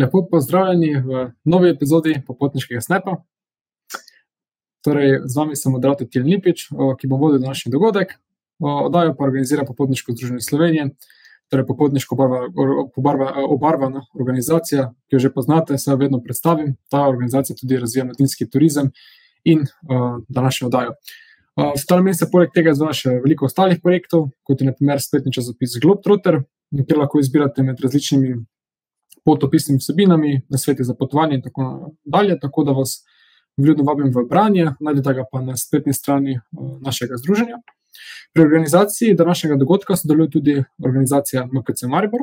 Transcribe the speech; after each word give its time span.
Lepo 0.00 0.22
pozdravljeni 0.30 0.94
v 1.04 1.30
novi 1.44 1.70
epizodi 1.70 2.14
Popotniškega 2.26 2.80
snepa. 2.80 3.18
Torej, 4.84 5.18
z 5.28 5.36
vami 5.36 5.56
sem 5.56 5.72
moderator 5.76 6.08
Til 6.08 6.24
Lipič, 6.24 6.68
ki 6.72 7.08
bo 7.08 7.18
vodil 7.20 7.42
današnji 7.42 7.72
dogodek. 7.72 8.14
Oddajo 8.60 9.12
pa 9.16 9.24
organizira 9.24 9.64
Popotniško 9.68 10.12
združenje 10.12 10.40
Slovenije, 10.40 10.86
torej 11.52 11.66
Popotniško 11.66 12.16
obarvana 13.48 14.04
organizacija, 14.14 14.86
ki 15.08 15.18
jo 15.18 15.20
že 15.26 15.32
poznate, 15.34 15.78
se 15.78 15.96
vedno 15.96 16.22
predstavim. 16.24 16.76
Ta 16.88 17.02
organizacija 17.08 17.56
tudi 17.60 17.80
razvija 17.80 18.04
mladinski 18.04 18.48
turizem 18.50 18.92
in 19.44 19.60
uh, 19.60 20.22
današnjo 20.28 20.68
oddajo. 20.68 20.94
Uh, 21.56 21.74
v 21.76 21.84
ta 21.88 22.00
mesec, 22.00 22.30
poleg 22.32 22.54
tega, 22.54 22.72
izvaja 22.72 22.96
še 22.96 23.18
veliko 23.20 23.48
ostalih 23.50 23.80
projektov, 23.82 24.30
kot 24.44 24.60
je 24.60 24.70
naprimer 24.70 25.00
spletni 25.00 25.32
časopis 25.32 25.76
Globetrotter, 25.82 26.40
kjer 26.72 26.98
lahko 27.00 27.20
izbirate 27.20 27.62
med 27.62 27.80
različnimi 27.80 28.38
potopisnimi 29.24 29.78
vsebinami, 29.78 30.40
na 30.48 30.58
svete 30.58 30.84
za 30.84 30.94
potovanje 30.94 31.34
in 31.34 31.42
tako 31.42 31.92
dalje. 32.04 32.38
Tako 32.40 32.64
da 32.64 32.72
vas 32.72 33.04
vljudno 33.56 33.84
vabim 33.84 34.12
v 34.14 34.24
branje, 34.28 34.72
najdete 34.80 35.14
ga 35.14 35.24
pa 35.32 35.40
na 35.40 35.56
spletni 35.56 35.92
strani 35.92 36.32
eh, 36.32 36.40
našega 36.80 37.16
združenja. 37.16 37.60
Pri 38.32 38.42
organizaciji 38.42 39.14
današnjega 39.14 39.56
dogodka 39.56 39.96
sodeluje 39.96 40.30
tudi 40.30 40.64
organizacija 40.84 41.46
MKC 41.46 41.82
Maribor. 41.88 42.20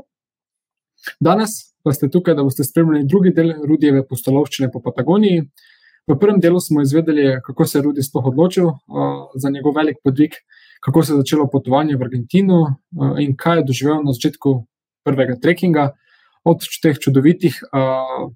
Danes 1.20 1.50
pa 1.84 1.94
ste 1.94 2.10
tukaj, 2.10 2.36
da 2.36 2.44
boste 2.44 2.64
spremljali 2.64 3.08
drugi 3.08 3.32
del 3.36 3.54
Rudijeve 3.68 4.04
postolovščine 4.08 4.72
po 4.72 4.82
Patagoniji. 4.84 5.46
V 6.08 6.16
prvem 6.20 6.40
delu 6.44 6.60
smo 6.60 6.82
izvedeli, 6.82 7.40
kako 7.44 7.66
se 7.66 7.78
je 7.78 7.84
Rudi 7.84 8.04
sploh 8.04 8.26
odločil 8.32 8.68
uh, 8.68 8.76
za 9.36 9.50
njegov 9.50 9.76
velik 9.76 9.98
podvig, 10.04 10.36
kako 10.84 11.04
se 11.04 11.14
je 11.14 11.22
začelo 11.22 11.48
potovanje 11.52 11.96
v 11.96 12.04
Argentino 12.08 12.60
uh, 12.64 13.20
in 13.20 13.36
kaj 13.36 13.62
je 13.62 13.66
doživel 13.70 14.04
na 14.04 14.16
začetku 14.16 14.54
prvega 15.08 15.36
trekkinga, 15.44 15.90
od 16.48 16.64
teh 16.82 16.96
čudovitih 17.00 17.58
uh, 17.68 18.32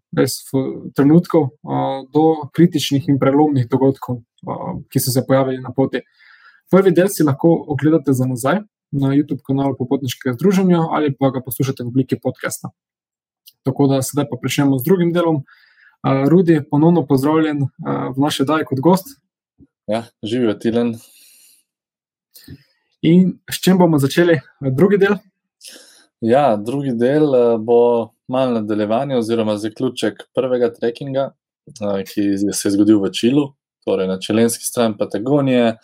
trenutkov 0.96 1.44
uh, 1.48 2.04
do 2.12 2.52
kritičnih 2.52 3.08
in 3.08 3.20
prelomnih 3.22 3.70
dogodkov, 3.72 4.20
uh, 4.20 4.82
ki 4.92 5.00
so 5.00 5.14
se 5.16 5.24
pojavili 5.28 5.62
na 5.64 5.72
poti. 5.76 6.04
Prvi 6.72 6.92
del 6.96 7.08
si 7.12 7.24
lahko 7.28 7.54
ogledate 7.72 8.14
za 8.14 8.28
nazaj 8.28 8.62
na 8.92 9.14
YouTube 9.16 9.44
kanalu 9.48 9.78
Popotniškega 9.80 10.36
združenja 10.36 10.84
ali 10.92 11.14
pa 11.16 11.32
ga 11.32 11.44
poslušate 11.44 11.84
v 11.84 11.92
obliki 11.92 12.20
podcasta. 12.20 12.72
Tako 13.64 13.88
da 13.88 14.02
sedaj 14.04 14.28
pa 14.28 14.40
pričnemo 14.42 14.80
z 14.80 14.88
drugim 14.88 15.14
delom. 15.16 15.44
Uh, 16.02 16.28
Rudi, 16.28 16.60
ponovno 16.68 17.06
pozdravljen 17.08 17.64
uh, 17.64 17.70
v 18.16 18.20
naše 18.20 18.44
daje 18.44 18.68
kot 18.68 18.80
gost. 18.84 19.16
Ja, 19.88 20.04
živijo 20.24 20.54
Tilen. 20.60 20.96
In 23.02 23.40
s 23.50 23.62
čim 23.62 23.78
bomo 23.78 23.98
začeli 23.98 24.40
drugi 24.62 24.98
del? 25.02 25.16
Ja, 26.22 26.56
drugi 26.56 26.92
del 26.94 27.36
eh, 27.36 27.58
bo 27.58 28.10
malo 28.28 28.60
nadaljevanje 28.60 29.18
oziroma 29.18 29.56
zaključek 29.58 30.24
prvega 30.36 30.70
trekkinga, 30.74 31.32
eh, 31.82 32.04
ki 32.06 32.38
se 32.54 32.68
je 32.68 32.72
zgodil 32.76 33.02
v 33.02 33.10
Čilu, 33.10 33.48
torej 33.86 34.08
na 34.08 34.20
čelenski 34.20 34.66
strani 34.66 34.98
Patagonije, 35.00 35.80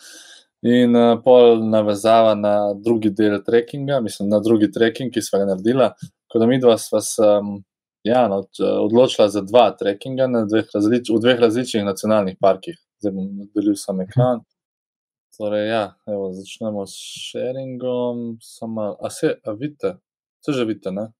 in 0.62 0.96
eh, 0.96 1.16
pol 1.24 1.64
navezava 1.70 2.36
na 2.38 2.54
drugi 2.74 3.10
del 3.10 3.40
trekkinga, 3.42 4.00
mislim 4.00 4.30
na 4.30 4.38
drugi 4.38 4.70
trekking, 4.72 5.10
ki 5.12 5.22
smo 5.22 5.42
ga 5.42 5.50
naredili. 5.50 5.90
Ko 6.30 6.38
da 6.38 6.46
mi 6.46 6.60
dva 6.62 6.78
sva 6.78 7.00
se 7.02 7.34
ja, 8.06 8.28
no, 8.28 8.44
odločila 8.84 9.28
za 9.28 9.42
dva 9.42 9.72
trekkinga 9.74 10.30
dveh 10.46 10.70
različ, 10.74 11.10
v 11.10 11.20
dveh 11.20 11.40
različnih 11.40 11.84
nacionalnih 11.84 12.38
parkih. 12.40 12.78
Zdaj 13.02 13.12
bom 13.12 13.30
delil 13.54 13.74
sam 13.74 14.06
ekran. 14.06 14.44
Torej, 15.38 15.68
ja, 15.70 15.84
evo, 16.06 16.32
začnemo 16.32 16.86
s 16.86 16.94
sharingom. 17.30 18.36
Sama, 18.42 18.94
a 19.02 19.10
se, 19.10 19.34
a 19.44 19.52
vidite? 19.52 19.98
Se 20.48 20.52
že 20.52 20.64
vidite, 20.64 20.90
ne? 20.90 21.10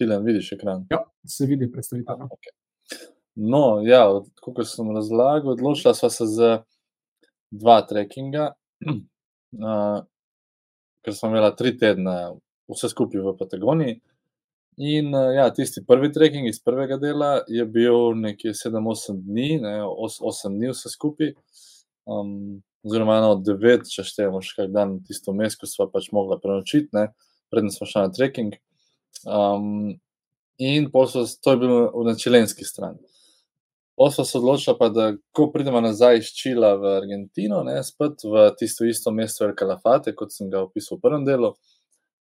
Ti 0.00 0.06
le 0.06 0.16
vidiš 0.24 0.52
ekran. 0.52 0.86
Ja, 0.90 1.02
se 1.26 1.46
vidi 1.46 1.66
predstavitev. 1.72 2.16
No. 2.18 2.28
Okay. 2.32 2.54
no, 3.34 3.60
ja, 3.84 4.06
kot 4.40 4.62
sem 4.64 4.88
razlagal, 4.96 5.50
odločila 5.52 5.92
sva 5.94 6.08
se 6.08 6.24
za 6.32 6.48
dva 7.50 7.82
trekkinga, 7.90 8.46
uh, 8.88 9.98
ker 11.04 11.18
smo 11.18 11.28
imela 11.28 11.52
tri 11.60 11.74
tedne, 11.76 12.16
vse 12.72 12.88
skupaj 12.88 13.20
v 13.26 13.36
Patagoniji. 13.36 14.00
In 14.88 15.12
uh, 15.12 15.28
ja, 15.36 15.50
tisti 15.52 15.84
prvi 15.84 16.08
trekking 16.16 16.48
iz 16.48 16.62
prvega 16.64 16.96
dela 16.96 17.42
je 17.52 17.68
bil 17.68 18.16
nekje 18.16 18.56
7-8 18.56 19.20
dni, 19.28 19.50
ne, 19.60 19.76
8 19.84 20.56
dni 20.56 20.72
vse 20.72 20.96
skupaj. 20.96 21.34
Um, 22.08 22.62
oziroma, 22.80 23.20
eno 23.20 23.36
od 23.36 23.44
9, 23.44 23.92
če 23.92 24.08
štejemo 24.08 24.40
še 24.40 24.62
kaj 24.62 24.72
dan, 24.72 25.02
tisto 25.04 25.36
mesto, 25.36 25.66
ko 25.66 25.74
smo 25.74 25.92
pač 25.92 26.08
mogli 26.16 26.40
prenočiti 26.40 26.96
predtem 27.50 27.70
smo 27.74 27.86
šli 27.86 28.04
na 28.06 28.12
trekking. 28.12 28.58
Um, 29.26 29.98
in 30.58 30.90
so, 31.12 31.24
to 31.42 31.50
je 31.50 31.56
bilo 31.56 32.04
na 32.04 32.14
čilenski 32.14 32.64
strani. 32.64 32.98
Posla 33.96 34.24
se 34.24 34.38
odločila, 34.38 34.76
pa, 34.78 34.88
da 34.88 35.12
ko 35.32 35.48
pridemo 35.52 35.80
nazaj 35.80 36.18
iz 36.18 36.26
Čila 36.30 36.74
v 36.78 36.92
Argentino, 37.00 37.64
ne, 37.66 37.80
spet 37.82 38.22
v 38.24 38.44
tisto 38.58 38.86
isto 38.86 39.10
mesto 39.10 39.44
El 39.44 39.56
Calafate, 39.58 40.14
kot 40.14 40.30
sem 40.30 40.50
ga 40.50 40.62
opisal 40.62 40.98
v 40.98 41.02
prvem 41.02 41.24
delu, 41.26 41.56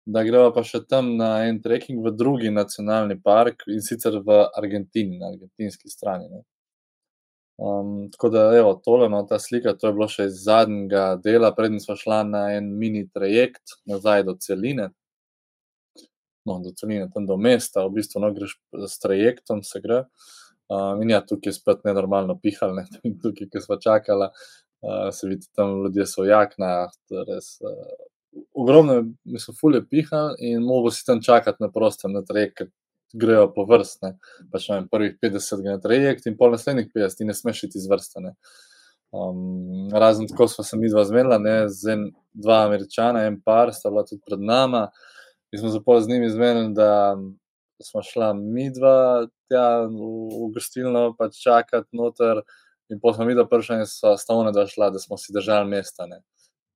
da 0.06 0.22
gremo 0.22 0.52
pa 0.54 0.62
še 0.62 0.84
tam 0.86 1.16
na 1.18 1.48
en 1.48 1.58
trekking 1.64 1.98
v 2.04 2.12
drugi 2.14 2.52
nacionalni 2.54 3.16
park 3.18 3.66
in 3.66 3.82
sicer 3.82 4.20
v 4.22 4.44
Argentini, 4.54 5.18
na 5.18 5.32
argentinski 5.32 5.90
strani. 5.90 6.28
Ne. 6.30 6.44
Um, 7.58 8.10
tako 8.12 8.30
da, 8.34 8.48
evo, 8.58 8.74
tole, 8.84 9.08
no, 9.10 9.24
ta 9.26 9.38
slika, 9.42 9.74
to 9.78 9.90
je 9.90 9.96
bilo 9.98 10.08
še 10.10 10.28
iz 10.30 10.44
zadnjega 10.46 11.16
dela, 11.24 11.50
predtem 11.58 11.82
smo 11.82 11.98
šli 11.98 12.20
na 12.30 12.48
en 12.54 12.70
mini 12.78 13.08
trajekt 13.10 13.80
nazaj 13.90 14.28
do 14.30 14.38
celine 14.38 14.92
no, 16.44 16.58
do 16.64 16.72
celine, 16.76 17.08
tam 17.14 17.26
do 17.26 17.36
mesta, 17.36 17.84
v 17.86 17.98
bistvu 17.98 18.22
no, 18.22 18.32
greš 18.34 18.56
s 18.86 18.98
trajektom, 19.02 19.62
se 19.66 19.80
gre. 19.84 20.04
Uh, 20.72 20.94
in 21.04 21.12
ja, 21.12 21.20
tukaj 21.20 21.52
je 21.52 21.58
spet 21.58 21.84
nenormalno 21.84 22.38
pihal, 22.40 22.74
ne? 22.76 22.86
tukaj, 23.22 23.50
ki 23.52 23.62
smo 23.64 23.78
čakali, 23.80 24.30
uh, 24.84 25.08
se 25.12 25.28
vidi, 25.28 25.48
tam 25.56 25.82
ljudje 25.84 26.08
so 26.10 26.26
jakna, 26.28 26.74
res. 27.28 27.56
Uh, 27.64 27.92
ogromno 28.54 29.02
mi 29.24 29.38
so 29.38 29.54
fulje 29.54 29.84
pihal 29.86 30.34
in 30.42 30.64
mogo 30.64 30.90
si 30.90 31.04
tam 31.06 31.20
čakati 31.22 31.62
na 31.62 31.70
prostem, 31.70 32.12
na 32.12 32.24
trajekt, 32.26 32.72
grejo 33.14 33.46
po 33.54 33.62
vrstne. 33.68 34.16
Pač 34.52 34.68
ne 34.68 34.80
vem, 34.80 34.86
prvih 34.90 35.18
50 35.22 35.62
gre 35.62 35.76
na 35.76 35.82
trajekt 35.82 36.26
in 36.26 36.36
pol 36.38 36.54
naslednjih 36.54 36.90
50, 36.90 37.20
ti 37.20 37.28
ne 37.28 37.36
smeš 37.36 37.64
iti 37.68 37.78
iz 37.78 37.86
vrste. 37.90 38.32
Um, 39.14 39.86
razen 39.94 40.26
tako 40.26 40.48
smo 40.50 40.64
se 40.66 40.76
mi 40.76 40.90
dva 40.90 41.04
zmedla, 41.06 41.38
ne, 41.38 41.56
z 41.70 41.94
en, 41.94 42.08
dva 42.34 42.64
američana, 42.66 43.22
en 43.28 43.38
par, 43.40 43.70
sta 43.74 43.92
bila 43.92 44.02
tudi 44.08 44.22
pred 44.26 44.42
nama. 44.42 44.88
Mi 45.54 45.58
smo 45.58 45.70
se 45.70 45.78
pa 45.86 46.00
z 46.00 46.08
njimi 46.08 46.30
zmenili, 46.30 46.74
da 46.74 47.16
smo 47.82 48.02
šla 48.02 48.32
mi 48.32 48.72
dva 48.74 49.26
tja 49.46 49.84
v 49.86 50.48
gostilno, 50.54 51.12
pač 51.18 51.36
čakati 51.38 51.94
noter. 51.94 52.40
In 52.90 52.98
pa 52.98 53.12
smo 53.14 53.22
mi 53.24 53.36
dva 53.38 53.44
prišla 53.46 53.76
in 53.78 53.86
so 53.86 54.16
stavne 54.18 54.50
dva 54.50 54.64
šla, 54.66 54.88
da 54.90 54.98
smo 54.98 55.14
si 55.14 55.30
držali 55.32 55.70
mesta. 55.70 56.08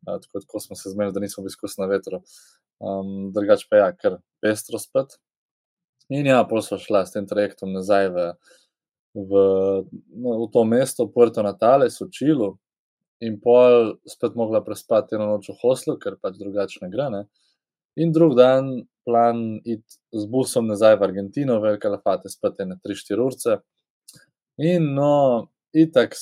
Tako, 0.06 0.44
tako 0.44 0.60
smo 0.60 0.78
se 0.78 0.92
zmenili, 0.92 1.14
da 1.16 1.20
nismo 1.24 1.42
bili 1.42 1.56
skus 1.56 1.74
na 1.80 1.88
vetru. 1.90 2.20
Um, 2.78 3.32
drugač 3.34 3.64
pa 3.66 3.80
ja, 3.80 3.88
ker 3.98 4.20
pestro 4.38 4.78
spet. 4.78 5.18
In 6.14 6.30
ja, 6.30 6.38
pol 6.46 6.62
smo 6.62 6.78
šla 6.78 7.02
s 7.02 7.16
tem 7.16 7.26
trajektom 7.26 7.74
nazaj 7.74 8.12
v, 8.14 8.28
v, 9.18 9.42
no, 10.22 10.38
v 10.44 10.48
to 10.54 10.64
mesto, 10.70 11.08
Puerto 11.10 11.42
Natales, 11.42 11.98
v 11.98 12.10
Čilu. 12.14 12.52
In 13.26 13.40
pol 13.42 13.96
spet 14.06 14.38
mogla 14.38 14.62
prespati 14.62 15.18
eno 15.18 15.32
noč 15.34 15.50
v 15.50 15.58
Hoslu, 15.64 15.98
ker 15.98 16.14
pač 16.22 16.38
drugače 16.38 16.86
ne 16.86 16.94
gre. 16.94 17.10
Ne? 17.18 17.26
In 17.96 18.12
drug 18.12 18.36
dan 18.36 18.86
plan 19.08 19.60
iti 19.64 19.96
z 20.12 20.26
busom 20.28 20.68
nazaj 20.68 20.98
v 21.00 21.06
Argentino, 21.08 21.60
velika 21.60 21.88
lafate, 21.88 22.28
spet 22.28 22.60
na 22.68 22.76
3-4 22.76 23.24
urce. 23.24 23.56
In 24.60 24.92
no, 24.94 25.48
itak, 25.72 26.16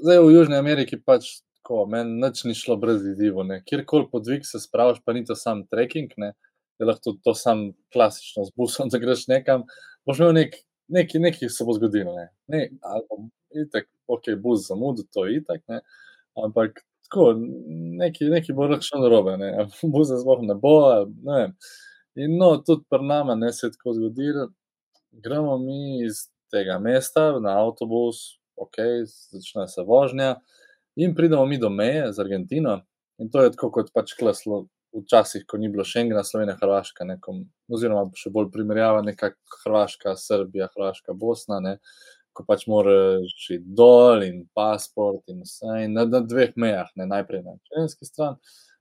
zdaj 0.00 0.22
v 0.24 0.32
Južni 0.32 0.56
Ameriki 0.56 0.96
pač 0.96 1.42
tako, 1.60 1.84
meni 1.86 2.16
nič 2.22 2.44
ni 2.48 2.54
šlo 2.56 2.76
brez 2.80 3.04
izzivu. 3.04 3.44
Kjerkoli 3.68 4.08
podvig 4.10 4.46
se 4.46 4.60
spraviš, 4.60 5.02
pa 5.04 5.12
ni 5.12 5.24
to 5.24 5.36
sam 5.36 5.66
trekking, 5.68 6.10
ne, 6.16 6.32
je 6.80 6.88
lahko 6.88 7.14
to 7.24 7.34
sam 7.34 7.70
klasično 7.92 8.44
z 8.48 8.56
busom, 8.56 8.88
da 8.92 8.98
greš 8.98 9.26
nekam, 9.28 9.66
boš 10.06 10.22
imel 10.22 10.34
nek, 10.40 10.56
nekaj, 10.88 11.20
nekaj 11.20 11.52
se 11.52 11.66
bo 11.68 11.76
zgodilo. 11.76 12.16
Ne. 12.16 12.30
Ne, 12.48 12.62
ali, 12.80 13.28
itak, 13.66 13.90
ok, 14.08 14.32
bus 14.40 14.66
zamudil, 14.68 15.06
to 15.12 15.26
je 15.26 15.42
itak, 15.42 15.62
ne, 15.68 15.82
ampak 16.38 16.80
tako, 17.10 17.34
nekaj, 17.98 18.28
nekaj 18.30 18.54
bo 18.54 18.70
lahko 18.70 18.86
šlo 18.86 19.02
narobe, 19.02 19.36
ne, 19.36 19.50
bo 19.92 20.04
se 20.06 20.18
zvoh 20.22 20.44
ne 20.46 20.54
bo. 20.54 20.76
Ne 21.26 21.40
In 22.18 22.36
no, 22.38 22.56
tudi 22.66 22.82
pri 22.90 23.06
nama 23.06 23.34
ne 23.34 23.52
se 23.52 23.66
je 23.66 23.72
tako 23.72 23.92
zgodilo. 23.94 24.48
Gremo 25.12 25.58
mi 25.58 26.04
iz 26.04 26.26
tega 26.50 26.78
mesta 26.78 27.38
na 27.40 27.54
avtobus, 27.62 28.40
ok, 28.56 28.76
začne 29.30 29.68
se 29.68 29.82
vožnja, 29.86 30.34
in 30.96 31.14
pridemo 31.14 31.46
mi 31.46 31.58
do 31.58 31.70
meje 31.70 32.12
z 32.12 32.18
Argentino. 32.18 32.80
In 33.18 33.30
to 33.30 33.42
je 33.44 33.52
tako 33.54 33.70
kot 33.70 33.94
pač 33.94 34.14
klaslo. 34.18 34.66
Včasih, 34.90 35.44
ko 35.46 35.54
ni 35.54 35.68
bilo 35.70 35.84
Schengena, 35.86 36.24
Slovenija, 36.26 36.56
Hrvaška, 36.58 37.04
nekom, 37.06 37.44
oziroma 37.70 38.08
še 38.18 38.32
bolj 38.34 38.48
primerjava, 38.50 39.04
nekako 39.06 39.60
Hrvaška, 39.60 40.16
Srbija, 40.18 40.66
Hrvaška, 40.74 41.14
Bosna. 41.14 41.60
Ne 41.62 41.76
ko 42.36 42.44
pač 42.46 42.66
moraš 42.70 43.34
iti 43.50 43.62
dol 43.76 44.24
in 44.26 44.44
pasport 44.54 45.26
in 45.32 45.42
vse. 45.44 45.84
In 45.84 45.96
na, 45.98 46.06
na 46.08 46.22
dveh 46.24 46.54
mejah, 46.56 46.90
ne 46.96 47.08
najprej 47.10 47.44
na 47.46 47.56
čelenski 47.70 48.08
strani, 48.08 48.38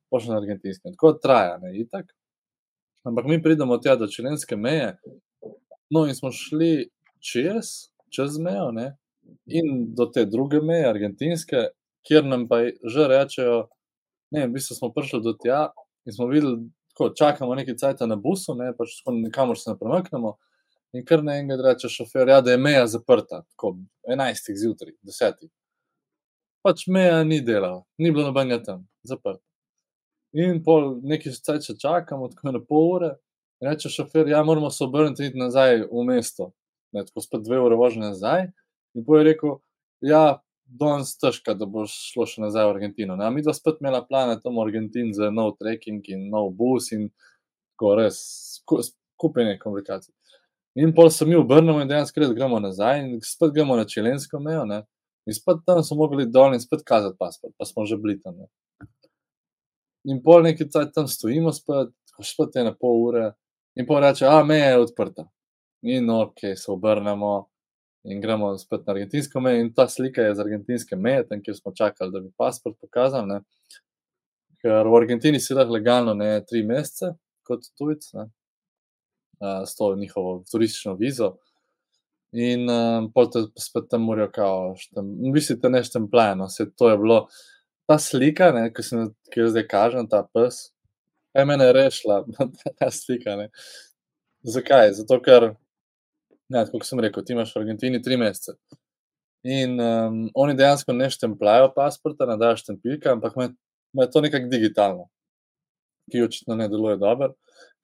pa 0.10 0.22
še 0.22 0.32
na 0.32 0.40
argentinski. 0.42 0.94
Tako 0.96 1.16
traja, 1.24 1.58
ne 1.64 1.74
itak. 1.82 2.12
Ampak 3.08 3.30
mi 3.32 3.42
pridemo 3.42 3.80
tja 3.82 3.96
do 4.00 4.10
čelenske 4.12 4.58
meje 4.60 4.98
No, 5.90 6.06
in 6.06 6.16
smo 6.16 6.32
šli 6.32 6.90
čez, 7.20 7.90
čez 8.14 8.38
mejo, 8.38 8.72
ne? 8.72 8.94
in 9.46 9.94
do 9.94 10.08
te 10.10 10.24
druge 10.26 10.58
meje, 10.62 10.88
argentinske, 10.90 11.68
kjer 12.08 12.26
nam 12.26 12.48
pa 12.50 12.64
že 12.66 13.06
rečejo, 13.10 13.58
ne, 14.34 14.48
v 14.48 14.56
bistvu 14.56 14.78
smo 14.78 14.90
prišli 14.94 15.20
do 15.22 15.36
tja 15.38 15.68
in 16.10 16.16
smo 16.16 16.26
videli, 16.32 16.64
da 16.98 17.10
čakamo 17.18 17.56
nekaj 17.56 17.78
časa 17.78 18.08
na 18.10 18.18
busu, 18.18 18.56
ne, 18.58 18.72
pač 18.78 18.96
kamor 19.34 19.58
se 19.58 19.70
ne 19.70 19.78
premaknemo. 19.78 20.34
In 20.94 21.06
kar 21.06 21.22
na 21.24 21.36
enega 21.38 21.62
reče 21.70 21.90
šofer, 21.90 22.28
ja, 22.28 22.40
da 22.42 22.52
je 22.52 22.58
meja 22.58 22.88
zaprta, 22.88 23.44
tako 23.52 23.76
11. 24.10 24.56
zjutraj, 24.58 24.96
10. 25.06 25.46
Pač 26.66 26.88
meja 26.88 27.22
ni 27.24 27.40
delala, 27.46 27.84
ni 27.98 28.12
bilo 28.12 28.26
nobenega 28.26 28.64
tam, 28.64 28.88
zaprt. 29.06 29.42
In 30.34 30.64
pol 30.66 30.96
nekaj 31.06 31.38
časa 31.46 31.76
čakamo, 31.78 32.30
tako 32.34 32.54
na 32.56 32.62
pol 32.62 32.90
ure, 32.96 33.12
in 33.62 33.70
reče 33.70 33.92
šofer, 33.94 34.28
ja, 34.34 34.42
moramo 34.44 34.70
se 34.74 34.84
obrniti 34.84 35.24
in 35.24 35.30
iti 35.30 35.42
nazaj 35.42 35.86
v 35.92 36.06
mesto. 36.10 36.52
Ne, 36.92 37.06
tako 37.06 37.22
spet 37.22 37.46
dve 37.46 37.62
ure 37.62 37.78
vožnje 37.78 38.10
nazaj. 38.10 38.48
In 38.98 39.06
pol 39.06 39.22
je 39.22 39.30
rekel, 39.30 39.58
ja, 40.02 40.42
danes 40.70 41.16
težko, 41.22 41.54
da 41.58 41.66
boš 41.70 41.94
šlo 42.14 42.26
še 42.30 42.42
nazaj 42.42 42.66
v 42.66 42.76
Argentino. 42.76 43.18
Ne? 43.18 43.30
Mi 43.34 43.46
dva 43.46 43.54
spet 43.58 43.82
imela 43.82 44.02
plane 44.06 44.38
tam 44.42 44.58
v 44.58 44.66
Argentin 44.66 45.14
za 45.14 45.30
nov 45.34 45.56
trekking 45.62 46.06
in 46.14 46.30
nov 46.34 46.52
bus 46.58 46.92
in 46.94 47.10
tako 47.74 47.96
res, 48.02 48.20
skupaj 48.66 49.54
komplikacij. 49.62 50.14
In 50.80 50.94
pol 50.96 51.10
se 51.12 51.26
mi 51.26 51.36
obrnemo 51.36 51.82
in 51.82 51.90
dejansko 51.90 52.22
res 52.22 52.32
gremo 52.36 52.60
nazaj 52.64 53.02
in 53.02 53.18
spet 53.26 53.52
gremo 53.56 53.76
na 53.76 53.84
čilensko 53.90 54.40
mejo. 54.40 54.64
Ne? 54.70 54.84
In 55.28 55.36
spet 55.36 55.66
tam 55.68 55.82
smo 55.84 55.98
mogli 56.00 56.28
dol 56.32 56.56
in 56.56 56.64
spet 56.64 56.86
kazati 56.88 57.18
pasport, 57.20 57.54
pa 57.58 57.68
smo 57.68 57.84
že 57.90 57.98
bili 58.00 58.16
tam. 58.22 58.38
Ne? 58.40 58.48
In 60.08 60.22
pol 60.24 60.46
nekaj 60.48 60.70
cajt 60.72 60.94
tam 60.96 61.10
stojimo, 61.12 61.52
spet, 61.52 61.92
spet 62.24 62.56
ene 62.62 62.72
pol 62.80 63.04
ure, 63.10 63.26
in 63.76 63.88
pol 63.90 64.00
reče, 64.06 64.28
a 64.30 64.40
meja 64.48 64.72
je 64.72 64.80
odprta. 64.86 65.28
In 65.84 66.10
ok, 66.16 66.46
se 66.56 66.72
obrnemo 66.72 67.34
in 68.08 68.24
gremo 68.24 68.54
spet 68.58 68.88
na 68.88 68.96
argentinsko 68.96 69.44
mejo. 69.44 69.66
In 69.66 69.74
ta 69.76 69.90
slika 69.92 70.24
je 70.24 70.36
z 70.36 70.46
argentinske 70.46 70.96
meje, 70.96 71.28
tam 71.28 71.44
kjer 71.44 71.60
smo 71.60 71.76
čakali, 71.76 72.16
da 72.16 72.24
bi 72.24 72.32
pasport 72.38 72.80
pokazal. 72.80 73.28
Ne? 73.28 73.44
Ker 74.64 74.88
v 74.88 74.96
Argentini 74.96 75.40
si 75.44 75.56
lahko 75.56 75.76
legalno 75.76 76.16
ne 76.16 76.38
tri 76.48 76.64
mesece 76.68 77.14
kot 77.48 77.68
tujec, 77.80 78.08
s 79.40 79.76
to 79.76 79.96
njihovo 79.96 80.44
turistično 80.52 80.94
vizo. 80.94 81.38
In 82.32 82.70
um, 82.70 83.12
potem 83.14 83.48
spet 83.58 83.88
tam 83.90 84.04
morajo, 84.06 84.30
kao, 84.34 84.74
štem, 84.78 85.08
mislite, 85.34 85.70
ne 85.70 85.82
štempljeno, 85.84 86.50
se 86.50 86.68
to 86.78 86.90
je 86.90 86.98
bilo. 86.98 87.24
Ta 87.90 87.98
slika, 87.98 88.52
ne, 88.54 88.68
ki, 88.74 88.84
sem, 88.86 89.08
ki 89.34 89.40
jo 89.42 89.48
zdaj 89.50 89.66
kažem, 89.68 90.06
ta 90.10 90.22
pes, 90.34 90.68
je 91.34 91.46
mene 91.50 91.72
rešila, 91.74 92.20
ta 92.80 92.92
slika. 92.94 93.34
Ne. 93.40 93.48
Zakaj? 94.46 94.94
Zato, 95.00 95.18
ker, 95.26 95.48
ne, 96.54 96.64
kot 96.70 96.86
sem 96.86 97.02
rekel, 97.02 97.26
ti 97.26 97.34
imaš 97.34 97.56
v 97.56 97.64
Argentini 97.64 98.04
tri 98.06 98.20
mesece. 98.22 98.60
In 99.50 99.80
um, 99.82 100.22
oni 100.38 100.54
dejansko 100.60 100.94
ne 100.94 101.10
štempljajo 101.10 101.72
pasporta, 101.74 102.30
ne 102.30 102.38
dajo 102.38 102.60
štempilka, 102.62 103.16
ampak 103.16 103.40
imajo 103.40 104.12
to 104.14 104.22
nekako 104.22 104.52
digitalno, 104.52 105.10
ki 106.12 106.28
očitno 106.28 106.60
ne 106.60 106.70
deluje 106.70 107.00
dobro 107.02 107.34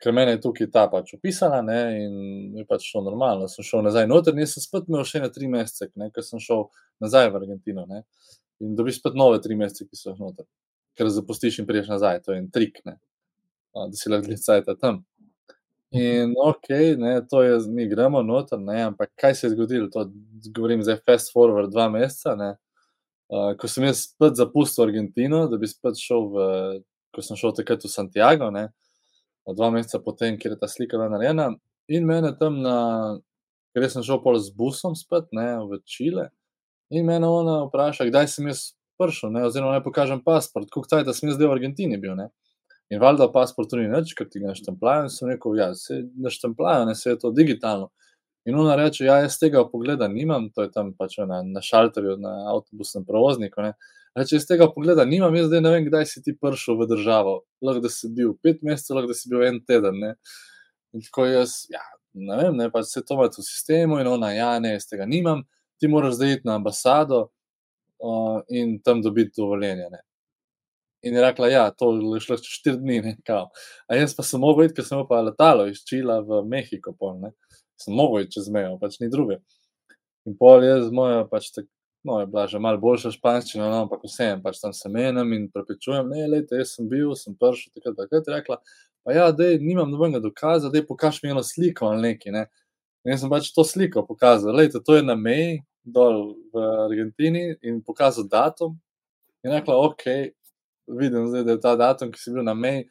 ker 0.01 0.13
meni 0.13 0.35
je 0.35 0.41
tukaj 0.43 0.69
ta 0.73 0.85
pač 0.91 1.13
opisana 1.17 1.61
ne, 1.65 1.79
in 2.03 2.57
je 2.59 2.65
pač 2.67 2.87
šlo 2.89 3.03
normalno. 3.05 3.47
Sem 3.51 3.65
šel 3.67 3.85
nazaj 3.85 4.07
noter 4.11 4.35
in 4.35 4.49
sem 4.49 4.63
spet 4.63 4.89
imel 4.89 5.05
še 5.07 5.23
na 5.23 5.31
tri 5.33 5.49
mesece, 5.51 5.89
ker 5.95 6.25
sem 6.25 6.41
šel 6.43 6.67
nazaj 7.03 7.31
v 7.31 7.41
Argentino. 7.41 7.87
Ne, 7.89 8.03
in 8.63 8.75
dobiš 8.77 9.01
spet 9.01 9.17
nove 9.19 9.41
tri 9.43 9.57
mesece, 9.59 9.87
ki 9.87 9.99
so 9.99 10.11
jih 10.11 10.21
noter, 10.21 10.47
ker 10.97 11.11
zapustiš 11.11 11.61
in 11.61 11.69
priješ 11.69 11.91
nazaj. 11.95 12.23
To 12.27 12.35
je 12.35 12.43
en 12.43 12.49
trik, 12.51 12.81
ne, 12.87 12.97
da 13.75 13.91
si 13.95 14.11
lahko 14.11 14.31
gledaj 14.31 14.79
tam. 14.81 15.03
In 15.95 16.33
ok, 16.43 16.69
ne, 16.99 17.21
to 17.29 17.41
je, 17.43 17.59
mi 17.71 17.87
gremo 17.87 18.19
noter, 18.25 18.59
ne, 18.59 18.81
ampak 18.89 19.13
kaj 19.15 19.35
se 19.35 19.47
je 19.47 19.53
zgodilo? 19.53 19.87
To 19.93 20.09
govorim 20.51 20.83
zdaj 20.83 20.99
fast 21.07 21.31
forward 21.31 21.71
dva 21.71 21.87
meseca. 21.93 22.33
Ne, 22.35 22.49
uh, 23.31 23.53
ko 23.59 23.69
sem 23.71 23.85
jaz 23.87 24.01
spet 24.09 24.35
zapustil 24.35 24.89
Argentino, 24.89 25.45
da 25.47 25.59
bi 25.61 25.69
spet 25.71 26.01
šel 26.01 26.27
v, 26.33 26.47
ko 27.15 27.23
sem 27.23 27.39
šel 27.39 27.55
takrat 27.55 27.85
v 27.85 27.93
Santiago. 27.93 28.49
Ne, 28.51 28.67
dva 29.53 29.69
meseca 29.69 30.01
potem, 30.01 30.39
ker 30.41 30.55
je 30.55 30.59
ta 30.61 30.69
slika 30.71 30.97
bila 30.97 31.11
narejena. 31.13 31.51
In 31.93 32.07
mene 32.09 32.31
tam, 32.39 32.57
na, 32.65 32.77
ker 33.75 33.85
sem 33.91 34.05
šel 34.05 34.23
pol 34.23 34.39
z 34.41 34.49
busom 34.57 34.95
spet 34.97 35.29
ne, 35.35 35.59
v 35.69 35.77
Čile. 35.85 36.31
In 36.89 37.05
mene 37.05 37.29
ona 37.29 37.59
vpraša, 37.67 38.07
kdaj 38.09 38.29
sem 38.31 38.49
jaz 38.49 38.71
prišel, 38.97 39.33
ne, 39.35 39.43
oziroma 39.45 39.75
naj 39.75 39.83
pokažem 39.85 40.21
pasport, 40.23 40.69
koliko 40.71 40.89
cajt 40.89 41.11
sem 41.13 41.29
jaz 41.29 41.37
zdaj 41.37 41.51
v 41.51 41.57
Argentini 41.57 41.99
bil. 42.01 42.15
Ne. 42.17 42.31
In 42.93 43.01
valjda 43.01 43.27
pasport 43.33 43.73
ni 43.77 43.89
nič, 43.89 44.13
ker 44.17 44.29
ti 44.29 44.41
ga 44.41 44.53
naštemplajo. 44.53 45.07
In 45.07 45.13
sem 45.13 45.29
rekel, 45.29 45.57
ja, 45.59 45.71
se 45.77 46.03
naštemplajo, 46.21 46.85
ne 46.89 46.95
se 46.95 47.09
je 47.13 47.19
to 47.21 47.33
digitalno. 47.33 47.91
In 48.45 48.57
ona 48.61 48.75
reče, 48.77 49.07
ja, 49.07 49.17
jaz 49.23 49.39
tega 49.41 49.63
pogleda 49.69 50.07
nimam, 50.07 50.51
to 50.53 50.61
je 50.65 50.69
tam 50.71 50.91
pač 50.93 51.17
na, 51.25 51.41
na 51.41 51.63
šalterju, 51.65 52.17
na 52.21 52.35
avtobusnem 52.53 53.05
prevozniku. 53.05 53.65
Ne. 53.65 53.73
Reče, 54.15 54.37
iz 54.39 54.45
tega 54.47 54.69
pogleda 54.71 55.03
nimam, 55.05 55.35
jaz 55.35 55.49
zdaj 55.49 55.61
ne 55.61 55.71
vem, 55.73 55.85
kdaj 55.89 56.05
si 56.07 56.21
ti 56.23 56.31
prišel 56.39 56.77
v 56.79 56.87
državo. 56.87 57.33
Lahko 57.65 57.83
da 57.83 57.91
si 57.91 58.07
bil 58.15 58.31
pet 58.43 58.61
mesecev, 58.63 58.95
lahko 58.95 59.11
da 59.11 59.17
si 59.17 59.31
bil 59.31 59.43
en 59.43 59.59
teden. 59.67 59.99
Ne? 59.99 60.13
In 60.95 61.03
tako 61.03 61.25
jaz, 61.27 61.57
ja, 61.73 61.83
ne 62.15 62.37
vem, 62.39 62.55
ne, 62.55 62.69
pač 62.71 62.93
se 62.93 63.03
to 63.03 63.17
ima 63.17 63.27
v 63.27 63.43
sistemu 63.43 63.99
in 63.99 64.07
ona, 64.07 64.31
ja, 64.31 64.53
ne, 64.63 64.77
jaz 64.77 64.87
tega 64.87 65.07
nimam, 65.09 65.43
ti 65.81 65.91
moraš 65.91 66.15
zdaj 66.15 66.37
iti 66.37 66.47
na 66.47 66.55
ambasado 66.61 67.25
uh, 67.25 68.39
in 68.47 68.77
tam 68.79 69.03
dobiti 69.03 69.35
dovoljenje. 69.41 69.89
Ne? 69.91 70.01
In 71.05 71.19
je 71.19 71.21
rekla, 71.21 71.51
ja, 71.51 71.67
to 71.75 71.91
je 71.99 72.23
šlo 72.23 72.39
čez 72.39 72.55
štiri 72.55 72.79
dni, 72.79 73.01
ne, 73.03 73.15
kao. 73.27 73.49
A 73.91 73.99
jaz 73.99 74.15
pa 74.15 74.23
sem 74.23 74.39
mogel 74.39 74.69
iti, 74.69 74.79
ker 74.79 74.87
sem 74.87 75.03
pa 75.09 75.19
letalo 75.27 75.67
iz 75.67 75.83
Čila 75.83 76.21
v 76.23 76.39
Mehiko, 76.47 76.95
pol, 76.95 77.19
ne. 77.19 77.35
Sem 77.75 77.93
mogel 77.93 78.23
iti 78.23 78.39
čez 78.39 78.47
mejo, 78.47 78.77
pač 78.79 78.95
ni 79.03 79.11
druge. 79.11 79.41
In 80.25 80.39
pol 80.39 80.63
jaz, 80.63 80.87
moja 80.95 81.27
pač 81.29 81.51
tako 81.51 81.67
no, 82.05 82.19
je 82.19 82.25
bila 82.25 82.47
že 82.47 82.59
malo 82.61 82.77
boljša 82.77 83.11
španščina, 83.15 83.65
no, 83.69 83.81
ampak 83.85 84.03
vseeno, 84.05 84.41
pač 84.43 84.59
tam 84.61 84.73
se 84.77 84.89
menim 84.89 85.33
in 85.33 85.47
prepričujem, 85.53 86.11
ne, 86.13 86.27
lejte, 86.29 86.59
jaz 86.61 86.75
sem 86.77 86.89
bil, 86.89 87.15
sem 87.17 87.33
prišel, 87.39 87.73
takrat, 87.73 87.97
takrat 88.03 88.29
je 88.29 88.35
rekla, 88.35 88.57
pa 89.05 89.15
ja, 89.15 89.31
dej, 89.33 89.57
nimam 89.61 89.89
nobenega 89.89 90.21
dokaza, 90.21 90.69
dej, 90.73 90.85
pokaž 90.85 91.23
mi 91.23 91.33
eno 91.33 91.41
sliko 91.45 91.89
ali 91.89 92.11
nekaj, 92.11 92.35
ne. 92.35 92.45
In 93.05 93.13
jaz 93.13 93.25
sem 93.25 93.33
pač 93.33 93.49
to 93.55 93.65
sliko 93.65 94.05
pokazal, 94.05 94.53
lejte, 94.53 94.81
to 94.85 94.99
je 94.99 95.05
na 95.05 95.17
meji, 95.17 95.63
dol 95.85 96.35
v 96.53 96.61
Argentini 96.85 97.43
in 97.65 97.81
pokazal 97.85 98.29
datum 98.29 98.77
in 99.45 99.53
rekla, 99.53 99.75
ok, 99.89 100.05
vidim 101.01 101.27
zdaj, 101.29 101.43
da 101.45 101.57
je 101.57 101.61
ta 101.65 101.75
datum, 101.77 102.13
ki 102.13 102.21
si 102.21 102.33
bil 102.33 102.45
na 102.45 102.53
meji 102.57 102.85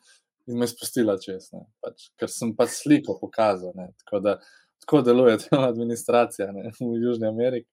in 0.51 0.59
me 0.59 0.67
spustila 0.71 1.15
čez, 1.23 1.53
ne, 1.55 1.65
pač, 1.83 2.11
ker 2.19 2.31
sem 2.31 2.51
pač 2.59 2.75
sliko 2.83 3.15
pokazal, 3.23 3.75
ne, 3.79 3.93
tako 4.03 4.23
da, 4.27 4.39
tako 4.85 5.03
deluje 5.03 5.39
ta 5.39 5.63
administracija 5.69 6.53
ne, 6.53 6.71
v 6.81 7.01
Južni 7.03 7.27
Ameriki. 7.27 7.71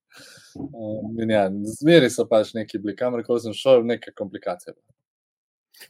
Um, 0.55 1.29
ja, 1.29 1.49
zmeri 1.79 2.09
so 2.09 2.25
pač 2.27 2.53
neki 2.55 2.79
bili, 2.79 2.95
kamorkoli 2.95 3.43
sem 3.43 3.55
šel, 3.55 3.83
neke 3.85 4.13
komplikacije. 4.15 4.75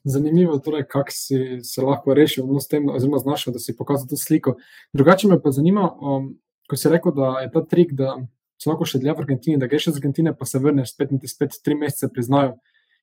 Zanimivo 0.03 0.55
je, 0.55 0.63
torej, 0.65 0.85
kako 0.89 1.13
si 1.13 1.59
se 1.63 1.81
lahko 1.85 2.13
rešil, 2.17 2.47
no, 2.47 2.61
tem, 2.69 2.89
oziroma 2.89 3.19
znašel, 3.21 3.53
da 3.53 3.59
si 3.59 3.75
pokazal 3.77 4.07
to 4.09 4.17
sliko. 4.17 4.55
Drugače 4.93 5.29
me 5.29 5.37
pa 5.41 5.51
zanima, 5.51 5.91
um, 6.01 6.33
ko 6.69 6.77
si 6.77 6.89
rekel, 6.89 7.13
da 7.17 7.35
je 7.43 7.51
ta 7.53 7.65
trik, 7.65 7.93
da 7.97 8.15
se 8.61 8.69
lahko 8.69 8.87
še 8.87 9.01
dlje 9.01 9.13
v 9.17 9.25
Argentini, 9.25 9.61
da 9.61 9.69
greš 9.69 9.91
iz 9.91 10.01
Argentine, 10.01 10.33
pa 10.37 10.47
se 10.49 10.61
vrneš 10.61 10.95
spet 10.95 11.13
in 11.13 11.21
ti 11.21 11.29
spet 11.29 11.57
tri 11.65 11.77
mesece 11.77 12.09
priznajo. 12.13 12.57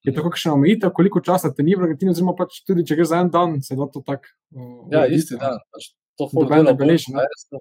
Je 0.07 0.15
to 0.15 0.23
kakšna 0.23 0.55
omejitev, 0.55 0.93
koliko 0.95 1.21
časa 1.23 1.51
te 1.55 1.67
ni 1.67 1.75
v 1.75 1.87
Argentini, 1.87 2.15
oziroma 2.15 2.37
pač 2.39 2.63
tudi 2.67 2.87
če 2.87 2.99
greš 2.99 3.13
za 3.13 3.23
en 3.23 3.33
dan, 3.35 3.59
se 3.63 3.79
da 3.79 3.91
to 3.93 4.03
tako. 4.07 4.31
Uh, 4.55 4.87
ja, 4.95 5.07
isti 5.11 5.39
dan. 5.39 5.59
Pač 5.75 5.91
to 6.19 6.31
bilo. 6.35 7.61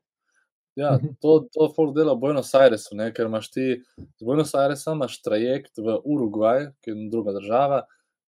Ja, 0.77 0.99
mhm. 1.03 1.15
to 1.21 1.47
to 1.53 1.73
folk 1.75 1.95
dela 1.95 2.13
v 2.13 2.21
Buenos 2.21 2.53
Airesu, 2.55 2.93
ne? 2.95 3.09
ker 3.13 3.25
imaš 3.25 3.49
ti 3.49 3.65
z 3.97 4.25
Buenos 4.25 4.53
Airesa 4.53 4.93
imaš 4.93 5.15
trajekt 5.25 5.79
v 5.81 5.95
Urugvaj, 6.05 6.67
ki 6.85 6.91
je 6.93 7.07
druga 7.09 7.33
država, 7.33 7.79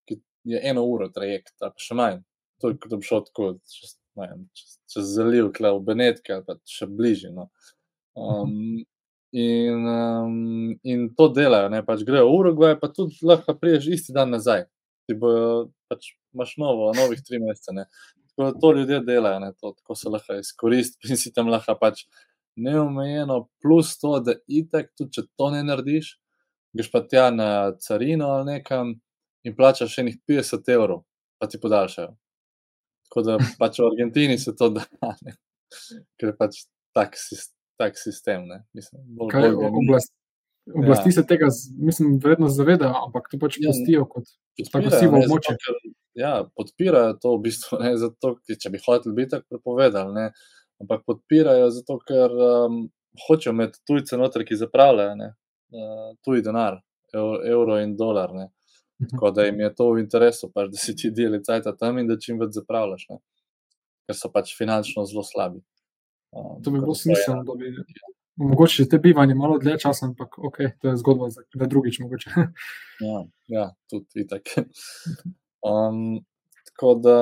ki 0.09 0.17
je 0.49 0.61
eno 0.71 0.81
uro 0.89 1.11
trajekt, 1.13 1.53
pa 1.61 1.69
še 1.77 1.97
manj. 1.99 2.23
To 2.59 2.71
je 2.71 2.79
kot 2.81 2.95
bi 2.95 3.05
šel 3.05 3.21
tako 3.27 3.51
čez, 3.69 3.91
vem, 4.17 4.47
čez, 4.57 4.71
čez 4.89 5.11
zaliv, 5.19 5.51
kle 5.53 5.75
v 5.75 5.83
Benetke 5.91 6.39
ali 6.39 6.47
pa 6.47 6.55
še 6.65 6.87
bližje. 6.89 7.29
No. 7.35 7.51
Um, 8.17 8.81
in, 9.29 9.85
um, 9.85 10.73
in 10.81 11.03
to 11.13 11.27
delajo, 11.35 11.69
ne 11.69 11.83
pač 11.85 12.01
grejo 12.07 12.31
v 12.31 12.39
Urugvaj, 12.39 12.79
pa 12.81 12.89
tudi 12.89 13.19
lahko 13.29 13.53
priješ 13.61 13.91
isti 13.93 14.15
dan 14.15 14.33
nazaj. 14.33 14.65
Ti 15.05 15.17
bojo, 15.21 15.67
pač 15.85 16.15
imaš 16.33 16.55
novo, 16.57 16.89
novih 16.97 17.21
tri 17.21 17.37
mesece. 17.43 17.85
Tako 18.33 18.49
to 18.57 18.73
ljudje 18.79 19.03
delajo, 19.05 19.43
ne, 19.45 19.53
to, 19.53 19.75
tako 19.77 19.99
se 20.01 20.09
lahko 20.09 20.39
izkoristi 20.41 21.13
in 21.13 21.21
si 21.21 21.29
tam 21.35 21.53
lahko 21.53 21.77
pač 21.77 22.07
neomejeno, 22.65 23.43
plus 23.63 23.95
to, 24.01 24.17
da 24.23 24.35
itek, 24.47 24.91
tudi 24.97 25.19
če 25.19 25.25
to 25.39 25.51
ne 25.53 25.61
narediš, 25.67 26.13
greš 26.75 26.91
pa 26.93 27.03
tja 27.05 27.29
na 27.33 27.49
carino 27.81 28.33
ali 28.35 28.55
nekam 28.55 28.95
in 29.47 29.55
plačaš 29.55 29.95
še 29.95 30.05
nekaj 30.07 30.41
50 30.41 30.73
evrov, 30.75 31.03
pa 31.39 31.47
ti 31.49 31.61
podaljšajo. 31.61 32.11
Tako 33.09 33.25
da 33.25 33.37
pač 33.61 33.79
v 33.81 33.87
Argentini 33.89 34.37
se 34.37 34.53
to 34.55 34.69
da, 34.75 34.85
ne? 35.25 35.35
ker 36.19 36.31
je 36.31 36.35
pač 36.37 36.63
tak, 36.97 37.17
tak 37.79 37.97
sistem. 37.97 38.47
Mislim, 38.77 39.03
bolj, 39.17 39.33
Kaj, 39.33 39.51
bolj 39.55 39.79
oblast, 39.83 40.13
oblasti 40.75 41.13
ja. 41.13 41.19
se 41.19 41.25
tega, 41.29 41.49
mislim, 41.77 42.19
vredno 42.23 42.49
zavedajo, 42.53 42.93
ampak 43.07 43.29
to 43.31 43.39
pač 43.41 43.57
ja, 43.61 43.71
pustijo 43.71 44.05
kot 44.09 44.29
tako 44.73 44.93
sivo 44.93 45.23
območje. 45.23 45.57
Ja, 46.17 46.33
podpirajo 46.57 47.15
to 47.21 47.35
v 47.37 47.43
bistvu, 47.47 47.79
ne, 47.79 47.93
zato, 48.01 48.35
če 48.43 48.71
bi 48.73 48.81
hoteli 48.83 49.15
biti 49.15 49.33
tako 49.37 49.55
prepovedali. 49.55 50.29
Ampak 50.81 51.03
podpirajo 51.07 51.69
zato, 51.75 51.97
ker 52.07 52.33
um, 52.33 52.83
hočejo 53.27 53.53
imeti 53.53 53.81
tujce 53.87 54.17
noter, 54.17 54.45
ki 54.47 54.59
zapravljajo 54.59 55.15
uh, 55.29 56.13
tuji 56.25 56.45
denar, 56.45 56.79
evro 57.13 57.79
in 57.81 57.95
dolar. 57.97 58.33
Ne. 58.33 58.49
Mhm. 59.01 59.09
Tako 59.11 59.31
da 59.31 59.47
jim 59.47 59.59
je 59.59 59.73
to 59.75 59.91
v 59.91 60.03
interesu, 60.03 60.51
pač, 60.53 60.71
da 60.71 60.77
si 60.77 60.95
ti 60.95 61.11
deli 61.11 61.43
cajt 61.43 61.71
tam 61.79 61.99
in 61.99 62.07
da 62.07 62.19
čim 62.19 62.39
več 62.39 62.55
zapravljaš, 62.59 63.09
ne. 63.09 63.19
ker 64.09 64.17
so 64.17 64.31
pač 64.33 64.55
finančno 64.57 65.05
zelo 65.05 65.23
slabi. 65.23 65.61
Um, 66.33 66.57
to 66.63 66.71
bi 66.71 66.81
bilo 66.81 66.95
smiselno, 66.97 67.43
da 67.45 67.55
bi 67.57 67.69
mogoče 68.39 68.85
te 68.89 68.97
bivanje 68.99 69.35
malo 69.35 69.57
dlje 69.59 69.77
časa, 69.83 70.05
ampak 70.05 70.37
ok, 70.37 70.57
to 70.81 70.89
je 70.89 70.97
zgodba 70.97 71.29
za 71.29 71.43
drugič 71.67 71.99
mogoče. 71.99 72.29
ja, 73.07 73.23
ja, 73.47 73.69
tudi 73.89 74.25
itak. 74.25 74.55
Um, 75.59 76.21
tako 76.69 76.93
da, 77.03 77.15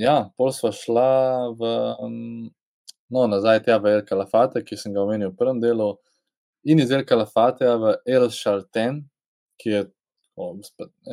ja, 0.00 0.16
pol 0.40 0.52
sva 0.56 0.72
šla 0.74 1.10
v, 1.58 1.70
um, 2.00 2.48
no, 3.12 3.26
nazaj 3.28 3.64
tja 3.66 3.78
v 3.82 3.98
El 3.98 4.04
Kalafate, 4.08 4.64
ki 4.64 4.78
sem 4.80 4.94
ga 4.96 5.04
omenil 5.04 5.32
v 5.32 5.38
prvem 5.38 5.60
delu, 5.62 5.92
in 6.64 6.80
iz 6.82 6.92
El 6.94 7.04
Kalafate 7.08 7.68
v 7.80 7.94
El 8.08 8.28
Shalten, 8.34 9.02
ki 9.60 9.74
je 9.76 9.84
o, 10.40 10.54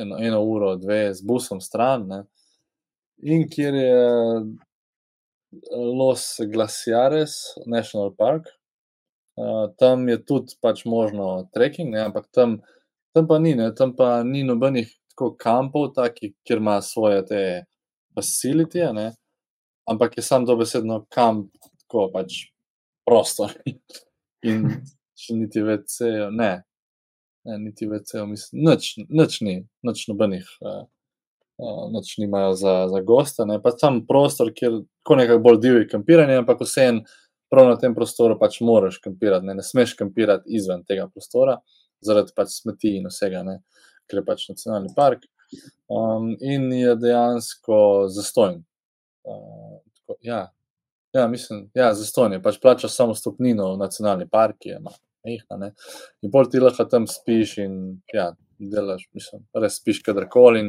eno, 0.00 0.18
eno 0.24 0.42
uro, 0.46 0.74
dve 0.80 1.08
z 1.14 1.24
busom 1.26 1.60
stran, 1.64 2.08
ne, 2.08 2.22
in 3.20 3.44
kjer 3.50 3.76
je 3.76 3.98
Los 5.72 6.30
Glaciares 6.48 7.40
National 7.66 8.14
Park, 8.16 8.48
Uh, 9.38 9.70
tam 9.78 10.08
je 10.08 10.18
tudi 10.26 10.56
pač 10.58 10.80
možno 10.82 11.46
trekking, 11.54 11.92
ne, 11.94 12.00
ampak 12.08 12.24
tam, 12.34 12.56
tam 13.14 13.28
pa 13.30 13.36
ni, 13.38 13.52
ne, 13.54 13.68
tam 13.70 13.92
pa 13.94 14.24
ni 14.26 14.40
nobenih 14.42 14.88
tako 15.12 15.28
kampov, 15.38 15.92
taki, 15.94 16.32
kjer 16.42 16.58
ima 16.58 16.80
svoje 16.82 17.20
te 17.28 17.42
facilitije, 18.18 18.90
ne, 18.96 19.08
ampak 19.90 20.18
je 20.18 20.26
sam 20.26 20.44
dobesedno 20.48 21.04
kamp, 21.14 21.50
tako 21.84 22.08
pač 22.14 22.42
prostor. 23.08 23.54
In 24.48 24.68
še 25.18 25.38
niti 25.38 25.64
več, 25.66 25.98
ne, 26.30 26.52
ne, 27.48 27.58
niti 27.64 27.88
več, 27.90 28.14
mislim, 28.28 28.68
nič, 28.68 28.92
nič 29.08 29.40
ni, 29.46 29.58
nič 29.86 30.06
nobenih. 30.10 30.54
Uh, 30.62 30.86
Uh, 31.58 31.88
noč 31.90 32.12
nimajo 32.22 32.52
za, 32.54 32.72
za 32.86 33.00
gosta, 33.02 33.42
ne 33.42 33.56
pa 33.58 33.72
tam 33.74 33.96
prostor, 34.06 34.52
kjer 34.54 34.76
je 34.76 35.16
nekako 35.18 35.40
bolj 35.42 35.56
divje 35.58 35.88
kampiranje, 35.90 36.36
ampak 36.38 36.60
vseeno 36.62 37.02
prav 37.50 37.66
na 37.66 37.78
tem 37.82 37.96
prostoru 37.96 38.36
pač 38.38 38.60
moraš 38.62 39.00
kampirati, 39.02 39.46
ne, 39.48 39.56
ne 39.58 39.64
smeš 39.66 39.96
kampirati 39.98 40.54
izven 40.54 40.84
tega 40.86 41.08
prostora, 41.10 41.56
zaradi 42.04 42.30
pač 42.36 42.52
smeti 42.60 42.94
in 43.00 43.08
vsega, 43.10 43.42
ne, 43.42 43.56
ker 44.06 44.20
je 44.20 44.24
pač 44.28 44.46
nacionalni 44.52 44.92
park. 44.94 45.26
Um, 45.88 46.34
in 46.40 46.72
je 46.72 46.94
dejansko 47.00 48.08
zastojen. 48.12 48.64
Uh, 49.24 49.78
ja, 50.20 50.52
ja, 51.12 51.28
mislim, 51.28 51.70
ja, 51.74 51.94
zastojen 51.94 52.36
je, 52.36 52.42
pač 52.42 52.58
plačaš 52.60 52.92
samo 52.92 53.14
stopnino 53.16 53.72
v 53.72 53.80
nacionalni 53.80 54.28
park, 54.28 54.58
ki 54.60 54.74
je 54.74 54.80
majhna. 54.84 55.70
In 56.22 56.32
pol 56.32 56.50
ti 56.52 56.60
lahko 56.60 56.84
tam 56.84 57.06
spiš 57.08 57.56
in 57.64 57.78
ja, 58.12 58.30
delaš, 58.58 59.06
mislim, 59.16 59.46
res 59.56 59.78
spiš 59.80 60.02
kadarkoli. 60.04 60.66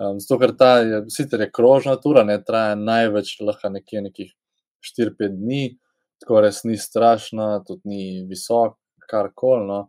Um, 0.00 0.18
zato, 0.18 0.40
ker 0.40 0.56
ta 0.58 0.72
je, 0.80 1.04
sicer 1.12 1.44
je 1.44 1.50
krožna 1.54 1.94
tura, 2.02 2.24
ne 2.26 2.40
traja 2.42 2.74
največ, 2.80 3.36
lahko 3.44 3.70
nekje 3.70 4.02
nekih 4.08 4.34
4-5 4.98 5.38
dni, 5.38 5.64
tako 6.22 6.42
res 6.42 6.64
ni 6.64 6.78
strašna, 6.80 7.52
tudi 7.66 7.92
ni 7.92 8.04
visok, 8.28 8.78
kar 9.10 9.30
koli. 9.36 9.66
No. 9.68 9.80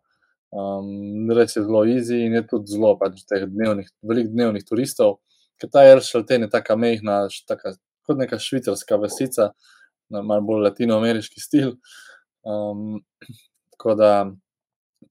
Um, 0.52 1.30
res 1.32 1.56
je 1.56 1.64
zelo 1.64 1.86
easy 1.88 2.26
in 2.26 2.34
je 2.36 2.42
tudi 2.48 2.74
zelo 2.74 2.98
pač 3.00 3.22
teh 3.24 3.46
dnevnih, 3.48 3.88
velikih 4.04 4.34
dnevnih 4.34 4.66
turistov, 4.68 5.22
ker 5.56 5.72
ta 5.72 5.86
Eršalten 5.88 6.44
je 6.44 6.50
tako 6.52 6.76
mehna, 6.82 7.22
taka, 7.48 7.78
kot 8.04 8.20
neka 8.20 8.40
švicarska 8.40 8.98
vasica, 9.00 9.52
na 10.12 10.24
malo 10.28 10.44
bolj 10.50 10.66
latinoameriški 10.66 11.40
stil. 11.40 11.78
Um, 12.44 13.00
tako 13.78 13.96
da 13.96 14.12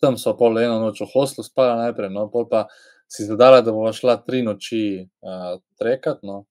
tam 0.01 0.19
so 0.21 0.35
pol 0.37 0.61
eno 0.61 0.77
noč 0.83 1.01
v 1.01 1.09
hostlu 1.15 1.45
spala 1.47 1.79
najprej, 1.87 2.13
no, 2.13 2.27
pol 2.29 2.45
pa 2.51 2.67
si 3.11 3.25
zadala, 3.25 3.63
da 3.65 3.73
bomo 3.73 3.95
šla 3.97 4.19
tri 4.27 4.43
noči 4.45 4.83
uh, 5.01 5.57
trekat, 5.81 6.21
no. 6.21 6.45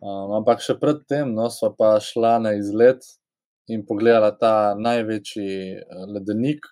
Um, 0.00 0.38
ampak 0.38 0.64
še 0.64 0.78
predtem, 0.80 1.34
no, 1.36 1.50
smo 1.52 1.74
pa 1.76 1.98
šla 2.00 2.38
na 2.40 2.56
izlet 2.56 3.04
in 3.68 3.84
pogledala 3.86 4.32
ta 4.34 4.74
največji 4.78 5.52
eh, 5.76 6.04
ledenik 6.10 6.66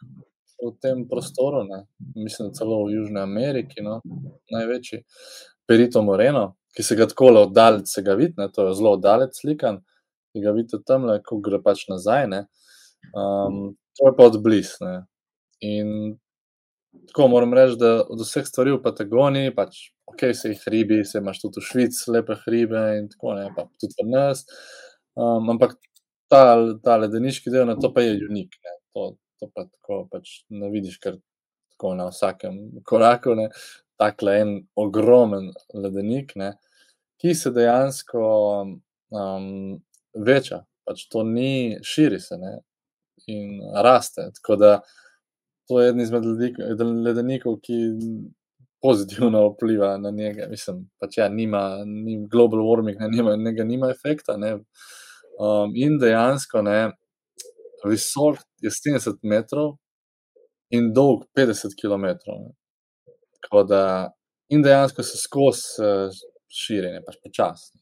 v 0.63 0.73
tem 0.83 1.05
prostoru, 1.09 1.65
ne? 1.65 1.85
mislim, 2.15 2.53
celo 2.57 2.85
v 2.85 2.95
Južni 2.97 3.21
Ameriki, 3.21 3.83
no? 3.83 4.01
največji, 4.53 5.03
Perito 5.69 6.03
Moreno, 6.03 6.57
ki 6.77 6.83
se 6.83 6.97
ga 6.99 7.07
tako 7.11 7.31
le 7.35 7.45
oddalec 7.47 7.89
se 7.89 8.03
ga 8.03 8.15
vidi, 8.19 8.49
to 8.55 8.69
je 8.69 8.75
zelo 8.79 8.95
oddalec 8.99 9.37
slikan, 9.37 9.81
ki 10.33 10.43
ga 10.45 10.55
vidite 10.57 10.83
tam, 10.87 11.07
ko 11.27 11.39
gre 11.43 11.61
pač 11.63 11.87
nazaj. 11.91 12.27
Um, 13.17 13.77
to 13.99 14.11
je 14.11 14.17
pa 14.17 14.27
odblizu. 14.31 14.91
In 15.67 16.19
tako 17.11 17.29
moram 17.29 17.55
reči, 17.55 17.79
da 17.79 18.01
od 18.03 18.21
vseh 18.23 18.47
stvari 18.47 18.75
v 18.75 18.83
Patagoniji, 18.83 19.55
pač, 19.55 19.81
ok, 20.11 20.31
se 20.35 20.53
jih 20.53 20.63
hribi, 20.67 21.05
se 21.05 21.19
imaš 21.19 21.43
tudi 21.43 21.61
v 21.61 21.67
Švici, 21.67 22.05
lepe 22.11 22.37
hribe 22.45 22.83
in 22.99 23.09
tako 23.13 23.37
naprej, 23.39 23.55
pa 23.57 23.67
tudi 23.81 23.99
v 24.03 24.09
nas. 24.11 24.45
Um, 25.19 25.51
ampak 25.55 25.77
ta, 26.31 26.43
ta 26.85 26.97
ledeniški 27.03 27.51
del, 27.51 27.67
na 27.69 27.77
to 27.79 27.91
pa 27.95 28.05
je 28.05 28.19
unik. 28.29 28.59
Ne. 28.65 28.77
To, 28.95 29.11
to 29.41 29.51
pa 29.55 29.67
tako 29.67 30.05
pač 30.13 30.41
ne 30.49 30.71
vidiš, 30.73 30.99
ker 31.03 31.19
tako 31.75 31.95
na 31.99 32.11
vsakem 32.11 32.59
koraku 32.89 33.37
je 33.39 33.49
tako 34.01 34.31
en 34.33 34.55
ogromen 34.81 35.51
ledenik, 35.75 36.33
ne, 36.37 36.55
ki 37.21 37.35
se 37.37 37.53
dejansko 37.53 38.25
um, 39.13 39.81
veča. 40.17 40.65
Pač 40.89 41.05
to 41.13 41.23
ni, 41.23 41.77
širi 41.85 42.19
se 42.21 42.39
ne, 42.41 42.55
in 43.29 43.61
raste. 43.85 44.31
Tako 44.41 44.57
da 44.57 44.71
to 45.69 45.81
je 45.81 45.91
eden 45.91 46.01
izmed 46.01 46.25
ledenikov, 47.05 47.61
ki 47.63 47.77
pozitivno 48.83 49.45
vpliva 49.53 49.99
na 49.99 50.11
njega. 50.11 50.49
Mislim, 50.51 50.87
pač 51.01 51.19
ja, 51.21 51.29
nima, 51.29 51.85
ni 51.85 52.17
global 52.33 52.65
warming, 52.65 52.99
ne, 53.01 53.11
nima, 53.13 53.37
njega 53.37 53.65
nima 53.65 53.91
efekta. 53.93 54.37
Ne. 54.41 54.55
Um, 55.41 55.77
in 55.77 55.99
dejansko 56.01 56.65
ne, 56.65 56.91
visok 57.89 58.41
je 58.63 58.71
70 58.71 59.23
metrov 59.23 59.77
in 60.71 60.93
dolg 60.95 61.25
50 61.39 61.77
km. 61.81 62.07
Da, 63.69 64.11
in 64.53 64.63
dejansko 64.63 65.03
se 65.03 65.19
skozi 65.19 65.81
uh, 65.81 66.21
širjenje, 66.51 67.01
pač 67.07 67.17
počasno. 67.25 67.81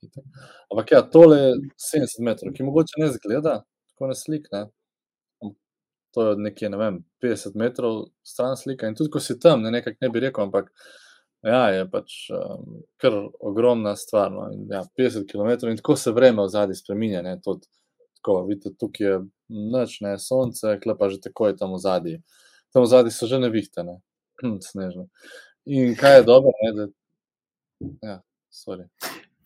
Ampak 0.70 0.92
ja, 0.92 1.02
tole 1.02 1.38
je 1.40 1.52
70 1.90 2.24
metrov, 2.24 2.54
ki 2.54 2.66
mogoče 2.68 3.02
ne 3.02 3.10
zgleda 3.16 3.58
tako 3.90 4.12
na 4.12 4.14
slik. 4.14 4.46
Ne. 4.52 4.68
To 6.16 6.30
je 6.30 6.38
nekje, 6.40 6.70
ne 6.72 6.78
vem, 6.80 7.02
50 7.24 7.58
metrov 7.58 7.98
stran 8.24 8.56
slika. 8.56 8.88
In 8.88 8.96
tudi, 8.96 9.10
ko 9.12 9.20
si 9.20 9.36
tam, 9.40 9.62
ne 9.62 9.72
nekako 9.74 10.06
ne 10.06 10.10
bi 10.14 10.22
rekel, 10.24 10.48
ampak 10.48 10.72
Ja, 11.46 11.68
je 11.70 11.84
pač 11.86 12.14
um, 12.34 12.80
kar 12.98 13.14
ogromna 13.46 13.94
stvar. 13.96 14.32
No. 14.34 14.48
In, 14.50 14.64
ja, 14.72 14.82
50 14.98 15.26
km 15.30 15.68
in 15.70 15.76
tako 15.78 15.96
se 15.96 16.12
vreme 16.12 16.42
v 16.42 16.50
zadnji 16.50 16.74
spremenja. 16.74 17.22
Tako, 17.44 18.40
vidite, 18.48 18.74
tukaj 18.74 19.06
je 19.06 19.18
noč, 19.48 20.00
ne 20.04 20.16
sonce, 20.18 20.78
klepa 20.82 21.08
že 21.08 21.20
tako 21.20 21.48
je 21.48 21.56
tam 21.56 21.74
v 21.74 21.80
zadnji. 21.82 22.16
Tam 22.72 22.84
v 22.84 22.90
zadnji 22.90 23.12
so 23.12 23.26
že 23.26 23.40
nevihte, 23.40 23.84
ne? 23.84 23.98
Snežne. 24.70 25.08
In 25.66 25.94
kaj 25.96 26.20
je 26.20 26.26
dobro, 26.28 26.52
ne, 26.62 26.70
da. 26.76 26.88
Ja, 28.02 28.16
sorry. 28.50 28.88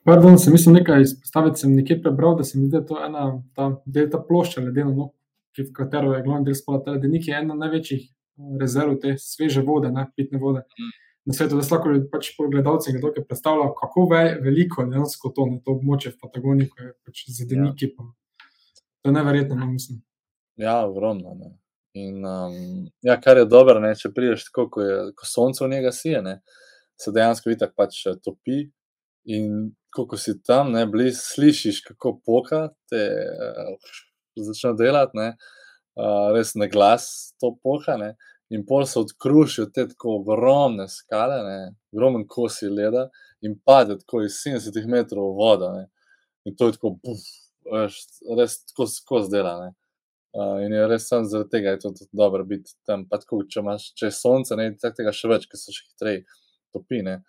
Pardon, 0.05 0.39
sem 0.39 0.55
mislil 0.55 0.81
nekaj 0.81 1.05
izpostaviti, 1.05 1.63
sem 1.63 1.75
nekje 1.75 2.01
prebral, 2.03 2.35
da 2.39 2.45
se 2.45 2.59
mi 2.59 2.67
zdi, 2.67 2.73
da 2.73 2.83
je 2.83 2.87
to 2.87 2.99
ena 3.05 3.27
ta, 3.55 3.69
ta 4.11 4.19
plošča 4.19 4.65
ledena, 4.65 4.91
no, 4.91 5.13
v 5.59 5.69
katero 5.77 6.15
je 6.17 6.25
glavni 6.25 6.49
del 6.49 6.59
spala, 6.59 6.83
da 6.83 6.99
je 6.99 7.37
ena 7.39 7.55
največjih 7.55 8.09
rezerv 8.59 8.97
te 8.99 9.15
sveže 9.21 9.63
vode, 9.63 9.93
ne, 9.95 10.09
pitne 10.17 10.41
vode. 10.43 10.65
Mm 10.79 11.03
na 11.25 11.33
svetu, 11.33 11.57
da 11.57 11.63
lahko 11.71 11.93
pač 12.11 12.33
gledalci 12.51 12.93
nekaj 12.93 13.25
predstavljajo, 13.29 13.75
kako 13.81 14.07
ve, 14.11 14.23
veliko 14.43 14.83
je 14.83 14.89
dejansko 14.91 15.31
to, 15.37 15.47
ne, 15.47 15.61
to 15.65 15.77
območje 15.77 16.13
v 16.13 16.19
Patagoniji, 16.23 16.71
ko 16.71 16.83
je 16.83 16.93
pač 17.07 17.25
zadeniki. 17.37 17.93
Ja. 17.93 18.09
To 19.03 19.11
je 19.11 19.13
neverjetno, 19.13 19.57
no, 19.57 19.67
mislim. 19.67 20.03
Ja, 20.57 20.87
ogromno. 20.87 21.35
Ne. 21.35 21.51
In 21.95 22.25
um, 22.27 22.55
ja, 23.03 23.19
kar 23.21 23.37
je 23.37 23.45
dobro, 23.45 23.81
ne, 23.81 23.95
če 23.99 24.13
prideš 24.15 24.47
tako, 24.49 24.69
ko, 24.73 24.85
je, 24.87 24.99
ko 25.19 25.29
sonce 25.29 25.65
v 25.65 25.71
njega 25.75 25.93
sije, 25.93 26.23
ne, 26.23 26.39
se 27.01 27.13
dejansko 27.13 27.51
vidi, 27.51 27.69
pač 27.77 28.05
topi. 28.25 28.63
In 29.33 29.73
ko 29.93 30.17
si 30.19 30.39
tam, 30.43 30.73
ne, 30.73 30.87
bliž, 30.89 31.19
slišiš, 31.21 31.83
kako 31.91 32.17
poka, 32.25 32.63
te 32.91 33.03
uh, 33.23 33.93
začne 34.49 34.73
delati, 34.79 35.19
ne, 35.19 35.29
uh, 35.99 36.31
res 36.35 36.55
na 36.57 36.71
glas 36.71 37.35
to 37.41 37.55
poha. 37.63 37.99
Ne 38.01 38.15
in 38.53 38.67
pol 38.67 38.85
se 38.87 39.01
odkrušijo 39.01 39.67
te 39.67 39.87
tako 39.89 40.17
ogromne 40.19 40.89
skale, 40.89 41.39
ogromen 41.93 42.27
kosi 42.29 42.69
leda 42.69 43.09
in 43.41 43.57
pade 43.65 43.97
tako 43.99 44.23
iz 44.27 44.37
70 44.47 44.89
metrov 44.89 45.31
v 45.31 45.37
vodo. 45.39 45.71
Ne. 45.77 45.87
In 46.45 46.57
to 46.57 46.69
je 46.69 46.77
tako, 46.77 46.91
buf, 47.01 47.23
res 48.39 48.59
tako 48.71 48.87
skozi 48.91 49.33
dela. 49.37 49.55
Ne. 49.65 49.71
Uh, 50.33 50.63
in 50.65 50.73
je 50.73 50.87
res 50.89 51.07
samo 51.09 51.29
zaradi 51.29 51.53
tega, 51.53 51.75
je 51.75 51.83
to 51.85 51.93
dobro 52.17 52.45
biti 52.49 52.73
tam. 52.89 53.05
Tako, 53.11 53.43
če 53.53 53.61
imaš 53.61 53.91
če 54.01 54.11
sonce, 54.17 54.57
ne 54.57 54.71
tako 54.81 54.97
tega 55.03 55.13
še 55.17 55.29
več, 55.33 55.45
ker 55.51 55.61
so 55.61 55.75
še 55.75 55.85
hitreje 55.91 56.25
topine. 56.73 57.21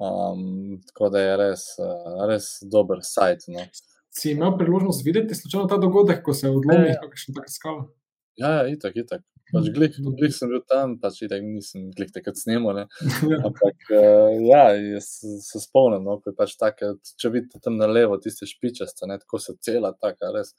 Um, 0.00 0.80
tako 0.90 1.12
da 1.14 1.22
je 1.22 1.38
res, 1.38 1.64
uh, 1.78 2.24
res 2.30 2.50
dober 2.72 3.04
sajt. 3.06 3.46
No. 3.54 3.66
si 4.10 4.32
imel 4.32 4.56
priložnost 4.58 5.04
videti 5.06 5.36
slučajno 5.38 5.68
ta 5.70 5.76
dogodek, 5.78 6.24
ko 6.26 6.34
se 6.34 6.48
je 6.48 6.54
odlomil, 6.56 6.96
kako 7.02 7.20
še 7.22 7.34
tako 7.36 7.52
skalo? 7.52 7.82
Ja, 8.40 8.50
ja, 8.56 8.64
itak, 8.72 8.96
itak. 8.96 9.22
Pač 9.50 9.68
glih, 9.74 9.96
glih 10.18 10.32
sem 10.34 10.50
bil 10.50 10.62
tam, 10.68 10.94
pač 11.02 11.20
itak 11.26 11.42
nisem 11.42 11.88
glih 11.96 12.10
takrat 12.14 12.38
snemal, 12.38 12.76
ne. 12.76 12.84
Ampak, 13.48 13.88
uh, 13.90 14.30
ja, 14.46 14.64
jaz 14.76 15.08
se 15.46 15.62
spomnim, 15.62 16.04
no, 16.06 16.18
ko 16.20 16.30
je 16.32 16.36
pač 16.38 16.54
tako, 16.60 16.92
če 17.20 17.32
vidite 17.34 17.62
tam 17.64 17.78
na 17.80 17.88
levo, 17.90 18.18
tiste 18.22 18.48
špičaste, 18.48 19.08
ne, 19.10 19.18
tako 19.22 19.42
se 19.42 19.56
cela 19.66 19.92
taka, 19.96 20.32
res, 20.36 20.54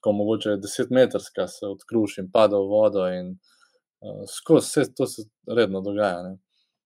tako 0.00 0.16
mogoče 0.18 0.58
deset 0.62 0.90
metrska 0.94 1.46
se 1.50 1.70
odkruši 1.70 2.24
in 2.24 2.30
pada 2.34 2.58
v 2.58 2.70
vodo 2.72 3.06
in 3.14 3.34
uh, 3.36 4.22
skozi 4.30 4.68
vse 4.68 4.86
to 4.98 5.08
se 5.10 5.26
redno 5.46 5.84
dogaja, 5.84 6.22
ne. 6.26 6.36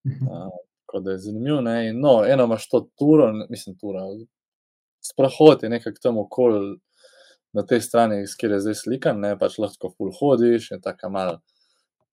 Uh, 0.06 0.48
tako 0.86 1.02
da 1.02 1.16
je 1.16 1.24
zanimivo, 1.28 1.60
ne, 1.64 1.78
in 1.90 2.00
no, 2.00 2.18
eno 2.28 2.48
imaš 2.50 2.68
to 2.70 2.86
turo, 2.98 3.32
mislim, 3.48 3.78
turo, 3.80 4.04
sprehod 5.06 5.62
je 5.62 5.70
nekako 5.72 6.02
tam 6.02 6.18
okoli 6.18 6.76
na 7.56 7.64
tej 7.66 7.80
strani, 7.80 8.24
kjer 8.38 8.56
je 8.56 8.62
zdaj 8.66 8.76
slikan, 8.82 9.20
ne 9.20 9.32
pač 9.40 9.56
lahko 9.62 9.90
ful 9.94 10.12
hodiš, 10.18 10.70
je 10.74 10.80
tako 10.84 11.10
malo 11.14 11.38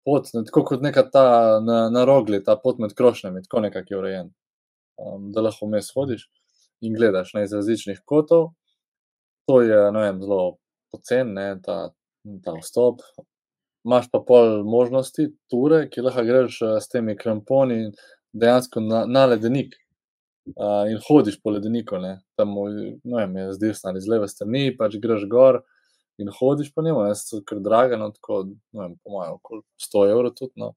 pot, 0.08 0.30
ne, 0.36 0.44
tako 0.48 0.64
kot 0.68 0.84
neka 0.84 1.04
ta 1.12 1.26
na, 1.64 1.88
na 1.92 2.06
rogli, 2.08 2.40
ta 2.44 2.56
pot 2.60 2.80
med 2.80 2.96
krošnjami, 2.96 3.44
tako 3.48 3.64
nekako 3.66 3.94
je 3.94 4.00
urejen, 4.00 4.32
um, 5.00 5.30
da 5.36 5.44
lahko 5.44 5.68
vmes 5.68 5.92
hodiš 5.96 6.28
in 6.84 6.96
gledaš 6.96 7.34
ne, 7.36 7.46
iz 7.48 7.54
različnih 7.56 8.02
kotov. 8.06 8.52
To 9.48 9.60
je, 9.64 9.78
vem, 9.92 10.20
zelo 10.24 10.58
pocen, 10.92 11.36
ta, 11.64 11.78
ta 12.44 12.56
vstop. 12.60 13.04
Imáš 13.84 14.08
pa 14.12 14.22
pol 14.24 14.62
možnosti, 14.64 15.28
ture, 15.52 15.86
ki 15.92 16.04
lahko 16.04 16.24
greš 16.28 16.60
s 16.80 16.92
temi 16.92 17.18
kramponi 17.20 17.90
dejansko 18.32 18.84
na, 18.84 19.04
na 19.08 19.26
ledenik 19.32 19.76
uh, 20.46 20.92
in 20.92 21.00
hodiš 21.08 21.40
po 21.42 21.54
ledeniku, 21.54 21.98
ne, 22.02 22.18
tam 22.36 22.56
no, 22.56 23.18
vem, 23.18 23.38
je 23.38 23.54
zdaj 23.58 23.74
stane 23.80 24.02
z 24.02 24.12
leve 24.12 24.28
strani, 24.32 24.72
pač 24.78 24.98
greš 25.02 25.26
gor 25.32 25.62
in 26.22 26.30
hodiš 26.30 26.74
po 26.76 26.84
njemu, 26.86 27.08
jaz 27.10 27.26
sem 27.30 27.44
kar 27.48 27.62
draga, 27.64 27.98
no, 27.98 28.12
tako, 28.14 28.44
ne 28.76 28.86
vem, 28.86 28.96
po 29.04 29.16
mojem, 29.16 29.38
okoli 29.40 29.64
100 29.88 30.06
evrov 30.12 30.36
tudi, 30.38 30.54
no. 30.62 30.74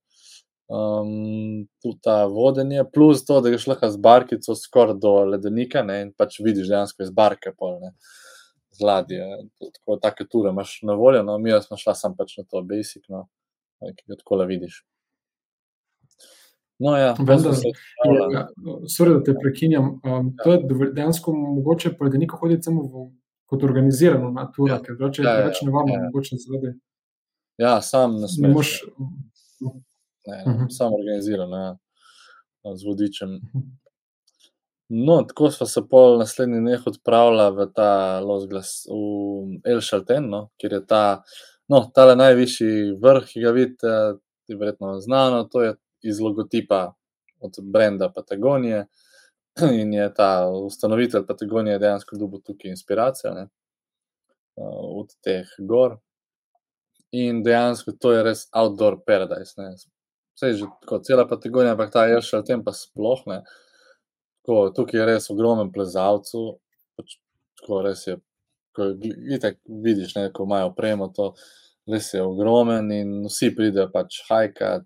Um, 0.67 1.67
tudi 1.83 2.01
ta 2.03 2.25
vodenje, 2.27 2.83
plus 2.91 3.21
to, 3.27 3.39
da 3.43 3.53
greš 3.53 3.69
lahko 3.71 3.91
z 3.93 4.01
barkico 4.03 4.57
skoraj 4.59 4.97
do 5.03 5.13
ledenika, 5.29 5.85
ne, 5.87 6.01
in 6.07 6.15
pač 6.17 6.41
vidiš 6.43 6.73
dejansko 6.73 7.07
iz 7.07 7.13
barke 7.15 7.53
pol, 7.55 7.79
ne, 7.85 7.93
z 8.75 8.87
ladje, 8.87 9.23
tako, 9.63 10.01
take 10.03 10.27
ture 10.31 10.51
imaš 10.51 10.81
na 10.89 10.97
voljo, 10.99 11.23
no, 11.27 11.39
mi 11.39 11.55
smo 11.63 11.79
šla 11.79 11.95
sam 11.95 12.17
pač 12.19 12.39
na 12.41 12.45
to 12.51 12.63
basic, 12.67 13.05
no, 13.13 13.27
ki 13.85 14.11
ga 14.11 14.19
tako 14.19 14.43
vidiš. 14.49 14.83
No, 16.79 16.97
ja, 16.97 17.15
Vendar, 17.19 17.55
ja, 18.33 18.49
sorry, 18.89 19.15
da 19.15 19.23
te 19.25 19.35
prekinjam. 19.43 20.01
Um, 20.05 20.35
to 20.45 20.53
je 20.53 20.91
dejansko 20.93 21.33
mogoče 21.33 21.95
po 21.97 22.05
ledeniku 22.05 22.37
hoditi 22.37 22.69
samo 22.69 22.83
v, 22.83 23.07
kot 23.49 23.65
organizirano 23.65 24.31
naturo, 24.31 24.75
ja. 24.75 24.83
ker 24.83 24.99
drugače 24.99 25.25
ja, 25.25 25.39
ja, 25.39 25.47
več 25.47 25.63
ne 25.65 25.73
vam 25.73 25.89
ja. 25.89 26.03
mogoče 26.05 26.37
zaradi. 26.43 26.75
Ja, 27.63 27.79
sam 27.83 28.19
ne 28.21 28.29
smeš. 28.29 28.53
Moš... 28.53 28.75
Ne, 30.27 30.37
ne, 30.37 30.53
uh 30.53 30.61
-huh. 30.61 30.67
sam 30.71 30.93
organizirano, 30.93 31.57
ja, 31.57 32.77
z 32.77 32.85
vodičem. 32.85 33.41
No, 34.89 35.23
tako 35.23 35.51
smo 35.51 35.67
se 35.67 35.83
pol 35.91 36.19
naslednji 36.19 36.61
dneh 36.61 36.87
odpravila 36.87 37.49
v 37.51 37.67
ta 37.75 38.21
Losglas, 38.21 38.87
v 38.91 39.61
El 39.65 39.81
Šalten, 39.81 40.29
no, 40.31 40.49
kjer 40.61 40.73
je 40.73 40.87
ta, 40.87 41.23
no, 41.69 41.91
tale 41.95 42.17
najvišji 42.17 42.93
vrh, 43.03 43.25
ki 43.27 43.41
ga 43.41 43.51
vidite, 43.51 43.89
je 44.47 44.57
verjetno 44.57 45.01
znano, 45.01 45.45
to 45.45 45.63
je 45.63 45.75
iz 46.03 46.21
logotipa 46.21 46.95
od 47.41 47.53
brenda 47.63 48.13
Patagonije. 48.13 48.87
In 49.81 49.95
je 49.95 50.15
ta 50.15 50.49
ustanovitelj 50.49 51.27
Patagonije 51.27 51.79
dejansko 51.79 52.17
dobil 52.17 52.41
tukaj 52.45 52.71
inspiracijo 52.71 53.35
ne, 53.35 53.49
od 54.57 55.15
teh 55.25 55.49
gor. 55.59 55.99
In 57.13 57.43
dejansko 57.45 57.93
to 58.01 58.13
je 58.13 58.23
res 58.27 58.49
outdoor 58.53 58.99
paradise. 59.07 59.55
Ne. 59.57 59.75
Vse 60.37 60.47
je 60.47 60.55
že 60.61 60.67
tako, 60.83 60.99
cela 60.99 61.29
Patagonija, 61.29 61.73
ampak 61.73 61.93
ta 61.93 62.05
je 62.11 62.21
še 62.21 62.43
v 62.43 62.49
tem 62.51 62.65
pa 62.65 62.75
sploh 62.77 63.23
ne. 63.31 63.41
Tako, 64.45 64.71
tukaj 64.77 65.01
je 65.01 65.07
res 65.09 65.31
ogromen 65.33 65.73
plezalcu, 65.73 66.43
pač, 66.99 67.17
tako 67.61 67.81
res 67.87 68.05
je, 68.07 68.19
ko 68.77 68.93
itak 69.33 69.57
vidiš, 69.67 70.15
ne, 70.19 70.29
ko 70.35 70.45
imajo 70.45 70.69
opremo, 70.75 71.09
to 71.17 71.33
res 71.91 72.13
je 72.15 72.23
ogromen 72.23 72.93
in 72.93 73.15
vsi 73.27 73.51
pridejo 73.57 73.89
pač 73.95 74.21
hajkat, 74.29 74.85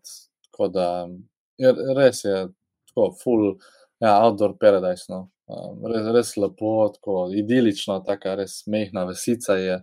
Tako 0.60 0.68
da 0.68 1.08
je, 1.56 1.72
res 1.96 2.24
je 2.24 2.48
tako, 2.88 3.14
full, 3.22 3.54
ja, 4.00 4.18
outdoor 4.24 4.58
paradise. 4.60 5.06
No. 5.08 5.30
Um, 5.48 5.86
res, 5.88 6.08
res 6.12 6.32
lepo, 6.36 6.90
tako 6.92 7.30
idilično, 7.32 7.96
tako 8.04 8.34
res 8.42 8.58
mehna 8.68 9.06
vesica 9.08 9.56
je, 9.56 9.78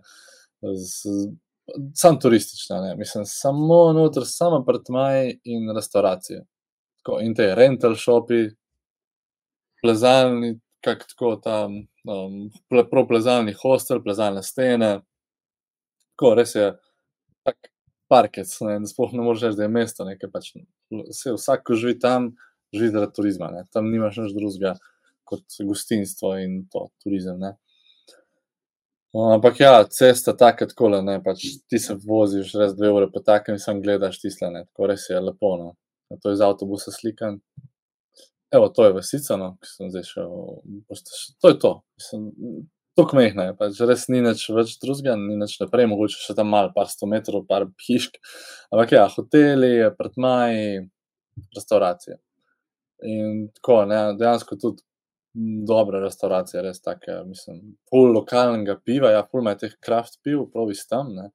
sam 1.98 2.20
turistična. 2.22 2.78
Ne. 2.84 2.94
Mislim, 2.96 3.26
samo 3.26 3.80
noter, 3.92 4.22
samo 4.26 4.62
apartmaj 4.62 5.32
in 5.44 5.74
restauracije. 5.74 6.44
Tako, 7.02 7.18
in 7.26 7.34
te 7.34 7.50
rental 7.58 7.98
shopi, 7.98 8.44
plezalni, 9.82 10.60
kako 10.84 11.10
tako 11.10 11.36
tam, 11.42 11.74
um, 12.06 12.42
prav 12.70 13.08
plezalni 13.08 13.56
hostel, 13.64 13.98
plezalne 14.04 14.46
stene. 14.46 15.00
Tako, 16.14 16.36
res 16.38 16.54
je. 16.54 16.70
Parkec, 18.08 18.50
ne, 18.64 18.78
sploh 18.88 19.12
ne 19.12 19.24
moreš 19.24 19.46
reči, 19.46 19.58
da 19.58 19.66
je 19.66 19.72
mesto, 19.72 20.04
nekaj 20.08 20.30
pač. 20.32 20.52
Vse, 20.92 21.34
vsak, 21.36 21.66
ki 21.66 21.76
živi 21.82 21.98
tam, 22.00 22.30
živi 22.74 22.92
zaradi 22.94 23.16
turizma, 23.16 23.50
ne. 23.52 23.64
tam 23.72 23.90
nimaš 23.92 24.22
nič 24.22 24.36
drugega 24.36 24.76
kot 25.28 25.58
gostinstvo 25.68 26.36
in 26.40 26.62
to, 26.72 26.86
turizem. 27.04 27.40
Ne. 27.42 27.54
Ampak 29.34 29.60
ja, 29.60 29.72
cesta 29.84 30.34
tako, 30.36 30.68
tako 30.68 30.88
le, 30.92 31.18
pač 31.24 31.44
ti 31.68 31.80
se 31.80 31.96
voziš 32.04 32.54
res 32.60 32.74
dve 32.76 32.92
ure 32.92 33.08
po 33.12 33.20
takem 33.24 33.56
in 33.56 33.62
sam 33.62 33.82
gledaš 33.84 34.20
tisle, 34.20 34.50
ne, 34.52 34.64
tako 34.68 34.88
res 34.92 35.08
je 35.08 35.20
lepo. 35.20 35.56
No. 35.60 35.74
To 36.22 36.30
je 36.30 36.38
iz 36.38 36.44
avtobusa 36.44 36.92
slikan. 36.92 37.40
Evo, 38.52 38.68
to 38.72 38.84
je 38.86 38.94
vasica, 38.96 39.36
no, 39.36 39.54
ki 39.60 39.68
sem 39.68 39.90
zdaj 39.92 40.04
šel. 40.08 40.30
To 41.40 41.52
je 41.52 41.58
to. 41.60 41.72
Mislim, 42.00 42.28
tako 42.98 43.16
mehna 43.18 43.48
je, 43.48 43.56
pač 43.58 43.80
res 43.86 44.08
ni 44.10 44.20
več 44.24 44.74
drugega, 44.82 45.14
ni 45.18 45.38
več 45.38 45.56
naprej, 45.62 45.86
mogoče 45.90 46.18
še 46.18 46.34
tam 46.38 46.50
malo, 46.52 46.72
par 46.74 46.90
sto 46.90 47.06
metrov, 47.10 47.46
par 47.48 47.68
hišk. 47.86 48.18
Ampak 48.74 48.96
ja, 48.96 49.06
hoteli, 49.14 49.76
apartmaji, 49.86 50.82
restauracije. 51.54 52.18
In 53.06 53.46
tako, 53.54 53.84
ne, 53.86 54.02
dejansko 54.18 54.58
tudi 54.58 54.82
dobra 55.68 56.00
restauracija, 56.02 56.62
res 56.64 56.80
tako, 56.82 57.20
mislim, 57.28 57.60
pol 57.90 58.10
lokalnega 58.16 58.78
piva, 58.82 59.12
ja, 59.14 59.22
pol 59.22 59.44
ima 59.44 59.54
teh 59.58 59.76
kraft 59.84 60.18
piv, 60.26 60.48
prav 60.52 60.72
iz 60.74 60.82
tam, 60.90 61.14
ne, 61.14 61.30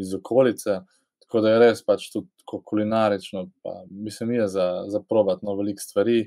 iz 0.00 0.14
okolice. 0.16 0.80
Tako 1.24 1.44
da 1.44 1.54
je 1.54 1.60
res 1.62 1.84
pač 1.86 2.08
tudi 2.12 2.28
kulinarično, 2.44 3.46
pa 3.62 3.84
mislim, 3.90 4.34
je 4.40 4.48
za, 4.56 4.66
za 4.90 5.00
probat 5.08 5.42
no, 5.46 5.54
veliko 5.58 5.82
stvari 5.82 6.24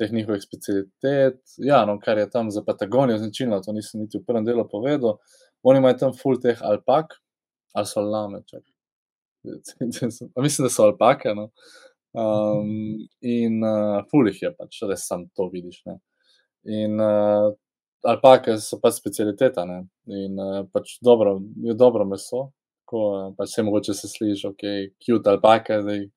teh 0.00 0.12
njihovih 0.12 0.42
specialitet. 0.42 1.40
Ja, 1.60 1.84
no, 1.86 1.98
kar 2.00 2.18
je 2.18 2.30
tam 2.30 2.50
za 2.50 2.62
Patagonijo 2.66 3.18
značilno, 3.20 3.60
to 3.60 3.72
nisem 3.76 4.00
niti 4.00 4.18
v 4.18 4.24
prvem 4.26 4.46
delu 4.48 4.64
povedal. 4.68 5.18
Oni 5.62 5.78
imajo 5.78 5.98
tam 6.00 6.14
full 6.16 6.40
teh 6.40 6.62
alpak, 6.64 7.18
ali 7.76 7.86
so 7.86 8.00
lame. 8.00 8.40
Mislim, 10.42 10.64
da 10.64 10.70
so 10.70 10.88
alpake. 10.88 11.34
No. 11.36 11.50
Um, 12.12 12.70
in 13.20 13.60
uh, 13.64 14.00
full 14.10 14.28
jih 14.28 14.42
je 14.42 14.52
pač, 14.56 14.80
res 14.88 15.04
sam 15.06 15.28
to 15.36 15.50
vidiš. 15.52 15.82
Ne. 15.86 15.98
In 16.80 16.96
uh, 17.00 17.52
alpake 18.08 18.56
so 18.58 18.80
pač 18.80 18.96
specialiteta. 19.02 19.66
Ne. 19.68 19.82
In 20.08 20.40
uh, 20.40 20.62
pač 20.72 20.96
dobro, 21.04 21.38
je 21.68 21.76
dobro 21.76 22.08
meso. 22.08 22.48
Ko, 22.88 23.02
pač 23.38 23.52
se 23.52 23.62
mogoče 23.62 23.94
se 23.94 24.08
sliši, 24.10 24.48
ok, 24.48 24.64
cute 25.04 25.30
alpake, 25.30 25.82
zdaj. 25.84 26.08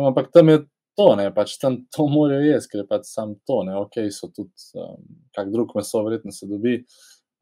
Ampak 0.00 0.32
tam 0.32 0.48
je 0.48 0.62
to, 0.98 1.08
ne, 1.18 1.28
pač 1.34 1.56
tam 1.62 1.80
to 1.94 2.06
morajo 2.10 2.44
jesti, 2.46 2.72
ker 2.72 2.82
je 2.82 2.88
pač 2.90 3.08
sam 3.10 3.34
to, 3.48 3.62
ne, 3.68 3.76
ok, 3.80 4.00
so 4.14 4.30
tudi 4.30 4.50
um, 4.80 5.00
kak 5.36 5.50
drug 5.52 5.74
meso, 5.78 6.02
verjetno 6.06 6.34
se 6.34 6.48
dobi, 6.50 6.78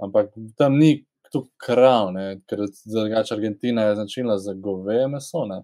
ampak 0.02 0.32
tam 0.58 0.78
ni 0.80 0.94
tu 1.32 1.46
krav, 1.60 2.10
ne, 2.12 2.26
ker 2.48 2.64
drugače 2.68 3.36
Argentina 3.36 3.88
je 3.88 3.98
značilna 4.00 4.38
za 4.38 4.54
goveje 4.54 5.08
meso, 5.12 5.44
ne, 5.48 5.62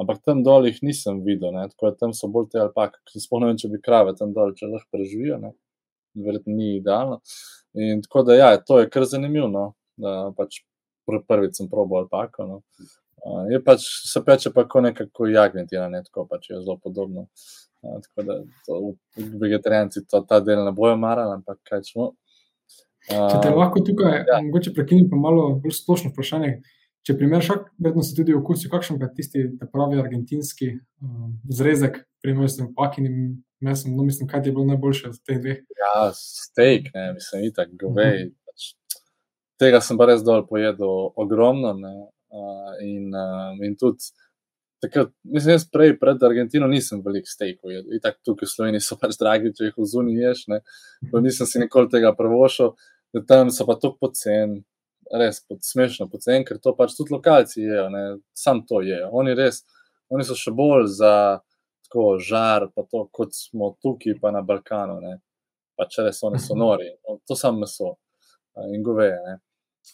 ampak 0.00 0.22
tam 0.26 0.44
dol 0.46 0.68
jih 0.68 0.78
nisem 0.86 1.22
videl, 1.26 1.54
ne, 1.56 1.66
tako 1.72 1.90
da 1.90 2.04
tam 2.04 2.14
so 2.16 2.30
bolj 2.32 2.50
te 2.54 2.62
alpake, 2.62 3.02
sploh 3.14 3.42
ne 3.42 3.50
vem, 3.50 3.60
če 3.60 3.72
bi 3.72 3.82
krave 3.82 4.14
tam 4.18 4.34
dol, 4.36 4.54
če 4.56 4.70
lahko 4.70 4.98
preživijo, 4.98 5.38
ne, 5.42 5.54
verjetno 6.18 6.56
ni 6.56 6.76
idealno. 6.78 7.20
In 7.78 8.02
tako 8.02 8.24
da, 8.26 8.38
ja, 8.38 8.54
to 8.66 8.80
je 8.80 8.90
kar 8.90 9.06
zanimivo, 9.06 9.46
no, 9.50 9.66
da 10.00 10.32
pač 10.36 10.62
prvič 11.28 11.58
sem 11.58 11.68
probal 11.70 12.04
alpako, 12.04 12.46
no. 12.46 12.60
Uh, 13.20 13.44
je 13.52 13.60
pač 13.64 13.84
se 14.08 14.22
peče, 14.24 14.52
pa 14.54 14.64
kot 14.68 14.84
nekako 14.86 15.28
jagnjetina, 15.28 15.88
ne 15.92 16.02
tako 16.06 16.26
pač 16.30 16.50
je 16.50 16.60
zelo 16.60 16.78
podobno. 16.82 17.26
Uh, 17.82 17.98
tako 18.04 18.26
da 18.26 18.36
to, 18.66 18.80
vegetarijanci 19.40 20.06
to 20.08 20.20
ta 20.28 20.40
del 20.44 20.64
ne 20.64 20.72
bojo 20.76 20.96
marali, 20.96 21.36
ampak 21.36 21.60
kaj 21.68 21.84
smo. 21.92 22.12
Uh, 23.10 23.28
če 23.32 23.40
te 23.42 23.52
lahko 23.54 23.82
tukaj, 23.84 24.22
ja. 24.28 24.40
mogoče 24.44 24.74
prekinem 24.76 25.08
pa 25.10 25.20
malo 25.20 25.50
bolj 25.60 25.76
splošno 25.80 26.14
vprašanje. 26.14 26.58
Če 27.06 27.16
primer 27.16 27.40
šak, 27.40 27.70
vedno 27.80 28.02
se 28.04 28.12
tudi 28.16 28.34
okusi, 28.36 28.68
kakšen 28.68 28.98
pa 29.00 29.08
tisti, 29.16 29.46
pravi 29.72 30.00
argentinski 30.02 30.74
uh, 30.76 31.30
zrezek, 31.48 32.02
primer 32.20 32.50
s 32.52 32.60
pakinim 32.76 33.40
mesom, 33.64 33.94
no 33.96 34.04
mislim, 34.04 34.28
kaj 34.28 34.44
je 34.44 34.52
bilo 34.52 34.66
najboljše 34.68 35.08
od 35.08 35.16
teh 35.24 35.40
dveh? 35.40 35.62
Ja, 35.80 36.10
steak, 36.16 36.92
ne, 36.94 37.12
mislim, 37.16 37.44
itak, 37.48 37.72
govej, 37.80 38.24
uh 38.24 38.28
-huh. 38.28 38.34
pač 38.44 38.68
tega 39.60 39.80
sem 39.80 39.98
pa 40.00 40.08
res 40.08 40.24
dol 40.24 40.46
pojedel 40.46 41.12
ogromno. 41.16 41.72
Ne, 41.76 41.94
uh, 42.30 42.74
in, 42.84 43.10
uh, 43.14 43.54
in 43.66 43.76
tudi 43.78 44.10
takrat, 44.80 45.12
mislim, 45.22 45.54
jaz 45.54 45.66
prej 45.72 45.98
pred 46.00 46.22
Argentino 46.22 46.68
nisem 46.70 47.02
velik 47.04 47.28
stekel. 47.28 47.74
In 47.80 48.00
tako 48.02 48.30
tukaj 48.30 48.48
v 48.48 48.52
Sloveniji 48.54 48.86
so 48.86 48.96
pač 49.00 49.18
dragi, 49.20 49.52
če 49.56 49.68
jih 49.68 49.76
v 49.76 49.88
zuni 49.92 50.16
ješ. 50.16 50.46
Ne, 50.52 50.62
nisem 51.20 51.48
si 51.48 51.60
nikoli 51.60 51.90
tega 51.92 52.14
prvošil, 52.16 52.72
da 53.14 53.24
tam 53.28 53.52
so 53.54 53.68
pa 53.68 53.76
to 53.80 53.94
pocen. 54.00 54.60
Res 55.10 55.40
pod, 55.42 55.58
smešno, 55.66 56.06
pocen, 56.06 56.44
ker 56.46 56.60
to 56.62 56.70
pač 56.78 56.92
tudi 56.94 57.10
lokalci 57.10 57.64
jejo, 57.64 57.88
ne, 57.90 58.02
sam 58.30 58.60
to 58.62 58.78
jejo. 58.86 59.08
Oni, 59.18 59.32
res, 59.34 59.64
oni 60.06 60.22
so 60.22 60.36
še 60.38 60.52
bolj 60.54 60.86
za 61.00 61.14
tako 61.88 62.12
žar, 62.22 62.68
pa 62.70 62.84
to, 62.86 63.08
kot 63.10 63.34
smo 63.34 63.72
tukaj, 63.82 64.14
pa 64.22 64.30
na 64.30 64.44
Balkanu. 64.46 65.00
Ne. 65.02 65.16
Pač 65.74 65.98
res 66.04 66.22
oni 66.28 66.38
so 66.38 66.54
nori, 66.54 66.86
no, 67.02 67.18
to 67.26 67.34
samo 67.34 67.64
meso 67.64 67.96
in 68.70 68.86
goveje. 68.86 69.40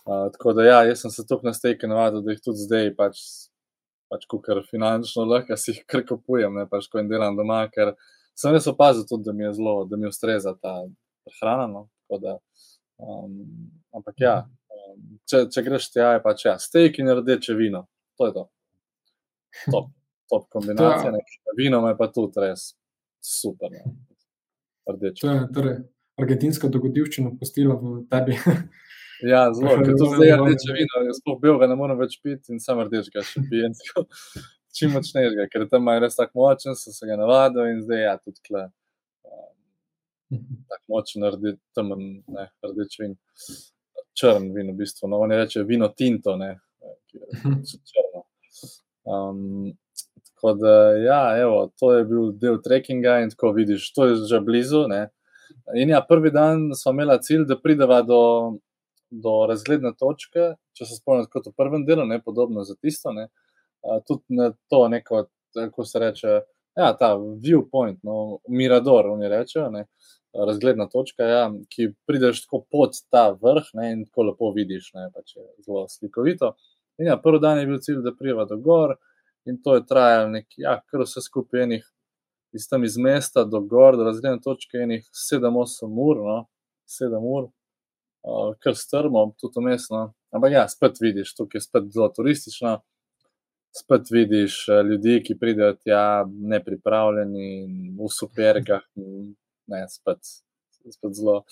Uh, 0.06 0.32
tako 0.32 0.52
da, 0.52 0.64
ja, 0.64 0.82
jaz 0.86 1.00
sem 1.02 1.10
se 1.10 1.26
tukaj 1.26 1.48
na 1.48 1.54
stejke 1.54 1.88
navadil, 1.90 2.22
da 2.22 2.34
jih 2.34 2.42
tudi 2.44 2.62
zdaj, 2.62 2.92
pač, 2.98 3.22
pač 4.10 4.26
kar 4.44 4.60
finančno 4.70 5.24
lahko 5.26 5.56
si 5.58 5.72
jih 5.72 5.80
kar 5.90 6.04
kupujem, 6.06 6.54
ne 6.54 6.66
pač 6.70 6.86
ko 6.90 7.00
jim 7.00 7.08
delam 7.10 7.38
doma, 7.38 7.64
ker 7.72 7.94
sem 8.38 8.54
res 8.54 8.68
opazil 8.70 9.06
tudi, 9.08 9.26
da 9.26 9.34
mi 9.34 9.46
je 9.46 9.56
zelo, 9.58 9.80
da 9.90 9.98
mi 9.98 10.06
ustreza 10.06 10.54
ta 10.60 10.76
prehrana. 11.26 11.66
No? 11.72 11.86
Da, 12.22 12.36
um, 13.02 13.40
ampak 13.98 14.22
ja, 14.22 14.36
um, 14.70 15.00
če, 15.26 15.46
če 15.50 15.64
greš 15.66 15.90
tja, 15.90 16.12
je 16.16 16.22
pač 16.22 16.46
ja, 16.46 16.54
stejk 16.62 17.00
in 17.02 17.10
rdeče 17.18 17.58
vino, 17.58 17.86
to 18.18 18.30
je 18.30 18.36
to. 18.36 18.46
Top, 19.72 19.90
top 20.30 20.46
kombinacija, 20.52 21.10
nekaj 21.14 21.58
vino 21.58 21.82
je 21.88 21.98
pa 21.98 22.10
tudi 22.14 22.46
res 22.46 22.68
super. 23.24 23.74
Ne? 23.74 23.96
Rdeče. 24.86 25.22
To 25.24 25.34
je 25.34 25.46
torej 25.56 25.78
argentinska 26.20 26.70
dogodivščina 26.72 27.34
postila 27.40 27.76
v 27.80 27.98
tebi. 28.12 28.38
Ja, 29.24 29.52
zelo, 29.54 29.76
ker 29.84 29.94
to 29.96 30.10
zdaj 30.12 30.34
rdeče 30.40 30.74
vino, 30.76 31.04
jaz 31.08 31.20
sploh 31.20 31.38
belega 31.40 31.68
ne 31.70 31.76
morem 31.78 31.98
več 32.00 32.18
piti 32.22 32.52
in 32.54 32.60
samo 32.62 32.86
rdečega 32.86 33.24
še 33.24 33.44
pijem. 33.50 33.76
Čim 34.76 34.92
močnejšega, 34.92 35.46
ker 35.52 35.64
tam 35.70 35.88
je 35.88 36.02
res 36.04 36.18
tako 36.18 36.42
močen, 36.42 36.76
sem 36.76 36.92
se 36.92 37.08
ga 37.08 37.16
navadil 37.16 37.70
in 37.70 37.80
zdaj 37.86 38.02
ja, 38.02 38.18
tudi 38.20 38.42
tle. 38.44 38.66
Um, 39.24 40.36
tako 40.72 40.84
močen, 40.92 41.24
rde, 41.36 41.56
temen, 41.76 42.04
ne, 42.28 42.50
rdeč 42.66 43.00
vin. 43.00 43.16
Črn 44.16 44.50
vin, 44.52 44.72
v 44.72 44.78
bistvu. 44.78 45.08
No, 45.12 45.20
oni 45.24 45.36
reče 45.36 45.64
vino 45.68 45.88
tinto, 45.92 46.36
ne, 46.40 46.54
ki 47.08 47.20
je 47.20 47.56
črno. 47.88 48.22
Um, 49.06 49.74
tako 50.34 50.54
da, 50.60 50.76
ja, 51.00 51.20
evo, 51.40 51.66
to 51.80 51.92
je 51.94 52.04
bil 52.08 52.30
del 52.40 52.56
trekkinga 52.64 53.20
in 53.24 53.32
tako 53.32 53.54
vidiš, 53.56 53.88
to 53.96 54.10
je 54.10 54.16
že 54.28 54.40
blizu, 54.44 54.86
ne. 54.92 55.06
In 55.76 55.92
ja, 55.92 56.02
prvi 56.04 56.32
dan 56.34 56.70
smo 56.76 56.92
imeli 56.92 57.16
cilj, 57.22 57.44
da 57.48 57.56
prideva 57.60 58.02
do 58.04 58.20
do 59.10 59.46
razgledne 59.48 59.92
točke, 59.98 60.54
če 60.76 60.86
se 60.86 60.98
spomnim, 60.98 61.28
kot 61.30 61.48
v 61.48 61.54
prvem 61.56 61.86
delu, 61.86 62.06
ne 62.06 62.20
podobno 62.22 62.64
za 62.66 62.74
tisto. 62.74 63.12
Ne, 63.14 63.28
tudi 64.06 64.36
na 64.36 64.50
to, 64.70 64.86
neko, 64.88 65.26
kako 65.54 65.84
se 65.84 66.02
reče, 66.02 66.36
ja, 66.76 66.92
ta 66.98 67.14
viewpoint, 67.16 68.02
no, 68.02 68.38
mirador, 68.48 69.10
oni 69.14 69.30
rečejo. 69.32 69.70
Ne, 69.70 69.86
Razgledna 70.36 70.84
točka, 70.92 71.24
ja, 71.24 71.44
ki 71.72 71.94
prideš 72.04 72.42
tako 72.44 72.66
pod 72.70 72.98
ta 73.08 73.30
vrh 73.40 73.70
ne, 73.78 73.92
in 73.94 74.02
tako 74.04 74.26
lepo 74.30 74.50
vidiš, 74.52 74.90
ne, 74.92 75.06
pač 75.14 75.36
je 75.38 75.44
zelo 75.64 75.86
slikovito. 75.88 76.52
In 77.00 77.08
ja, 77.08 77.16
prvi 77.20 77.40
dan 77.40 77.60
je 77.60 77.68
bil 77.70 77.78
cilj, 77.80 78.02
da 78.04 78.12
prijeva 78.12 78.44
do 78.44 78.58
gor, 78.60 78.96
in 79.48 79.56
to 79.62 79.78
je 79.78 79.86
trajalo 79.88 80.28
nekaj, 80.34 80.58
ja, 80.60 80.74
kar 80.90 81.06
vse 81.06 81.22
skupaj 81.24 81.64
enih, 81.64 81.86
iz 82.56 82.68
tam 82.68 82.84
iz 82.84 82.98
mesta 83.00 83.44
do 83.48 83.62
gor, 83.64 83.96
do 83.96 84.04
razgledne 84.04 84.42
točke, 84.44 84.82
enih 84.84 85.08
7-8 85.30 85.96
ur, 86.04 86.20
no, 86.26 86.38
7 86.98 87.24
ur, 87.32 87.48
uh, 88.26 88.54
kar 88.58 88.74
strmo, 88.74 89.32
tudi 89.40 89.58
umestno. 89.62 90.12
Ampak 90.34 90.52
ja, 90.52 90.68
spet 90.68 91.00
vidiš, 91.00 91.34
tukaj 91.34 91.58
je 91.58 91.64
spet 91.68 91.88
zelo 91.94 92.08
turistično. 92.16 92.76
Spet 93.76 94.10
vidiš 94.10 94.58
uh, 94.68 94.80
ljudi, 94.88 95.20
ki 95.24 95.38
pridejo 95.38 95.76
tja, 95.78 96.24
ne 96.26 96.60
pripravljeni, 96.64 97.48
v 97.98 98.10
supergah, 98.12 98.84
ne, 98.96 99.82
spet, 99.92 100.22
spet 100.92 101.18
zelo 101.18 101.42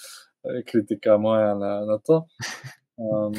eh, 0.44 0.62
kritika 0.66 1.18
moja 1.18 1.54
na, 1.58 1.74
na 1.88 1.98
to. 1.98 2.24
Um, 2.96 3.34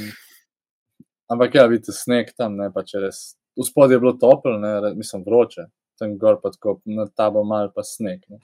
ampak 1.32 1.56
ja, 1.56 1.66
vidite, 1.72 1.96
sneg 1.96 2.34
tam, 2.38 2.58
ne 2.60 2.72
pa 2.74 2.84
če 2.88 3.06
res. 3.08 3.24
V 3.56 3.64
spodnjem 3.64 3.96
je 3.96 4.04
bilo 4.04 4.18
toplo, 4.20 4.58
ne, 4.60 4.96
mislim, 4.98 5.24
vroče, 5.24 5.70
tam 6.00 6.18
gor 6.20 6.42
pa 6.44 6.52
tako, 6.52 6.80
na 6.86 7.08
tabo 7.08 7.46
mal 7.48 7.72
pa 7.76 7.86
sneg. 7.88 8.26
Ne. 8.30 8.42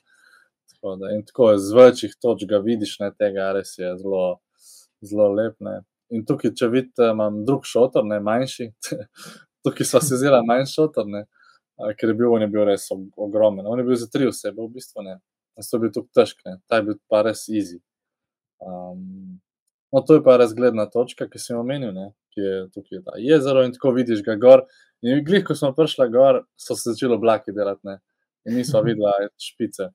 Tako 0.71 0.95
da, 1.01 1.11
in 1.11 1.25
tako 1.27 1.51
je 1.51 1.59
z 1.59 1.75
večjih 1.75 2.15
točk 2.23 2.53
vidiš, 2.63 2.95
ne, 3.03 3.11
tega 3.19 3.51
res 3.57 3.75
je 3.77 3.91
zelo 3.99 4.39
zelo 5.01 5.29
lep. 5.33 5.57
Ne. 5.59 5.81
In 6.11 6.25
tukaj, 6.27 6.53
če 6.57 6.67
vidite, 6.71 7.11
imam 7.13 7.43
drug 7.47 7.65
šotor, 7.67 8.05
ne 8.07 8.19
manjši. 8.23 8.71
tukaj 9.65 9.87
smo 9.87 10.01
se 10.03 10.19
zelo 10.21 10.41
manjši 10.47 10.75
šotor, 10.77 11.07
ne. 11.07 11.25
ker 11.97 12.11
je 12.11 12.15
bil, 12.17 12.33
je 12.41 12.49
bil 12.51 12.65
res 12.67 12.87
ogromen. 12.91 13.67
On 13.67 13.79
je 13.79 13.85
bil 13.87 13.97
za 13.97 14.09
tri 14.11 14.27
osebe, 14.29 14.59
v 14.61 14.73
bistvu 14.75 15.05
ne. 15.07 15.19
To 15.61 15.77
je 15.77 15.81
bil 15.83 15.93
tukaj 15.93 16.21
težk, 16.21 16.43
ne. 16.47 16.57
ta 16.67 16.81
je 16.81 16.89
bil 16.89 16.99
pa 17.09 17.23
res 17.27 17.47
easy. 17.49 17.79
Um, 18.61 19.39
no, 19.93 20.01
to 20.05 20.19
je 20.19 20.23
pa 20.23 20.37
razgledna 20.37 20.85
točka, 20.91 21.27
ki 21.29 21.41
sem 21.41 21.57
omenil, 21.57 21.93
ne. 21.95 22.11
ki 22.31 22.43
je 22.43 22.59
tukaj 22.75 23.01
ta 23.07 23.17
jezero 23.19 23.63
in 23.67 23.73
tako 23.75 23.95
vidiš 23.97 24.21
ga 24.27 24.37
gor. 24.39 24.65
In 25.01 25.23
glih, 25.25 25.43
ko 25.47 25.55
smo 25.57 25.71
prišli 25.75 26.07
gor, 26.13 26.43
so 26.59 26.77
se 26.77 26.93
začeli 26.93 27.17
oblaki 27.17 27.55
delati 27.55 27.87
ne. 27.87 27.97
in 28.45 28.59
nismo 28.59 28.83
videli 28.87 29.31
špice. 29.41 29.89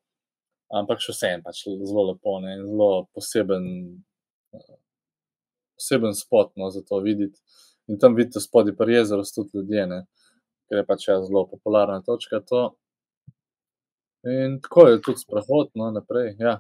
Ampak 0.74 0.98
še 0.98 1.14
vsem 1.14 1.44
pač 1.46 1.62
zelo 1.68 2.10
lepo 2.10 2.40
ne. 2.42 2.56
in 2.58 2.66
zelo 2.66 3.06
poseben 3.14 3.66
poseben 5.76 6.14
spot 6.16 6.52
no, 6.56 6.70
za 6.70 6.82
to 6.82 7.00
videti. 7.04 7.40
In 7.86 8.00
tam 8.02 8.16
vidite 8.18 8.42
spodaj 8.42 8.74
pri 8.76 8.98
jezeru, 8.98 9.24
tudi 9.34 9.58
ljudje, 9.60 9.86
ne? 9.86 10.04
ker 10.66 10.80
je 10.80 10.86
pač 10.86 11.08
ja, 11.08 11.20
zelo 11.22 11.44
popularna 11.46 12.00
točka. 12.02 12.40
To. 12.50 12.62
In 14.26 14.58
tako 14.62 14.88
je 14.88 15.02
tudi 15.02 15.22
sprehod 15.22 15.70
no, 15.78 15.90
naprej. 15.94 16.34
Ja. 16.42 16.58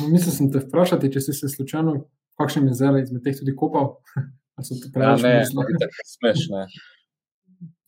Mislim, 0.00 0.34
sem 0.34 0.50
te 0.52 0.60
vprašati, 0.60 1.10
če 1.12 1.22
si 1.24 1.34
se 1.34 1.48
slučajno, 1.48 1.96
kakšne 2.40 2.66
jezera 2.68 3.00
izmed 3.00 3.24
teh 3.24 3.38
tudi 3.40 3.56
kopal. 3.56 3.96
Ja, 4.60 5.14
ne, 5.16 5.30
ne, 5.40 5.86
smešne. 6.04 6.66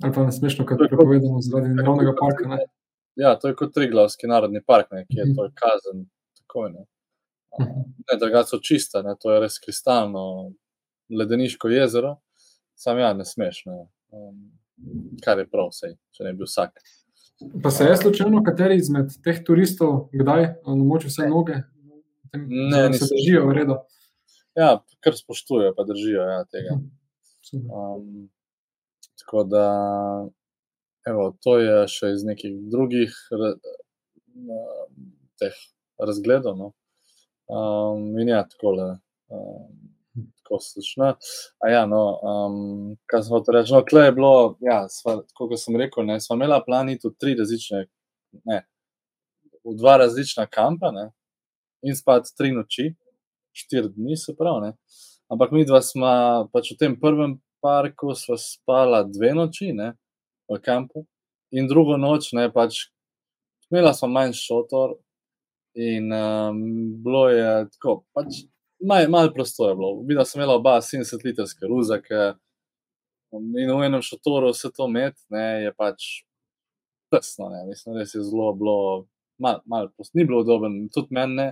Ali 0.01 0.13
pa 0.15 0.23
ne 0.25 0.33
smešno, 0.33 0.65
kot 0.65 0.81
je 0.81 0.87
prepovedano 0.89 1.43
zaradi 1.45 1.75
naravnega 1.75 2.15
parka. 2.17 2.47
Ne? 2.49 2.57
Ja, 3.21 3.35
to 3.37 3.51
je 3.51 3.57
kot 3.59 3.75
Triglavski 3.75 4.31
narodni 4.31 4.63
park, 4.65 4.89
ne, 4.97 5.03
ki 5.05 5.19
je 5.19 5.27
to 5.37 5.51
kazen. 5.59 6.07
Tako, 6.39 6.71
ne. 6.73 6.87
Ne, 7.59 8.19
drugače 8.21 8.49
so 8.49 8.59
čista, 8.65 9.03
ne, 9.03 9.15
to 9.21 9.33
je 9.33 9.41
res 9.45 9.59
kristalno, 9.61 10.53
ledeniško 11.13 11.69
jezero, 11.69 12.17
sam 12.79 12.99
ja, 12.99 13.13
ne 13.15 13.27
smeš, 13.29 13.63
ne, 13.69 13.79
um, 14.17 14.39
kar 15.25 15.43
je 15.43 15.49
prav, 15.51 15.71
sej, 15.77 15.97
če 16.17 16.27
ne 16.29 16.33
bi 16.37 16.49
vsak. 16.49 16.81
Pa 17.63 17.71
se 17.75 17.85
je 17.85 17.97
slučajno, 18.01 18.43
kateri 18.47 18.79
izmed 18.81 19.13
teh 19.25 19.43
turistov, 19.47 20.09
kdaj 20.15 20.49
namoči 20.67 21.11
vse 21.11 21.29
noge, 21.29 21.61
tem, 22.33 22.47
ne, 22.49 22.85
se 22.97 23.11
držijo 23.11 23.47
v 23.49 23.57
redu? 23.61 23.79
Ja, 24.59 24.77
kar 25.05 25.17
spoštujejo, 25.17 25.75
pa 25.77 25.85
držijo 25.89 26.25
ja, 26.29 26.45
tega. 26.53 26.79
Um, 27.53 28.31
tako 29.21 29.45
da, 29.45 29.67
evo, 31.09 31.33
to 31.45 31.59
je 31.61 31.77
še 31.91 32.13
iz 32.17 32.25
nekih 32.27 32.57
drugih 32.73 33.17
teh 35.41 35.57
razgledov. 35.99 36.57
No. 36.59 36.73
Um, 37.51 38.13
in 38.21 38.29
ja, 38.29 38.45
tako 38.49 38.77
le. 38.77 38.91
Um, 39.33 39.93
tako 40.53 40.59
začne. 40.61 41.15
A 41.59 41.71
ja, 41.71 41.87
no, 41.87 42.19
um, 42.23 42.97
kaj 43.07 43.23
smo 43.23 43.41
to 43.41 43.53
rekli? 43.53 43.73
No, 43.73 43.85
klej 43.85 44.07
je 44.07 44.13
bilo, 44.13 44.57
ja, 44.61 44.85
sva, 44.89 45.23
kot 45.35 45.55
sem 45.59 45.77
rekel, 45.77 46.07
ne, 46.07 46.21
smo 46.21 46.37
imeli 46.37 46.61
plani 46.67 46.99
tudi 46.99 47.19
tri 47.19 47.35
različne, 47.39 47.87
ne, 48.45 48.59
v 49.65 49.77
dva 49.79 49.97
različna 50.03 50.47
kampa, 50.47 50.93
ne, 50.93 51.11
in 51.83 51.97
spad 51.97 52.29
tri 52.37 52.53
noči, 52.53 52.93
štiri 53.57 53.93
dni, 53.95 54.17
se 54.17 54.37
pravi, 54.37 54.69
ne. 54.69 54.73
Ampak 55.33 55.53
mi 55.53 55.65
dva 55.65 55.81
smo 55.83 56.11
pač 56.53 56.75
v 56.75 56.79
tem 56.81 56.99
prvem 57.01 57.39
parku 57.63 58.13
sva 58.19 58.37
spala 58.41 59.03
dve 59.07 59.33
noči, 59.37 59.73
ne, 59.77 59.95
v 60.51 60.61
kampu, 60.61 61.07
in 61.53 61.69
drugo 61.69 61.97
noč, 62.01 62.33
ne, 62.37 62.49
pač 62.53 62.89
imela 63.71 63.95
smo 63.97 64.11
manj 64.13 64.37
šotor, 64.37 64.99
In 65.75 66.13
um, 66.13 66.59
bilo 67.03 67.29
je 67.33 67.69
tako, 67.73 68.03
pač 68.13 68.43
malo 68.85 69.09
mal 69.11 69.33
prostora 69.33 69.71
je 69.71 69.77
bilo. 69.77 70.03
Videla 70.09 70.25
sem 70.25 70.41
imela 70.41 70.59
oba 70.61 70.77
70-litrske 70.81 71.69
ruzake 71.69 72.35
in 73.33 73.71
v 73.73 73.87
enem 73.87 74.03
šotoru 74.05 74.51
vse 74.53 74.69
to 74.77 74.89
met, 74.93 75.17
ne, 75.33 75.65
je 75.65 75.73
pač 75.73 76.09
tesno, 77.13 77.49
ne, 77.53 77.65
mislim, 77.69 77.97
res 77.97 78.13
je 78.15 78.25
zelo 78.25 78.51
bilo, 78.57 78.77
malo 79.41 79.63
mal 79.65 79.89
prostora, 79.89 80.21
ni 80.21 80.29
bilo 80.29 80.43
udobno, 80.45 80.89
tudi 80.93 81.17
meni 81.17 81.39
ne. 81.41 81.49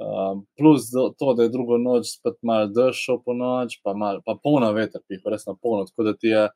Uh, 0.00 0.38
plus 0.56 0.86
to, 1.18 1.34
da 1.36 1.44
je 1.44 1.52
drugo 1.52 1.76
noč 1.76 2.14
spet 2.14 2.38
malo 2.46 2.70
držal 2.72 3.18
po 3.24 3.34
noč, 3.36 3.80
pa, 3.84 3.92
mal, 3.92 4.22
pa 4.24 4.38
polno 4.42 4.70
veter, 4.72 5.02
pih, 5.08 5.20
res 5.28 5.44
na 5.48 5.52
polno, 5.58 5.84
tako 5.90 6.06
da 6.06 6.14
ti 6.16 6.30
je 6.30 6.46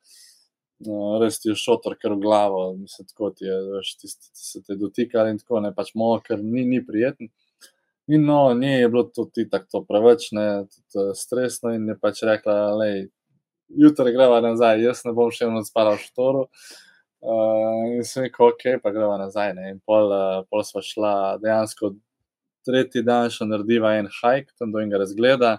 no, 0.86 1.18
res 1.22 1.38
ti 1.40 1.50
je 1.50 1.56
šotor, 1.58 1.96
ker 2.00 2.14
v 2.16 2.20
glavo, 2.24 2.66
mislim, 2.76 3.08
tako 3.10 3.30
ti 3.30 3.46
je, 3.46 3.56
veš, 3.76 3.94
tisti, 4.02 4.30
ki 4.32 4.46
se 4.50 4.62
te 4.66 4.76
dotika 4.80 5.26
in 5.30 5.38
tako 5.38 5.62
ne, 5.64 5.72
pač 5.74 5.94
malo, 5.98 6.20
ker 6.24 6.42
ni, 6.42 6.64
ni 6.68 6.82
prijeten. 6.84 7.30
In 8.12 8.26
no, 8.28 8.52
njej 8.54 8.80
je 8.82 8.88
bilo 8.92 9.04
tudi 9.08 9.46
tako 9.48 9.84
preveč, 9.88 10.28
ne, 10.36 10.46
tudi 10.68 11.00
uh, 11.00 11.12
stresno, 11.16 11.72
in 11.72 11.88
je 11.88 11.98
pač 12.00 12.20
rekla, 12.26 12.56
da 12.76 12.88
jutri 13.68 14.12
greva 14.12 14.40
nazaj, 14.44 14.82
jaz 14.84 15.04
ne 15.06 15.14
bom 15.16 15.30
še 15.32 15.48
vedno 15.48 15.64
spala 15.64 15.94
v 15.96 16.02
štoru. 16.04 16.48
Uh, 17.24 17.94
in 17.96 18.04
sem 18.04 18.26
rekel, 18.26 18.50
ok, 18.52 18.66
pa 18.82 18.92
greva 18.92 19.16
nazaj. 19.16 19.54
Ne. 19.56 19.70
In 19.72 19.78
pol, 19.80 20.12
uh, 20.12 20.42
pol 20.50 20.64
sva 20.66 20.82
šla 20.84 21.14
dejansko 21.40 21.94
tretji 22.68 23.00
dan, 23.04 23.30
še 23.32 23.48
narediva 23.48 23.94
en 23.96 24.10
hajk, 24.20 24.52
tam 24.58 24.74
do 24.74 24.82
enega 24.82 25.00
razgleda. 25.00 25.54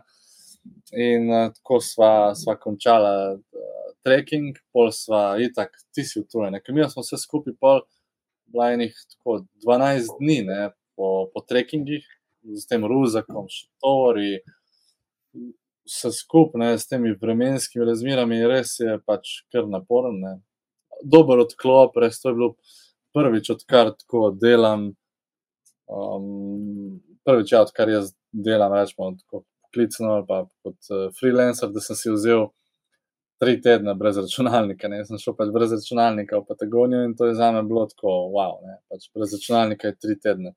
In 0.94 1.26
uh, 1.32 1.50
tako 1.58 1.82
sva, 1.82 2.12
sva 2.38 2.58
končala 2.62 3.16
uh, 3.34 3.85
trekking, 4.06 4.58
pol 4.74 4.92
sva 4.94 5.36
itak, 5.42 5.74
ti 5.96 6.06
si 6.06 6.22
utrujen. 6.22 6.58
Ker 6.64 6.76
mi 6.76 6.86
smo 6.90 7.04
vse 7.04 7.20
skupaj 7.22 7.56
pol, 7.60 7.82
bila 8.52 8.72
enih 8.76 8.94
tako 9.16 9.42
12 9.66 10.20
dni 10.20 10.42
ne, 10.48 10.62
po, 10.96 11.28
po 11.34 11.42
trekkingih, 11.42 12.06
z 12.46 12.70
tem 12.70 12.86
ruzakom, 12.86 13.48
štori, 13.50 14.44
vse 15.90 16.12
skupaj, 16.14 16.78
s 16.78 16.90
temi 16.90 17.16
vremenskimi 17.22 17.86
razmerami, 17.86 18.44
res 18.50 18.78
je 18.80 19.00
pač 19.06 19.40
kar 19.54 19.70
naporen. 19.70 20.20
Ne. 20.22 20.36
Dober 21.04 21.42
odklop, 21.44 21.98
res 22.02 22.22
to 22.22 22.32
je 22.32 22.38
bilo 22.38 22.52
prvič, 23.16 23.50
odkar 23.56 23.94
tako 23.98 24.30
delam. 24.38 24.92
Um, 25.86 27.02
prvič, 27.26 27.54
ja, 27.54 27.62
odkar 27.66 27.90
jaz 27.90 28.14
delam, 28.34 28.74
rečemo, 28.74 29.14
tako 29.22 29.44
poklicno 29.66 30.14
ali 30.16 30.26
pa 30.28 30.44
kot 30.64 30.78
uh, 30.90 31.10
freelancer, 31.20 31.70
da 31.74 31.82
sem 31.84 31.98
si 32.00 32.14
vzel 32.14 32.48
tri 33.46 33.62
tedne 33.62 33.94
brez 33.94 34.18
računalnika. 34.18 34.90
Ne. 34.90 35.04
Sem 35.06 35.22
šel 35.22 35.36
pač 35.38 35.52
brez 35.54 35.74
računalnika 35.76 36.40
v 36.40 36.48
Patagonijo 36.50 37.04
in 37.06 37.14
to 37.18 37.30
je 37.30 37.36
za 37.38 37.52
me 37.54 37.62
bilo 37.64 37.86
tako, 37.86 38.10
wow, 38.34 38.58
ne. 38.66 38.80
pač 38.90 39.06
brez 39.14 39.36
računalnika 39.38 39.92
je 39.92 39.98
tri 40.02 40.16
tedne. 40.20 40.56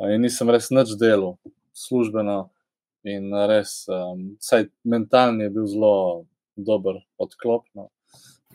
In 0.00 0.20
nisem 0.24 0.48
res 0.52 0.70
nič 0.72 0.94
delal, 1.00 1.34
službeno, 1.76 2.38
in 3.08 3.32
res, 3.48 3.82
um, 3.92 4.30
vsaj 4.40 4.68
mentalni 4.88 5.44
je 5.44 5.54
bil 5.56 5.66
zelo 5.68 5.94
dober 6.56 7.00
odklop. 7.20 7.66
No. 7.76 7.88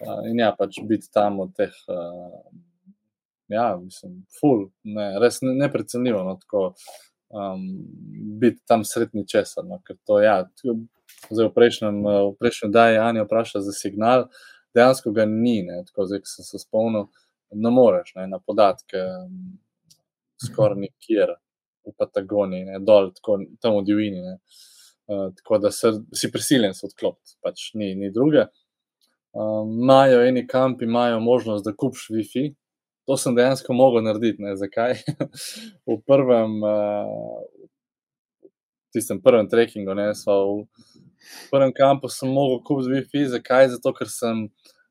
Uh, 0.01 0.25
in 0.29 0.41
ja, 0.41 0.51
pač 0.57 0.79
biti 0.85 1.09
tam 1.13 1.39
v 1.43 1.49
teh, 1.57 1.75
uh, 1.89 2.41
ja, 3.53 3.67
mislim, 3.77 4.23
full, 4.39 4.67
ne, 4.89 5.11
res 5.21 5.41
ne, 5.45 5.53
neprecenljivo. 5.61 6.23
No, 6.25 6.37
tako, 6.41 6.65
um, 7.29 7.67
biti 8.41 8.61
tam 8.67 8.85
srednji 8.85 9.25
česar. 9.29 9.65
No, 9.69 9.81
ker 9.85 10.01
to, 10.05 10.19
ja, 10.25 10.41
zdaj 11.29 11.49
v 11.49 11.53
prejšnjem, 11.55 12.01
v 12.03 12.33
prejšnjem 12.39 12.71
daju 12.71 13.01
Anja 13.01 13.25
vpraša 13.25 13.61
za 13.65 13.73
signal, 13.75 14.27
dejansko 14.75 15.11
ga 15.15 15.25
ni, 15.25 15.61
ne, 15.63 15.83
tako 15.87 16.05
zdaj, 16.09 16.23
ki 16.25 16.31
sem 16.31 16.47
se 16.47 16.61
spomnil, 16.61 17.07
ne 17.55 17.71
moreš 17.71 18.15
ne, 18.15 18.27
na 18.27 18.39
podatke 18.39 19.03
skoraj 20.45 20.79
nikjer 20.79 21.35
v 21.85 21.93
Patagoniji, 21.97 22.65
ne, 22.65 22.79
dol, 22.83 23.11
tako, 23.15 23.39
tam 23.61 23.79
v 23.79 23.85
divini. 23.87 24.21
Ne. 24.21 24.37
Uh, 25.05 25.29
tako 25.37 25.59
da 25.61 25.71
se, 25.71 25.91
si 26.17 26.31
prisiljen 26.33 26.73
se 26.73 26.87
odklopiti, 26.87 27.37
pač 27.45 27.69
ni, 27.77 27.93
ni 27.95 28.11
druge. 28.11 28.47
Imajo 29.35 30.19
um, 30.19 30.27
eni 30.27 30.47
kampi, 30.47 30.85
imajo 30.85 31.19
možnost, 31.19 31.65
da 31.65 31.75
kupiš 31.75 32.07
WiFi. 32.09 32.53
To 33.05 33.17
sem 33.21 33.35
dejansko 33.37 33.73
mogel 33.77 34.01
narediti. 34.01 34.41
Ne, 34.41 34.55
zakaj? 34.57 34.97
v 35.87 35.99
prvem, 36.07 36.57
uh, 36.65 37.43
tistem 38.95 39.21
prvem 39.21 39.49
trekkingu, 39.51 39.93
ne, 39.93 40.09
v, 40.25 40.65
v 41.25 41.49
prvem 41.51 41.73
kampu 41.73 42.09
sem 42.09 42.29
mogel 42.29 42.61
kupiti 42.63 42.91
WiFi. 42.93 43.25
Zakaj? 43.35 43.69
Zato, 43.75 43.93
ker 43.97 44.09
sem 44.11 44.45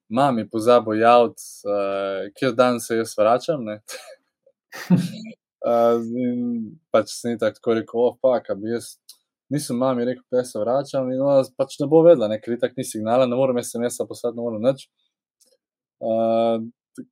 mami 0.08 0.44
pozabil 0.50 1.00
javiti, 1.00 1.44
uh, 1.68 2.30
kjer 2.36 2.54
dan 2.58 2.80
se 2.80 3.00
jaz 3.00 3.14
vračam. 3.18 3.66
Uh, 3.68 3.78
in 6.26 6.40
pač 6.92 7.14
se 7.14 7.34
ni 7.34 7.40
tako 7.40 7.78
rekel, 7.78 8.00
oh, 8.00 8.16
pa, 8.20 8.38
kaj 8.44 8.58
bi 8.60 8.74
jaz, 8.74 8.94
nisem 9.52 9.78
mami 9.80 10.06
rekel, 10.10 10.24
da 10.32 10.44
se 10.44 10.60
vračam. 10.60 11.10
In 11.12 11.22
ona 11.24 11.42
pač 11.56 11.78
ne 11.80 11.88
bo 11.90 12.02
vedela, 12.06 12.28
ne, 12.32 12.40
ker 12.42 12.58
tako 12.60 12.80
ni 12.80 12.88
signala, 12.88 13.28
ne 13.30 13.38
morem 13.38 13.62
SMS-a 13.62 14.08
poslati, 14.08 14.36
ne 14.38 14.44
morem 14.44 14.62
nič. 14.68 14.88
Uh, 16.04 16.60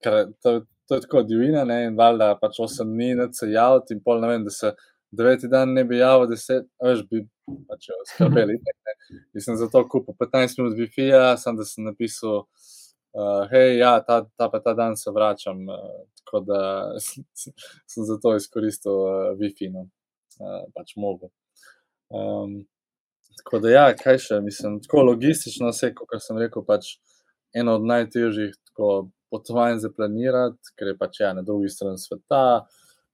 ker 0.04 0.34
to, 0.42 0.60
to 0.88 0.98
je 0.98 1.04
tako 1.06 1.22
divina, 1.26 1.64
ne, 1.64 1.86
in 1.88 1.96
valjda 1.98 2.34
pač 2.40 2.60
8 2.60 2.90
dni, 2.92 3.14
ne 3.18 3.28
se 3.32 3.48
javiti, 3.50 3.96
in 3.96 4.02
pol 4.04 4.20
ne 4.20 4.28
vem, 4.28 4.44
da 4.44 4.52
se 4.52 4.74
deveti 5.12 5.48
dan 5.48 5.74
ne 5.76 5.84
bi 5.84 6.00
javil, 6.00 6.30
10, 6.30 6.68
veš, 6.82 7.04
bi 7.10 7.22
pač 7.68 7.90
skrbeli. 8.14 8.58
In 9.34 9.44
sem 9.44 9.58
zato 9.60 9.84
kupil 9.88 10.16
15 10.18 10.60
minut 10.60 10.78
Wi-Fi-ja, 10.78 11.36
sem 11.40 11.58
da 11.58 11.66
sem 11.68 11.84
napisal 11.84 12.42
uh, 12.42 13.44
hej, 13.52 13.78
ja, 13.82 13.94
ta, 14.06 14.22
ta 14.36 14.48
pa 14.52 14.60
ta 14.64 14.74
dan 14.78 14.96
se 14.96 15.12
vračam, 15.14 15.64
uh, 15.68 16.02
tako 16.22 16.44
da 16.48 16.60
sem 17.90 18.08
zato 18.08 18.36
izkoristil 18.36 18.92
uh, 18.92 19.30
Wi-Fi, 19.40 19.72
no, 19.74 19.88
uh, 20.40 20.60
pač 20.76 20.96
mogo. 20.96 21.32
Um, 22.12 22.62
tako 23.42 23.62
da, 23.64 23.72
ja, 23.72 23.86
kaj 23.96 24.20
še, 24.26 24.40
mislim, 24.44 24.80
tako 24.84 25.06
logistično, 25.12 25.72
vse, 25.72 25.92
kot 25.96 26.20
sem 26.24 26.40
rekel, 26.40 26.64
pač 26.68 26.96
eno 27.56 27.76
od 27.76 27.84
najtežjih 27.88 28.56
potovanj 29.32 29.78
za 29.80 29.90
planirati, 29.92 30.72
ker 30.76 30.92
je 30.92 30.98
pač 31.00 31.20
ja, 31.20 31.32
na 31.36 31.44
drugi 31.44 31.68
strani 31.72 32.00
sveta. 32.00 32.64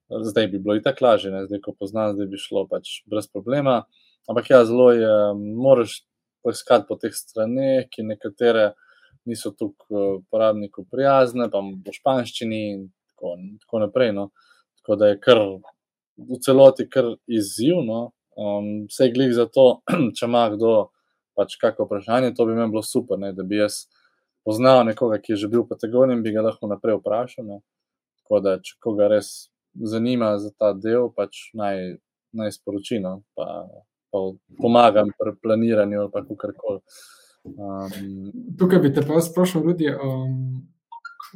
Zdaj 0.08 0.46
bi 0.48 0.58
bilo 0.58 0.76
i 0.76 0.82
tako 0.82 1.04
lažje, 1.04 1.30
ne? 1.30 1.44
zdaj 1.46 1.60
ko 1.60 1.74
poznam, 1.76 2.14
zdaj 2.16 2.26
bi 2.32 2.40
šlo 2.40 2.64
pač 2.70 3.02
brez 3.06 3.28
problema. 3.28 3.82
Ampak 4.28 4.50
ja, 4.50 4.62
zelo 4.64 4.90
je, 4.92 5.08
moraš 5.36 6.02
poiskati 6.42 6.86
po 6.88 6.96
teh 6.96 7.12
straneh, 7.14 7.88
ki 7.92 8.06
nekatere 8.08 8.72
niso 9.28 9.52
tukaj 9.52 10.20
uporabniku 10.22 10.86
prijazne, 10.88 11.50
pa 11.52 11.60
v 11.60 11.92
španščini 11.92 12.60
in 12.72 12.86
tako, 13.12 13.34
tako 13.64 13.82
naprej. 13.84 14.14
No. 14.16 14.30
Tako 14.80 14.96
da 14.96 15.10
je 15.12 15.20
kar 15.20 15.42
v 16.18 16.40
celoti 16.44 16.88
kar 16.88 17.12
izzivno. 17.26 18.12
Um, 18.38 18.86
vse 18.86 19.10
glih 19.10 19.32
za 19.34 19.48
to, 19.50 19.80
če 20.16 20.28
ima 20.28 20.46
kdo 20.54 20.90
pač 21.38 21.56
kakšno 21.58 21.88
vprašanje, 21.88 22.34
to 22.34 22.46
bi 22.46 22.54
mi 22.54 22.66
bilo 22.70 22.84
super, 22.86 23.18
ne, 23.18 23.32
da 23.34 23.42
bi 23.46 23.58
jaz 23.58 23.86
poznal 24.46 24.84
nekoga, 24.86 25.18
ki 25.22 25.32
je 25.34 25.42
že 25.42 25.50
bil 25.50 25.64
v 25.64 25.72
Patagoniji 25.72 26.18
in 26.18 26.22
bi 26.22 26.32
ga 26.34 26.46
lahko 26.46 26.70
naprej 26.70 27.00
vprašal. 27.00 27.46
Ne. 27.46 27.58
Tako 28.22 28.40
da, 28.44 28.56
če 28.62 28.78
koga 28.82 29.10
res 29.10 29.50
zanima 29.84 30.38
za 30.38 30.50
ta 30.50 30.72
del, 30.72 31.10
pač 31.16 31.50
naj, 31.54 31.98
naj 32.32 32.52
sporočino, 32.56 33.22
pa, 33.36 33.46
pa 34.12 34.24
pomagam 34.58 35.12
pri 35.18 35.36
planiranju 35.42 36.00
ali 36.00 36.12
pa 36.12 36.24
kakorkoli. 36.26 36.80
Um, 37.48 38.32
Tukaj 38.58 38.82
bi 38.82 38.92
te 38.94 39.04
pa 39.06 39.20
sprašal, 39.24 39.62
Rudi. 39.62 39.88
Um, 39.94 40.68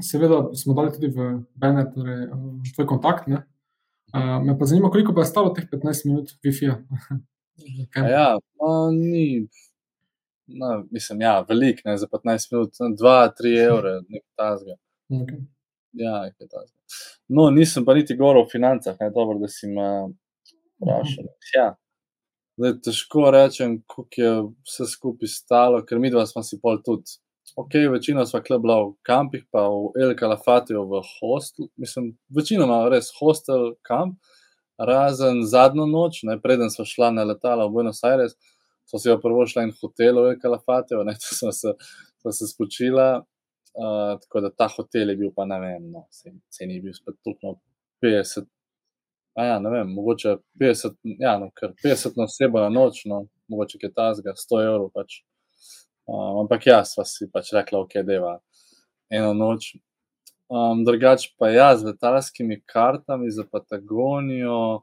seveda 0.02 0.44
smo 0.56 0.74
dali 0.74 0.92
tudi 0.92 1.12
v 1.12 1.32
Bene, 1.54 1.84
torej 1.94 2.26
um, 2.32 2.60
tvoj 2.74 2.88
kontakt. 2.90 3.28
Ne? 3.30 3.44
Uh, 4.12 4.38
me 4.44 4.58
pa 4.58 4.68
zanima, 4.68 4.90
koliko 4.90 5.14
pa 5.14 5.24
je 5.24 5.30
stalo 5.30 5.54
teh 5.56 5.68
15 5.70 6.06
minut 6.08 6.34
Wi-Fi-ja. 6.44 6.78
ja, 8.14 8.38
ni. 8.92 9.48
No, 10.46 10.84
mislim, 10.90 11.20
ja, 11.20 11.40
velik, 11.48 11.80
ne, 11.84 11.96
za 11.96 12.06
15 12.06 12.52
minut, 12.52 12.76
2-3 13.00 13.52
evre, 13.62 13.92
nekaj 14.08 14.32
tasga. 14.36 14.76
Okay. 15.08 15.44
Ja, 15.92 16.22
nekaj 16.26 16.48
tasga. 16.48 16.76
No, 17.28 17.50
nisem 17.50 17.84
pa 17.84 17.94
niti 17.94 18.16
govoril 18.16 18.44
o 18.44 18.50
financah, 18.50 18.96
ne, 19.00 19.10
dobro, 19.14 19.38
da 19.40 19.48
si 19.48 19.70
me 19.70 19.88
vprašal. 20.82 21.30
Ja, 21.56 21.70
Zdaj, 22.60 22.72
težko 22.84 23.30
rečem, 23.32 23.78
kako 23.88 24.20
je 24.20 24.32
vse 24.68 24.86
skupaj 24.86 25.28
stalo, 25.28 25.80
ker 25.88 25.98
mi 25.98 26.10
dva 26.12 26.26
smo 26.28 26.42
si 26.44 26.58
pol 26.60 26.82
tudi. 26.84 27.16
Ok, 27.56 27.74
večina 27.92 28.26
smo 28.26 28.40
bila 28.60 28.76
v 28.82 28.92
kampih, 29.02 29.46
pa 29.50 29.64
v 29.68 29.92
El 30.02 30.12
Calafatiju 30.18 30.84
v 30.88 31.00
hostelu. 31.08 31.68
Mislim, 31.76 32.12
večina 32.28 32.64
ima 32.68 32.88
res 32.92 33.08
hostel, 33.18 33.72
kamp, 33.82 34.18
razen 34.78 35.42
zadnjo 35.48 35.86
noč, 35.88 36.22
ne, 36.28 36.36
preden 36.40 36.70
smo 36.70 36.84
šla 36.84 37.10
na 37.10 37.24
letalo 37.24 37.68
v 37.68 37.72
Buenos 37.72 38.04
Aires, 38.04 38.36
smo 38.84 39.00
si 39.00 39.08
jo 39.08 39.16
prvo 39.20 39.46
šla 39.48 39.64
in 39.66 39.72
hotel 39.80 40.20
v 40.20 40.34
El 40.34 40.40
Calafatiju, 40.44 41.04
ne, 41.08 41.16
tu 41.22 41.34
smo 41.34 41.52
se, 41.56 41.72
smo 42.20 42.36
se 42.36 42.52
spočila. 42.52 43.24
Uh, 43.72 44.18
tako 44.20 44.40
da 44.44 44.50
ta 44.50 44.66
hotel 44.68 45.10
je 45.10 45.16
bil 45.16 45.30
pa 45.36 45.46
ne 45.48 45.56
vem, 45.60 45.84
no, 45.92 46.06
se, 46.12 46.32
se 46.52 46.66
ni 46.68 46.80
bil 46.84 46.92
spet 46.92 47.16
tukaj 47.24 47.54
50 48.04 48.50
A 49.34 49.44
ja, 49.44 49.58
ne 49.58 49.70
vem, 49.70 49.88
mogoče 49.88 50.36
50, 50.60 50.96
ja, 51.18 51.38
no, 51.38 51.48
50 51.84 52.16
na 52.16 52.24
osebo 52.24 52.60
na 52.60 52.68
noč, 52.68 53.04
no, 53.08 53.26
mogoče 53.48 53.78
je 53.80 53.92
ta 53.92 54.10
zga, 54.14 54.34
100 54.36 54.60
evrov. 54.66 54.90
Pač. 54.92 55.22
Um, 56.04 56.42
ampak 56.42 56.66
jaz 56.66 56.92
pa 56.96 57.06
si 57.08 57.28
pač 57.32 57.52
rekla, 57.56 57.80
ok, 57.86 58.02
deva 58.04 58.36
eno 59.12 59.32
noč. 59.36 59.72
Um, 60.52 60.82
drugač 60.84 61.30
pa 61.40 61.48
ja, 61.48 61.70
z 61.76 61.88
letalskimi 61.88 62.60
kartami 62.68 63.30
za 63.32 63.46
Patagonijo, 63.48 64.82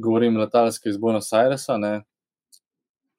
govorim 0.00 0.40
letalske 0.40 0.88
iz 0.88 0.96
Buenos 0.96 1.32
Airesa. 1.36 1.76
Ne. 1.76 1.98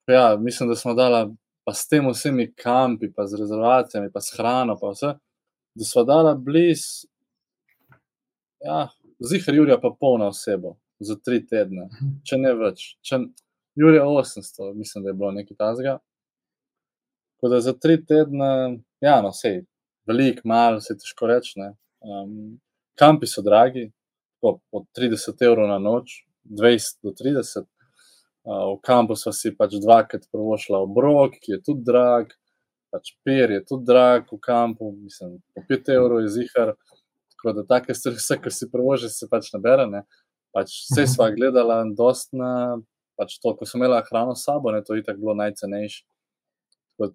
Ja, 0.10 0.38
mislim, 0.42 0.70
da 0.70 0.76
smo 0.76 0.96
dala 0.98 1.28
pa 1.66 1.74
s 1.74 1.88
tem 1.90 2.06
vsemi 2.10 2.52
kampi, 2.54 3.10
pa 3.14 3.26
z 3.28 3.40
rezervacijami, 3.42 4.12
pa 4.14 4.22
s 4.22 4.38
hrano, 4.38 4.78
pa 4.80 4.92
vse, 4.94 5.16
da 5.76 5.86
smo 5.86 6.04
dala 6.06 6.36
blizu. 6.36 7.10
Ja, 8.66 8.88
zihar 9.20 9.56
Jurija 9.56 9.80
pa 9.82 9.92
polna 10.00 10.28
osebo 10.28 10.78
za 11.00 11.16
tri 11.16 11.42
tedne, 11.46 11.90
mhm. 11.90 12.14
če 12.26 12.38
ne 12.42 12.54
več. 12.60 12.86
Če, 13.06 13.20
Jurija 13.76 14.06
800, 14.08 14.72
mislim, 14.76 15.04
da 15.04 15.10
je 15.10 15.18
bilo 15.20 15.32
nekaj 15.36 15.58
tazga. 15.60 15.98
Tako 17.36 17.52
da 17.52 17.60
za 17.62 17.74
tri 17.74 17.98
tedne, 18.06 18.52
ja, 19.04 19.18
no, 19.22 19.34
vse, 19.36 19.66
velik, 20.08 20.46
malo, 20.48 20.80
se 20.82 20.96
težko 20.96 21.28
reči. 21.28 21.60
Um, 21.60 22.56
kampi 22.96 23.28
so 23.28 23.44
dragi, 23.44 23.90
po, 24.40 24.60
po 24.72 24.86
30 24.96 25.44
evrov 25.44 25.68
na 25.68 25.80
noč, 25.82 26.22
20 26.46 27.02
do 27.04 27.12
30. 27.12 27.68
Uh, 28.46 28.78
v 28.78 28.82
kampu 28.86 29.16
smo 29.18 29.32
si 29.34 29.50
pač 29.58 29.74
dvakrat 29.82 30.28
provošla 30.30 30.84
obrok, 30.86 31.40
ki 31.42 31.56
je 31.56 31.62
tudi 31.66 31.82
drag, 31.88 32.30
pač 32.94 33.16
per 33.26 33.50
je 33.50 33.64
tudi 33.66 33.90
drag 33.90 34.30
v 34.30 34.38
kampu, 34.38 34.92
mislim, 34.94 35.40
po 35.56 35.64
5 35.66 35.90
evrov 35.96 36.22
je 36.22 36.30
zihar. 36.36 36.76
Tako 37.34 37.56
da 37.58 37.64
take 37.66 37.96
stvari, 37.98 38.20
vse, 38.22 38.38
kar 38.42 38.54
si 38.54 38.70
provoži, 38.70 39.10
se 39.10 39.26
pač 39.32 39.50
nabere. 39.54 39.88
Ne. 39.90 40.04
Pač 40.54 40.78
vse 40.86 41.08
sva 41.16 41.32
gledala 41.34 41.82
in 41.84 41.96
dostna, 41.98 42.78
pač 43.18 43.40
to, 43.42 43.56
ko 43.58 43.66
sem 43.66 43.82
imela 43.82 44.04
hrano 44.06 44.38
s 44.38 44.46
sabo, 44.46 44.72
ne, 44.72 44.84
to 44.86 44.94
je 44.94 45.04
tako 45.04 45.26
bilo 45.26 45.36
najcenejše. 45.42 46.06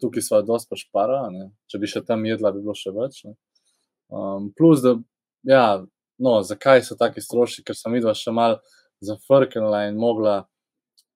Tukaj 0.03 0.27
sva 0.27 0.43
dosti 0.45 0.75
pač 0.75 0.85
para, 0.93 1.23
ne. 1.31 1.53
če 1.71 1.79
bi 1.79 1.89
še 1.89 2.03
tam 2.05 2.27
jedla, 2.27 2.53
bi 2.53 2.67
bilo 2.67 2.75
še 2.75 2.93
več. 2.93 3.23
Um, 4.11 4.51
plus, 4.59 4.83
da, 4.83 4.99
ja, 5.47 5.67
no, 6.19 6.41
zakaj 6.43 6.83
so 6.85 6.99
taki 6.99 7.23
stroški, 7.23 7.65
ker 7.65 7.79
sem 7.79 7.95
videla 7.95 8.19
še 8.19 8.35
mal 8.35 8.59
zafrknila 9.01 9.87
in 9.89 9.97
mogla 9.97 10.43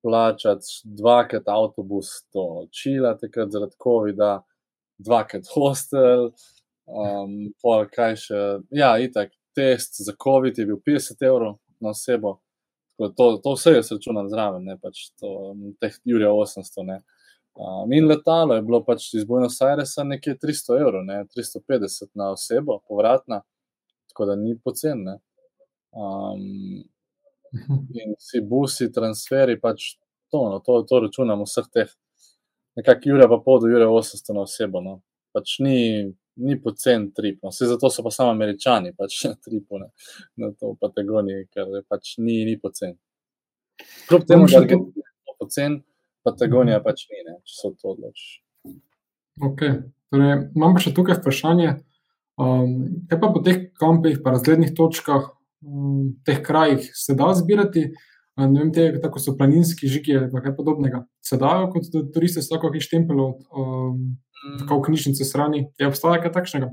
plačati 0.04 0.66
dvakrat 0.84 1.48
avtobus 1.48 2.08
do 2.34 2.66
Čila, 2.70 3.14
takrat 3.16 3.52
zaradi 3.52 3.78
COVID-a, 3.82 4.42
dvakrat 4.98 5.48
hostel, 5.54 6.28
um, 6.84 7.38
pol 7.62 7.86
kaj 7.88 8.18
še. 8.26 8.42
Ja, 8.76 8.94
itak, 9.00 9.32
test 9.56 10.02
za 10.04 10.12
COVID 10.24 10.60
je 10.60 10.68
bil 10.68 10.82
50 10.84 11.24
evrov 11.24 11.56
na 11.80 11.94
osebo. 11.96 12.36
To, 13.00 13.28
to 13.42 13.56
vse 13.56 13.78
je 13.78 13.82
srečunal 13.88 14.28
zraven, 14.30 14.68
ne 14.68 14.76
pač 14.78 15.08
to, 15.18 15.54
teh 15.80 15.96
Jurija 16.04 16.30
800. 16.36 16.84
Ne. 16.86 17.00
Um, 17.56 17.92
in 17.96 18.04
letalo 18.10 18.58
je 18.58 18.66
bilo 18.66 18.84
pač 18.84 19.08
iz 19.16 19.24
Buenos 19.24 19.56
Airesa 19.64 20.04
nekje 20.04 20.36
300 20.42 20.80
evrov, 20.82 21.02
ne, 21.08 21.22
350 21.32 22.12
na 22.18 22.34
osebo, 22.36 22.82
povratna, 22.88 23.40
tako 24.12 24.28
da 24.30 24.36
ni 24.36 24.52
pocen. 24.58 25.06
Um, 25.94 26.84
in 28.00 28.14
vsi 28.18 28.42
busi, 28.48 28.90
transferi, 28.92 29.58
pač 29.60 29.94
to, 30.32 30.42
no, 30.50 30.60
to, 30.64 30.80
to 30.88 31.00
računam 31.04 31.44
vseh 31.46 31.70
teh, 31.72 31.94
nekako 32.78 33.10
Jurija 33.12 33.30
pa 33.30 33.38
pol 33.44 33.60
do 33.62 33.70
Jurija 33.70 33.88
800 33.88 34.34
na 34.34 34.44
osebo. 34.44 34.82
No. 34.82 34.98
Pač 35.34 35.56
ni, 35.62 35.78
ni 36.36 36.58
pocen 36.62 37.08
trip, 37.14 37.40
no. 37.42 37.50
vse 37.54 37.68
zato 37.70 37.90
so 37.90 38.04
pa 38.06 38.12
samo 38.14 38.34
američani, 38.34 38.94
pač 38.98 39.24
tripone 39.44 39.90
na 40.40 40.52
to 40.58 40.74
Patagoniji, 40.80 41.48
ker 41.54 41.82
pač 41.88 42.16
ni, 42.18 42.42
ni 42.48 42.58
pocen. 42.60 42.96
Kljub 44.08 44.26
temu, 44.28 44.46
da 44.50 44.62
je 44.62 44.78
to 44.78 45.36
pocen, 45.38 45.80
Patagonija 46.26 46.80
pač 46.82 47.06
ni, 47.10 47.24
ne, 47.26 47.40
če 47.42 47.58
se 47.60 47.72
to 47.80 47.94
odloči. 47.96 48.30
Okay. 49.42 49.82
Torej, 50.14 50.36
imam 50.54 50.76
pa 50.76 50.82
še 50.82 50.94
tukaj 50.94 51.18
vprašanje. 51.18 51.72
Um, 52.38 53.04
kaj 53.10 53.18
pa 53.22 53.30
po 53.34 53.42
teh 53.46 53.58
kampih, 53.78 54.20
pa 54.22 54.34
razglednih 54.34 54.74
točkah, 54.78 55.26
v 55.26 55.43
teh 56.24 56.42
krajih 56.42 56.90
se 56.94 57.14
da 57.14 57.32
zbirati. 57.34 57.88
Ne 58.36 58.60
vem, 58.60 58.72
te, 58.74 58.88
tako 59.02 59.20
so 59.22 59.36
planinski 59.38 59.88
žigi 59.88 60.16
ali 60.18 60.42
kaj 60.42 60.56
podobnega. 60.56 61.04
Se 61.22 61.38
dajo 61.38 61.68
kot 61.70 61.86
turisti, 62.14 62.42
so 62.42 62.56
lahko 62.56 62.72
nekaj 62.72 62.82
štempelov, 62.88 63.36
um, 63.54 64.00
tako 64.58 64.80
v 64.80 64.86
knjižnici 64.88 65.26
strani. 65.26 65.68
Je 65.78 65.86
obstaja 65.86 66.18
kaj 66.22 66.34
takšnega? 66.34 66.72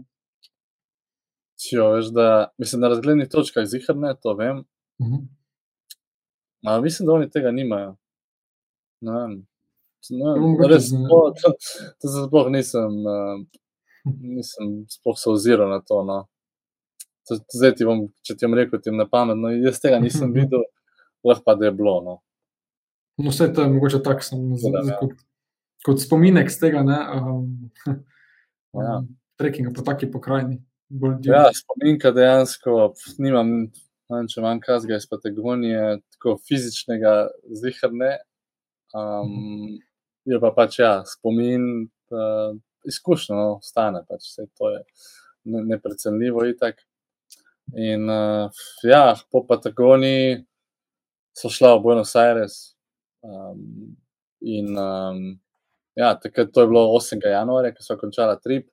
Jo, 1.70 1.92
veš, 1.94 2.10
da, 2.16 2.50
mislim, 2.58 2.82
na 2.82 2.90
razglednih 2.90 3.30
točkah 3.30 3.68
zihar 3.70 4.00
ne, 4.02 4.16
to 4.18 4.34
vem. 4.34 4.64
Uh 4.98 5.08
-huh. 5.08 5.22
A, 6.66 6.82
mislim, 6.82 7.06
da 7.08 7.14
oni 7.14 7.30
tega 7.30 7.52
nimajo. 7.52 7.96
Ne 9.02 9.12
vem. 9.20 9.38
Ne, 10.10 10.34
ne, 10.42 10.68
res, 10.68 10.90
to, 10.90 11.20
to, 11.42 11.54
to 12.02 12.08
se 12.10 12.26
sploh 12.28 12.50
nisem, 12.50 13.06
uh, 13.06 13.46
nisem 14.18 14.86
sploh 14.90 15.18
se 15.18 15.30
oziral 15.30 15.70
na 15.70 15.82
to. 15.82 16.04
No 16.04 16.26
zdaj 17.30 17.76
ti 17.78 17.88
bom, 17.88 18.06
če 18.26 18.36
ti 18.36 18.48
bom 18.48 18.58
rekel, 18.58 18.82
ti 18.82 18.94
na 18.96 19.08
pamet. 19.10 19.40
No, 19.40 19.52
jaz 19.54 19.82
tega 19.84 20.00
nisem 20.02 20.34
videl, 20.38 20.66
lahko 21.28 21.46
pa 21.46 21.56
da 21.60 21.70
je 21.70 21.76
bilo. 21.78 21.98
No, 22.06 22.18
no 23.22 23.34
vse 23.34 23.52
to 23.54 23.66
je 23.66 23.74
mogoče 23.76 24.02
tako, 24.06 24.26
sem 24.26 24.50
zelo 24.62 24.84
ja. 24.88 24.98
kot, 25.00 25.16
kot 25.86 26.04
spominek 26.04 26.52
z 26.52 26.66
tega. 26.66 26.84
Ne, 26.88 27.00
um, 27.20 27.48
ja. 28.82 28.98
um, 29.00 29.08
Trekking 29.42 29.72
po 29.76 29.86
taki 29.86 30.10
pokrajini. 30.12 30.62
Ja, 31.24 31.46
spominka 31.56 32.12
dejansko 32.12 32.92
nimam, 33.24 33.70
vem, 34.12 34.26
če 34.28 34.42
manj 34.44 34.60
kazga 34.66 34.98
iz 35.00 35.08
Patagonije, 35.08 36.02
tako 36.18 36.36
fizičnega, 36.50 37.30
zvihrne. 37.62 38.18
Um, 38.92 39.80
je 40.28 40.40
pa 40.44 40.52
pač 40.52 40.82
ja, 40.82 40.92
spomin, 41.08 41.64
uh, 42.12 42.52
izkušnja, 42.92 43.38
no, 43.38 43.60
stane 43.64 44.04
pač, 44.10 44.28
vse 44.28 44.50
to 44.60 44.74
je 44.74 44.82
neprecenljivo 45.72 46.44
in 46.50 46.60
tako. 46.60 46.84
In 47.76 48.10
uh, 48.10 48.50
ja, 48.84 49.16
po 49.32 49.46
Patagoniji 49.48 50.42
so 51.38 51.50
šla 51.50 51.78
v 51.78 51.84
Buenos 51.86 52.16
Aires. 52.16 52.76
Um, 53.24 53.96
in 54.42 54.78
um, 54.78 55.40
ja, 55.96 56.16
takrat 56.20 56.52
to 56.54 56.62
je 56.62 56.68
bilo 56.68 56.88
8. 56.98 57.22
januarja, 57.24 57.74
ko 57.76 57.84
so 57.86 57.98
končala 57.98 58.36
trip. 58.40 58.68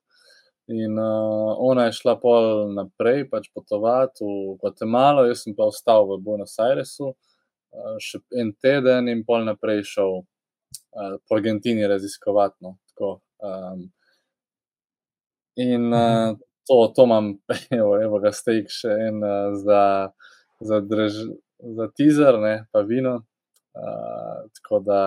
In 0.69 0.99
uh, 0.99 1.55
ona 1.57 1.87
je 1.87 1.95
šla 1.97 2.19
pol 2.21 2.73
naprej, 2.75 3.23
pač 3.29 3.47
potovati 3.53 4.25
v 4.25 4.57
Guatemalo, 4.61 5.25
jaz 5.25 5.45
sem 5.45 5.55
pa 5.57 5.65
ostal 5.69 6.05
v 6.05 6.19
Buenos 6.21 6.53
Airesu 6.61 7.09
uh, 7.09 7.95
še 7.97 8.21
en 8.37 8.51
teden 8.61 9.09
in 9.09 9.23
pol 9.25 9.47
naprej 9.47 9.81
šel 9.89 10.19
uh, 10.21 11.15
po 11.25 11.39
Argentini 11.39 11.87
raziskovati. 11.89 12.61
No, 12.65 12.77
um, 13.41 13.87
in 15.57 15.89
uh, 15.93 16.37
to, 16.67 16.93
to 16.95 17.05
imam, 17.07 17.33
evo, 17.79 17.95
evo 18.01 18.19
ga 18.23 18.31
steak 18.35 18.71
še 18.73 18.95
en 19.07 19.23
uh, 19.23 19.55
za, 19.63 19.81
za, 20.59 20.81
drž, 20.81 21.19
za 21.79 21.89
teaser, 21.95 22.39
ne, 22.41 22.55
pa 22.71 22.83
vino. 22.87 23.19
Uh, 23.77 24.47
tako 24.59 24.81
da, 24.83 25.01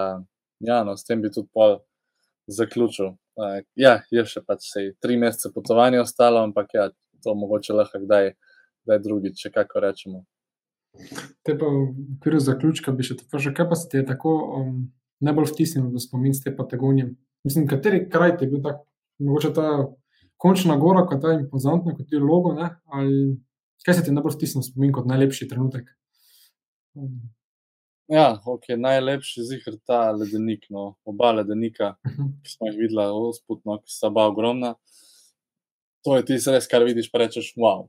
ja, 0.65 0.83
no, 0.87 0.97
s 0.97 1.05
tem 1.05 1.23
bi 1.23 1.33
tudi 1.33 1.51
pol 1.53 1.81
zaključil. 2.47 3.15
Uh, 3.39 3.61
ja, 3.79 4.01
je 4.13 4.25
še 4.29 4.43
pač 4.47 4.69
sej 4.71 4.93
tri 5.03 5.17
mesece 5.21 5.53
potovanja 5.55 6.03
ostalo, 6.05 6.43
ampak 6.45 6.75
ja, 6.77 6.91
to 7.23 7.35
mogoče 7.39 7.77
lahko 7.77 8.03
kdaj, 8.03 8.35
kdaj 8.87 9.03
drugič, 9.03 9.41
če 9.43 9.53
kako 9.55 9.83
rečemo. 9.85 10.25
Te 11.47 11.55
pa 11.57 11.67
v 11.67 11.85
okviru 12.19 12.41
zaključka 12.43 12.93
bi 12.93 13.07
še 13.07 13.17
tako, 13.23 13.41
kaj 13.57 13.69
pa 13.71 13.79
se 13.79 13.89
ti 13.89 14.01
je 14.01 14.07
tako 14.11 14.35
um, 14.59 14.75
najbolj 15.25 15.53
vtisnilo 15.55 15.89
v 15.93 16.03
spomin 16.03 16.35
s 16.37 16.45
te 16.45 16.53
Patagonije? 16.55 17.15
Mislim, 17.47 17.67
kateri 17.71 18.05
kraj 18.11 18.37
ti 18.37 18.45
je 18.45 18.53
bil 18.53 18.61
tak, 18.65 18.83
mogoče 19.23 19.53
ta 19.57 19.69
končna 20.43 20.77
gora, 20.77 21.05
kot 21.07 21.25
je 21.25 21.39
impozantna, 21.41 21.95
kot 21.97 22.13
je 22.13 22.21
logo. 22.21 22.55
Ne? 22.59 22.69
Ali 22.91 23.37
kaj 23.87 23.99
se 23.99 24.05
ti 24.07 24.15
najbolj 24.15 24.37
stisne 24.37 24.63
v 24.63 24.69
spomin 24.69 24.95
kot 24.95 25.07
najlepši 25.11 25.49
trenutek? 25.51 25.91
Ja, 28.13 28.27
ok, 28.47 28.75
najlepši 28.77 29.47
zihar 29.49 29.79
ta 29.89 30.01
ledenik, 30.13 30.67
no, 30.75 30.97
oba 31.09 31.31
ledenika, 31.39 31.95
uh 32.05 32.13
-huh. 32.13 32.29
ki 32.43 32.51
smo 32.51 32.69
jih 32.69 32.79
videli, 32.79 33.07
osputno, 33.31 33.79
ki 33.79 33.95
so 33.95 34.07
oba 34.11 34.27
ogromna. 34.29 34.75
To 36.05 36.17
je 36.17 36.25
tisto, 36.25 36.53
kar 36.71 36.85
vidiš, 36.85 37.11
pa 37.13 37.19
rečeš, 37.19 37.55
wow. 37.57 37.89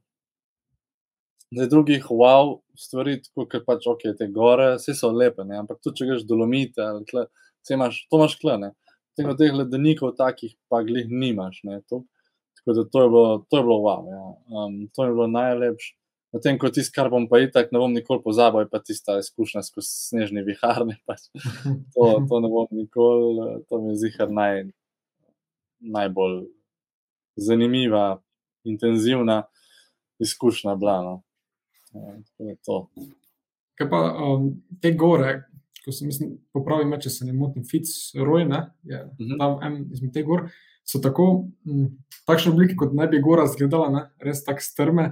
Zdaj, 1.52 1.68
drugih 1.70 2.06
wow 2.10 2.62
stvari, 2.78 3.22
kot 3.36 3.66
pač, 3.66 3.88
ok, 3.88 4.02
te 4.18 4.28
gore, 4.28 4.76
vse 4.78 4.94
so 4.94 5.12
lepe, 5.12 5.44
ne? 5.44 5.58
ampak 5.58 5.82
tudi 5.84 5.98
če 5.98 6.06
greš 6.06 6.24
dolomite, 6.30 6.86
tle, 7.10 7.26
imaš, 7.70 8.08
to 8.10 8.18
imaš 8.18 8.38
klene. 8.42 8.72
Tega 9.18 9.36
teh 9.38 9.54
ledenikov, 9.54 10.16
takih 10.18 10.56
pa 10.70 10.82
glih 10.84 11.10
nimaš. 11.10 11.60
Ne? 11.64 11.82
To, 11.90 12.04
Tako 12.64 12.76
da 12.78 12.90
to 12.90 13.04
je 13.04 13.10
bilo, 13.10 13.46
to 13.50 13.58
je 13.58 13.64
bilo 13.64 13.78
wow. 13.84 14.10
Ja. 14.10 14.24
Um, 14.66 14.90
to 14.96 15.06
je 15.06 15.12
bilo 15.12 15.28
najlepše. 15.28 15.96
Potem, 16.32 16.58
ko 16.58 16.70
tisti, 16.74 16.90
kar 16.96 17.12
bom 17.14 17.28
pa 17.30 17.38
itak, 17.44 17.70
ne 17.70 17.78
bom 17.78 17.92
nikoli 17.94 18.24
pozabil, 18.24 18.64
je 18.64 18.70
pa 18.72 18.80
tista 18.82 19.20
izkušnja 19.22 19.62
skozi 19.68 19.92
snežne 19.92 20.42
viharne. 20.42 20.98
Pač. 21.06 21.28
To, 21.94 22.08
to 22.30 22.40
ne 22.42 22.50
bom 22.50 22.72
nikoli, 22.72 23.60
to 23.70 23.82
mi 23.84 23.92
je 23.94 24.00
zihar 24.08 24.32
naj, 24.34 24.64
najbolj 25.78 26.48
zanimiva, 27.38 28.24
intenzivna 28.66 29.44
izkušnja 30.24 30.76
bila. 30.76 30.98
No. 31.04 31.16
Ja, 31.94 32.56
Kaj 33.78 33.90
pa 33.90 34.02
um, 34.26 34.50
te 34.82 34.94
gore, 34.98 35.44
ko 35.86 35.92
sem, 35.94 36.08
mislim, 36.10 36.38
popravim, 36.54 36.94
če 37.02 37.12
se 37.14 37.26
ne 37.30 37.34
motim, 37.38 37.66
Fitzroy, 37.68 38.48
ne, 38.50 38.70
je 38.90 39.04
uh 39.04 39.12
mhm. 39.20 39.32
-huh. 39.32 39.38
tam 39.38 39.60
en 39.62 39.82
izmed 39.94 40.14
teh 40.14 40.26
gor 40.26 40.48
so 40.88 41.02
tako, 41.04 41.48
m, 41.66 41.90
takšne 42.28 42.54
oblike, 42.54 42.78
kot 42.80 42.96
naj 42.96 43.10
bi 43.12 43.22
gora 43.24 43.48
izgledala, 43.50 43.90
ne? 43.94 44.04
res 44.24 44.44
tako 44.46 44.66
strme. 44.66 45.12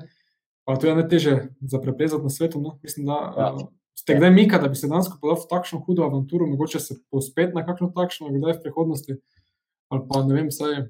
Pa 0.67 0.75
to 0.77 0.87
je 0.87 0.95
najtežje 0.95 1.35
za 1.73 1.79
preplezati 1.81 2.23
na 2.23 2.29
svetu. 2.29 2.61
No? 2.61 2.77
Mislim, 2.83 3.07
da 3.09 3.17
ja. 3.37 3.47
uh, 3.55 3.69
ste 3.97 4.15
kdaj 4.15 4.31
mika, 4.31 4.59
da 4.61 4.69
bi 4.69 4.77
se 4.77 4.87
danes 4.87 5.09
podal 5.21 5.39
v 5.41 5.49
takšno 5.49 5.81
hudo 5.85 6.05
avanturo, 6.05 6.47
mogoče 6.47 6.79
se 6.79 6.99
pospet 7.11 7.55
na 7.57 7.65
kakšno 7.65 7.91
takšno, 7.95 8.29
kdaj 8.33 8.59
v 8.59 8.63
prihodnosti. 8.63 9.17
Ali 9.91 10.07
pa 10.09 10.23
ne 10.25 10.37
vem, 10.37 10.51
saj. 10.53 10.83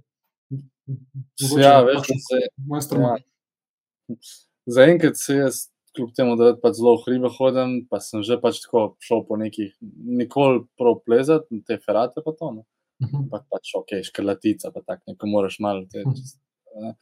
Ja, 1.57 1.81
veš, 1.87 2.03
da 2.07 2.17
se. 2.27 2.41
Ja. 2.99 3.15
Zaenkrat 4.65 5.17
se 5.17 5.37
jaz, 5.39 5.61
kljub 5.95 6.11
temu, 6.15 6.35
da 6.39 6.51
pač 6.59 6.77
zelo 6.79 6.97
v 6.99 7.05
hribe 7.07 7.31
hodim, 7.35 7.77
pa 7.89 7.99
sem 8.03 8.23
že 8.27 8.37
pač 8.41 8.61
tako 8.65 8.91
šel 9.03 9.23
po 9.27 9.39
nekih, 9.39 9.73
nikoli 10.19 10.65
prav 10.79 10.99
plezati, 11.05 11.63
te 11.67 11.79
ferate 11.81 12.23
pa 12.23 12.35
to. 12.35 12.51
No? 12.59 12.67
Mhm. 13.01 13.23
ampak 13.23 13.47
pač 13.49 13.73
ok, 13.75 13.97
škrlatica, 14.05 14.71
pa 14.73 14.81
tako 14.85 15.13
neko 15.13 15.27
moraš 15.27 15.59
malo 15.59 15.85
te. 15.91 16.03
Mhm. 16.05 16.93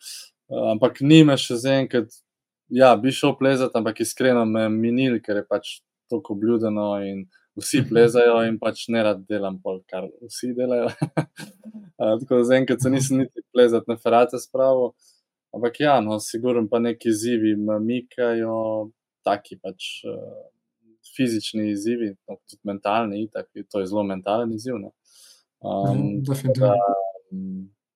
Ampak 0.74 1.02
nima 1.02 1.38
še 1.38 1.60
za 1.62 1.76
enkrat, 1.78 2.14
ja, 2.74 2.96
bi 2.96 3.12
šel 3.14 3.36
plezati, 3.38 3.76
ampak 3.78 4.02
iskreno 4.02 4.46
me 4.46 4.66
minil, 4.74 5.20
ker 5.22 5.42
je 5.42 5.46
pač 5.46 5.76
tako 6.10 6.34
obljudeno 6.34 6.88
in 7.06 7.28
vsi 7.60 7.84
plezajo 7.90 8.40
in 8.48 8.58
pač 8.62 8.88
ne 8.94 9.04
rad 9.04 9.22
delam 9.30 9.60
pol, 9.62 9.82
kar 9.90 10.08
vsi 10.26 10.54
delajo. 10.58 10.90
tako 12.22 12.40
da 12.40 12.44
zaenkrat 12.54 12.82
se 12.82 12.90
nisem 12.90 13.24
niti 13.24 13.44
plezati 13.54 13.92
na 13.92 13.98
ferate 13.98 14.40
spravo. 14.42 14.94
Ampak 15.54 15.80
ja, 15.82 15.98
no, 16.06 16.20
sigurno 16.22 16.68
pa 16.70 16.80
neki 16.80 17.10
izzivi 17.10 17.56
mikajo, 17.58 18.92
taki 19.26 19.58
pač 19.58 19.88
uh, 20.06 20.50
fizični 21.18 21.72
izzivi, 21.72 22.14
no, 22.30 22.38
tudi 22.46 22.62
mentalni, 22.70 23.26
taki, 23.34 23.66
to 23.66 23.82
je 23.82 23.90
zelo 23.90 24.04
mentalen 24.06 24.54
izziv. 24.54 24.78
Um, 25.60 26.24
Definitivno. 26.24 26.74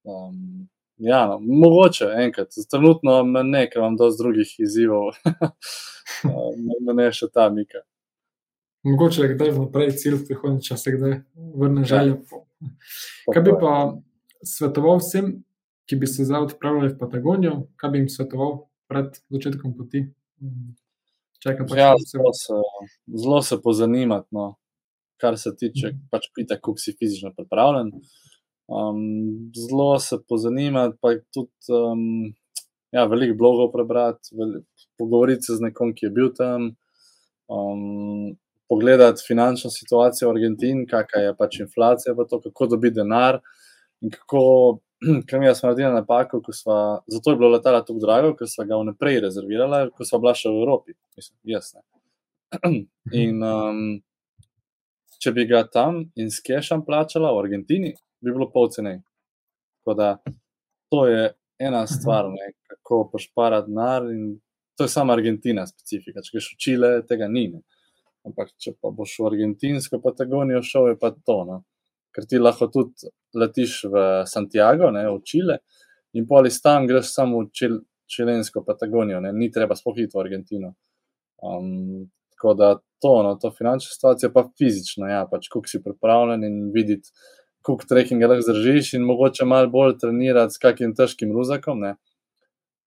Um, 0.03 0.68
ja, 0.97 1.28
no, 1.28 1.39
mogoče 1.39 2.05
enkrat, 2.26 2.47
trenutno 2.72 3.24
me 3.24 3.43
ne, 3.43 3.66
ker 3.70 3.80
imam 3.80 3.95
dosti 3.97 4.24
drugih 4.24 4.53
izzivov, 4.59 5.14
me 6.86 6.95
ne 6.95 7.09
še 7.16 7.30
ta 7.32 7.47
mika. 7.53 7.86
Mogoče 8.84 9.24
je 9.24 9.34
kdaj 9.36 9.53
vnaprej 9.55 9.93
cilj 9.99 10.18
v 10.18 10.26
prihodnje, 10.28 10.61
če 10.68 10.78
se 10.78 10.91
kdaj 10.97 11.14
vrne 11.55 11.86
želja. 11.88 12.18
Kaj 13.32 13.43
bi 13.45 13.53
pa 13.61 13.76
svetoval 14.43 14.99
vsem, 14.99 15.38
ki 15.88 15.99
bi 16.01 16.07
se 16.07 16.28
zdaj 16.28 16.49
odpravljali 16.49 16.91
v 16.91 16.99
Patagonijo, 16.99 17.55
kaj 17.80 17.93
bi 17.93 18.03
jim 18.03 18.09
svetoval 18.11 18.57
pred 18.91 19.16
začetkom 19.32 19.76
poti? 19.78 20.03
Čakaj, 21.43 21.68
pač 21.70 21.80
Ja, 21.80 21.93
zelo 22.11 22.34
se, 22.36 22.59
zelo 23.24 23.39
se 23.43 23.59
pozanimati, 23.64 24.28
no, 24.36 24.53
kar 25.24 25.39
se 25.39 25.55
tiče, 25.55 25.88
Mhm. 25.93 26.03
pač 26.11 26.28
pita, 26.36 26.59
kako 26.59 26.76
si 26.78 26.93
fizično 26.99 27.32
pripravljen. 27.38 27.91
Um, 28.67 29.01
zelo 29.55 29.99
se 29.99 30.17
pozanimati, 30.24 30.97
pa 31.01 31.15
tudi 31.34 31.51
um, 31.74 32.34
ja, 32.91 33.03
veliko 33.05 33.36
blogov 33.38 33.71
prebrati, 33.74 34.36
veli- 34.36 34.63
pogovoriti 34.97 35.43
se 35.43 35.57
z 35.57 35.65
nekom, 35.65 35.91
ki 35.93 36.05
je 36.05 36.11
bil 36.11 36.30
tam, 36.34 36.69
um, 37.49 38.36
pogledati 38.69 39.24
finančno 39.28 39.69
situacijo 39.69 40.30
v 40.30 40.36
Argentini, 40.36 40.88
kakšna 40.88 41.21
je 41.21 41.34
pač 41.38 41.59
inflacija, 41.59 42.15
v 42.15 42.26
to, 42.26 42.39
kako 42.41 42.67
dobiti 42.67 42.99
denar 43.01 43.39
in 44.01 44.09
kako. 44.11 44.80
Ker 45.28 45.39
mi 45.39 45.49
smo 45.51 45.67
naredili 45.67 45.91
napako, 45.91 46.39
ko 46.41 46.53
smo, 46.55 46.76
zato 47.11 47.34
je 47.34 47.38
bilo 47.38 47.49
letalo 47.51 47.82
tako 47.84 47.99
drago, 47.99 48.30
ker 48.39 48.47
smo 48.47 48.63
ga 48.63 48.78
vnaprej 48.80 49.17
rezervirali, 49.19 49.89
ko 49.91 50.05
smo 50.07 50.21
bila 50.24 50.32
še 50.34 50.47
v 50.47 50.61
Evropi, 50.61 50.95
mislim, 51.17 51.36
jaz 51.51 51.74
ne. 51.76 51.82
In 53.21 53.43
um, 53.43 53.82
če 55.24 55.32
bi 55.36 55.45
ga 55.47 55.63
tam 55.71 56.01
in 56.19 56.32
s 56.32 56.43
kešem 56.43 56.84
plačala 56.86 57.32
v 57.32 57.43
Argentini, 57.45 57.93
bi 58.24 58.32
bilo 58.32 58.49
pol 58.51 58.67
cenej. 58.74 58.99
Tako 59.80 59.95
da 59.99 60.09
to 60.91 61.05
je 61.07 61.30
ena 61.63 61.86
stvar, 61.88 62.28
ne, 62.32 62.51
kako 62.67 63.07
pošparati 63.11 63.71
denar. 63.71 64.07
To 64.78 64.88
je 64.88 64.89
sama 64.89 65.13
Argentina 65.13 65.65
specifika. 65.69 66.24
Če 66.26 66.36
greš 66.36 66.49
v 66.53 66.59
Čile, 66.65 66.91
tega 67.07 67.30
ni. 67.32 67.47
Ne. 67.53 67.61
Ampak 68.28 68.53
če 68.59 68.74
pa 68.80 68.91
boš 68.95 69.17
v 69.19 69.30
argentinsko 69.32 69.99
Patagonijo 70.03 70.63
šel, 70.65 70.93
je 70.93 70.99
pa 70.99 71.11
to. 71.13 71.38
No. 71.47 71.59
Ker 72.15 72.28
ti 72.30 72.39
lahko 72.39 72.69
tudi 72.71 73.11
letiš 73.38 73.84
v 73.91 74.05
Santiago, 74.30 74.91
ne, 74.95 75.05
v 75.09 75.19
Čile, 75.28 75.59
in 76.17 76.28
pol 76.30 76.47
iz 76.47 76.59
tam 76.63 76.88
greš 76.89 77.11
samo 77.11 77.41
v 77.41 77.51
čil, 77.57 77.80
čilensko 78.09 78.63
Patagonijo, 78.65 79.21
ne. 79.24 79.34
ni 79.34 79.49
treba 79.51 79.76
spohiti 79.76 80.13
v 80.13 80.21
Argentino. 80.24 80.74
Um, 81.43 82.05
tako 82.44 82.54
da 82.60 82.80
to, 83.02 83.24
no, 83.24 83.36
to 83.36 83.52
finančna 83.52 83.89
situacija, 83.91 84.30
pa 84.36 84.44
fizično, 84.60 85.08
ja, 85.08 85.24
pač 85.32 85.48
koliko 85.48 85.70
si 85.72 85.80
pripravljen 85.84 86.44
in 86.44 86.72
videti, 86.76 87.10
koliko 87.64 87.88
trekkinga 87.88 88.28
lahko 88.28 88.44
zdržiš, 88.50 88.94
in 88.98 89.06
mogoče 89.08 89.46
malo 89.48 89.70
bolj 89.72 89.96
trenirati 90.02 90.54
s 90.54 90.60
kakim 90.60 90.91
težkim 90.96 91.32
ruzakom. 91.32 91.80
Ne. 91.80 91.96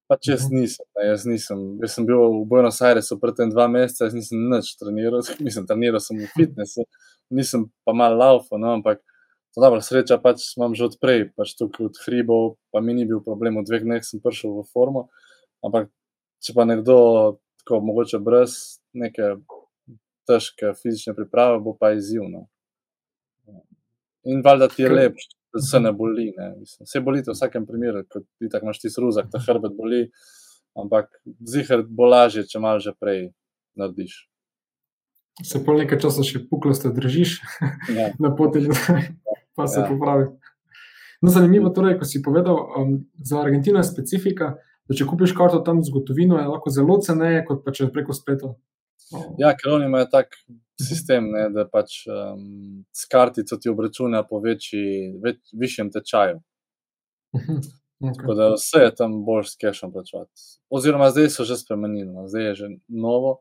Pač 0.08 0.28
jaz 0.28 0.44
Mhm. 0.44 0.60
nisem, 0.60 0.86
ne, 0.96 1.06
jaz 1.08 1.24
nisem. 1.26 1.62
Jaz 1.82 1.94
sem 1.96 2.06
bil 2.06 2.20
v 2.20 2.44
Buenos 2.46 2.82
Airesu 2.82 3.16
pred 3.20 3.34
tem 3.36 3.50
dva 3.50 3.66
meseca, 3.68 4.04
jaz 4.04 4.14
nisem 4.14 4.44
nič 4.50 4.76
treniral, 4.76 5.24
mislim, 5.40 5.66
treniral 5.66 6.00
sem 6.00 6.20
v 6.20 6.28
fitnessu, 6.36 6.84
nisem 7.30 7.70
pa 7.84 7.92
mal 7.96 8.12
laufal, 8.16 8.60
no, 8.60 8.76
ampak 8.76 9.00
to 9.56 9.64
dobra 9.64 9.80
sreča 9.80 10.20
pač 10.20 10.52
imam 10.58 10.74
že 10.76 10.84
odprej, 10.84 11.32
pač 11.36 11.56
tukaj 11.56 11.88
od 11.88 11.96
hribov, 12.04 12.56
pa 12.72 12.80
mi 12.84 12.92
ni 12.94 13.08
bil 13.08 13.24
problem, 13.24 13.56
v 13.56 13.64
dveh 13.64 13.82
dneh 13.88 14.04
sem 14.04 14.20
prišel 14.20 14.52
v 14.60 14.68
formo, 14.68 15.08
ampak 15.64 15.88
če 16.44 16.52
pa 16.52 16.68
nekdo 16.68 17.40
tako 17.66 17.80
mogoče 17.82 18.18
brez 18.22 18.52
neke 18.94 19.34
težke 20.26 20.70
fizične 20.78 21.14
priprave, 21.14 21.58
bo 21.60 21.74
pa 21.74 21.90
izzivno. 21.92 22.46
In 24.26 24.40
valjda 24.44 24.68
ti 24.68 24.82
je 24.82 24.90
lepše, 24.90 25.28
da 25.54 25.60
se 25.62 25.80
ne 25.80 25.92
boli. 25.92 26.32
Ne? 26.36 26.48
Mislim, 26.58 26.84
vse 26.86 27.00
boli 27.00 27.22
v 27.22 27.34
vsakem 27.34 27.66
primeru, 27.66 28.04
kot 28.10 28.24
ti 28.38 28.48
tako 28.50 28.66
imaš 28.66 28.80
ti 28.80 28.90
ruzak, 28.98 29.28
ta 29.30 29.38
hrbet 29.38 29.74
boli, 29.76 30.10
ampak 30.74 31.10
zihar 31.46 31.82
bo 31.88 32.06
lažje, 32.06 32.46
če 32.46 32.58
malo 32.58 32.78
že 32.78 32.94
prej 32.94 33.30
narediš. 33.74 34.28
se 35.44 35.60
pol 35.64 35.82
nekaj 35.82 35.98
časa 36.00 36.22
še 36.24 36.46
puklasto 36.48 36.88
držiš 36.90 37.40
Ja. 37.92 38.08
na 38.22 38.30
poti, 38.36 38.62
nazaj, 38.62 39.10
pa 39.54 39.66
se 39.66 39.80
Ja. 39.80 39.86
popravi. 39.88 40.30
No, 41.22 41.30
zanimivo 41.30 41.70
torej, 41.70 41.98
ko 41.98 42.04
si 42.04 42.22
povedal, 42.22 42.56
um, 42.76 43.04
za 43.18 43.40
Argentino 43.40 43.78
je 43.78 43.84
specifika, 43.84 44.56
da 44.88 44.96
če 44.96 45.06
kupiš 45.08 45.34
karto 45.36 45.60
tam 45.66 45.82
z 45.84 45.92
gotovino, 45.94 46.38
je 46.40 46.48
lahko 46.50 46.72
zelo 46.72 46.98
ceneje, 47.02 47.44
kot 47.48 47.64
pa 47.64 47.74
če 47.74 47.90
preko 47.94 48.14
spleta. 48.16 48.54
O, 49.14 49.22
Ja, 49.38 49.52
ker 49.58 49.76
oni 49.76 49.86
imajo 49.86 50.08
tak 50.10 50.34
sistem, 50.82 51.30
ne, 51.32 51.46
da 51.54 51.66
pač 51.70 52.02
um, 52.10 52.84
s 52.94 53.06
kartico 53.10 53.58
ti 53.60 53.70
obračuna 53.70 54.22
po 54.26 54.40
večji, 54.42 55.16
več, 55.22 55.40
višjem 55.54 55.92
tečaju. 55.94 56.40
mhm, 57.36 57.60
okej. 58.02 58.16
Tako 58.18 58.36
da 58.38 58.50
vse 58.54 58.82
je 58.84 58.94
tam 58.98 59.20
boljš 59.26 59.52
s 59.52 59.60
cashom 59.62 59.92
plačevati. 59.94 60.46
Oziroma, 60.70 61.10
zdaj 61.14 61.30
so 61.34 61.46
že 61.48 61.58
spremenili, 61.60 62.10
no. 62.12 62.26
zdaj 62.28 62.50
je 62.50 62.54
že 62.54 62.70
novo, 62.88 63.40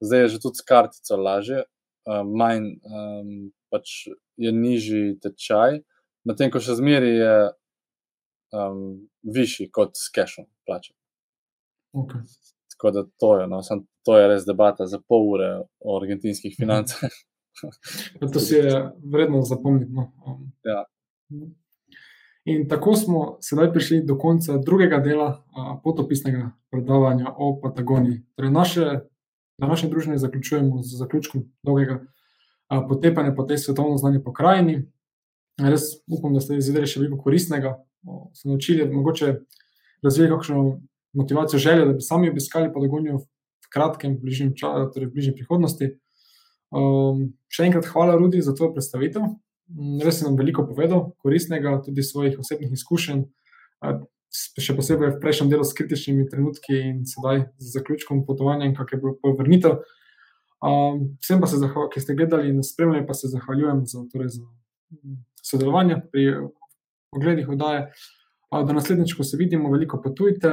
zdaj 0.00 0.26
je 0.26 0.32
že 0.36 0.42
tudi 0.44 0.60
s 0.60 0.66
kartico 0.68 1.16
lažje, 1.16 1.64
uh, 1.64 2.22
manj 2.22 2.76
um, 2.84 3.50
pač 3.72 4.08
je 4.38 4.52
nižji 4.54 5.18
tečaj, 5.24 5.82
medtem 6.28 6.52
ko 6.52 6.62
še 6.62 6.78
zmeraj 6.78 7.16
je 7.18 7.36
um, 8.54 9.08
višji 9.34 9.70
kot 9.70 9.96
s 9.96 10.10
plačati. 10.66 10.98
okej. 11.92 12.20
Tako 12.72 12.90
da 12.90 13.04
to 13.20 13.40
je, 13.40 13.46
no, 13.48 13.62
sam, 13.62 13.86
to 14.04 14.18
je 14.18 14.28
res 14.28 14.44
debata 14.46 14.86
za 14.86 15.00
pol 15.08 15.30
ure 15.32 15.48
o 15.80 15.96
argentinskih 15.96 16.54
financah. 16.56 17.10
Ja, 18.20 18.28
To 18.32 18.40
si 18.40 18.54
je 18.54 18.90
vredno 19.02 19.42
zapomniti. 19.42 19.92
No. 19.92 20.12
Um, 20.26 20.52
Ja. 20.64 20.84
In 22.44 22.68
tako 22.68 22.94
smo 22.94 23.36
sedaj 23.40 23.72
prišli 23.72 24.04
do 24.06 24.16
konca 24.18 24.56
drugega 24.56 24.98
dela 24.98 25.44
a, 25.52 25.80
potopisnega 25.84 26.50
predavanja 26.70 27.34
o 27.36 27.60
Patagoniji. 27.62 28.22
Torej 28.36 28.50
naše, 28.50 29.00
današnje 29.58 29.88
druženje 29.90 30.18
zaključujemo 30.18 30.82
z 30.82 30.98
zaključkom 30.98 31.42
dolgega 31.62 32.00
a, 32.68 32.86
potepanja 32.88 33.34
po 33.34 33.42
tej 33.42 33.58
svetovno 33.58 33.96
znani 33.96 34.22
pokrajini. 34.24 34.92
Res 35.58 35.90
upam, 36.06 36.34
da 36.34 36.40
ste 36.40 36.58
izvedeli 36.58 36.86
še 36.86 37.00
veliko 37.00 37.18
koristnega, 37.22 37.74
se 38.34 38.46
naučili, 38.48 38.86
mogoče 38.92 39.32
razvili 40.06 40.30
kakšno 40.30 40.60
motivacijo, 41.18 41.58
željo, 41.58 41.86
da 41.88 41.96
bi 41.98 42.04
sami 42.04 42.30
obiskali 42.30 42.72
Patagonijo 42.74 43.18
v 43.18 43.72
kratkem, 43.72 44.14
bližnjem, 44.22 44.52
ča, 44.56 44.70
torej 44.94 45.10
v 45.10 45.16
bližnji 45.16 45.34
prihodnosti. 45.40 45.90
Um, 46.70 47.32
še 47.50 47.66
enkrat 47.66 47.88
hvala, 47.90 48.16
Rudi, 48.20 48.42
za 48.44 48.54
tvojo 48.54 48.74
predstavitev. 48.76 49.24
Mm, 49.72 49.98
Res 50.04 50.20
si 50.20 50.26
nam 50.28 50.36
veliko 50.38 50.64
povedal, 50.68 51.10
koristnega, 51.24 51.78
tudi 51.84 52.04
svojih 52.06 52.38
osebnih 52.38 52.72
izkušenj, 52.76 53.24
še 54.60 54.76
posebej 54.76 55.14
v 55.16 55.20
prejšnjem 55.22 55.50
delu 55.52 55.64
s 55.64 55.76
kritičnimi 55.76 56.28
trenutki 56.28 56.76
in 56.76 57.02
sedaj 57.08 57.48
z 57.56 57.72
zaključkom 57.78 58.26
potovanja 58.28 58.68
in 58.68 58.76
kak 58.76 58.92
je 58.92 59.00
bil 59.00 59.16
povrnitev. 59.22 59.80
Um, 60.58 61.16
vsem, 61.22 61.40
pa 61.40 61.48
se 61.50 61.60
zahval, 61.60 61.88
ki 61.92 62.02
ste 62.02 62.16
gledali 62.18 62.50
in 62.52 62.62
spremljali, 62.66 63.06
pa 63.06 63.14
se 63.14 63.30
zahvaljujem 63.30 63.84
za, 63.86 64.04
torej 64.12 64.34
za 64.36 64.44
sodelovanje 65.50 66.00
pri 66.12 66.28
ogledih 67.16 67.48
oddaje. 67.48 67.90
A, 68.50 68.62
Do 68.62 68.72
naslednjič, 68.72 69.12
ko 69.16 69.24
se 69.24 69.36
vidimo, 69.36 69.70
veliko 69.72 70.00
potujte. 70.02 70.52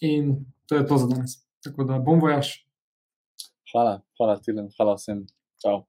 In 0.00 0.36
to 0.66 0.76
je 0.76 0.86
to 0.86 0.98
za 0.98 1.06
danes. 1.10 1.40
Tako 1.64 1.84
da 1.84 1.98
bom 1.98 2.20
vojaš. 2.20 2.62
Hvala, 3.72 4.00
hvala 4.16 4.38
Tilen, 4.38 4.70
hvala 4.76 4.94
vsem. 4.94 5.26
Čau. 5.62 5.82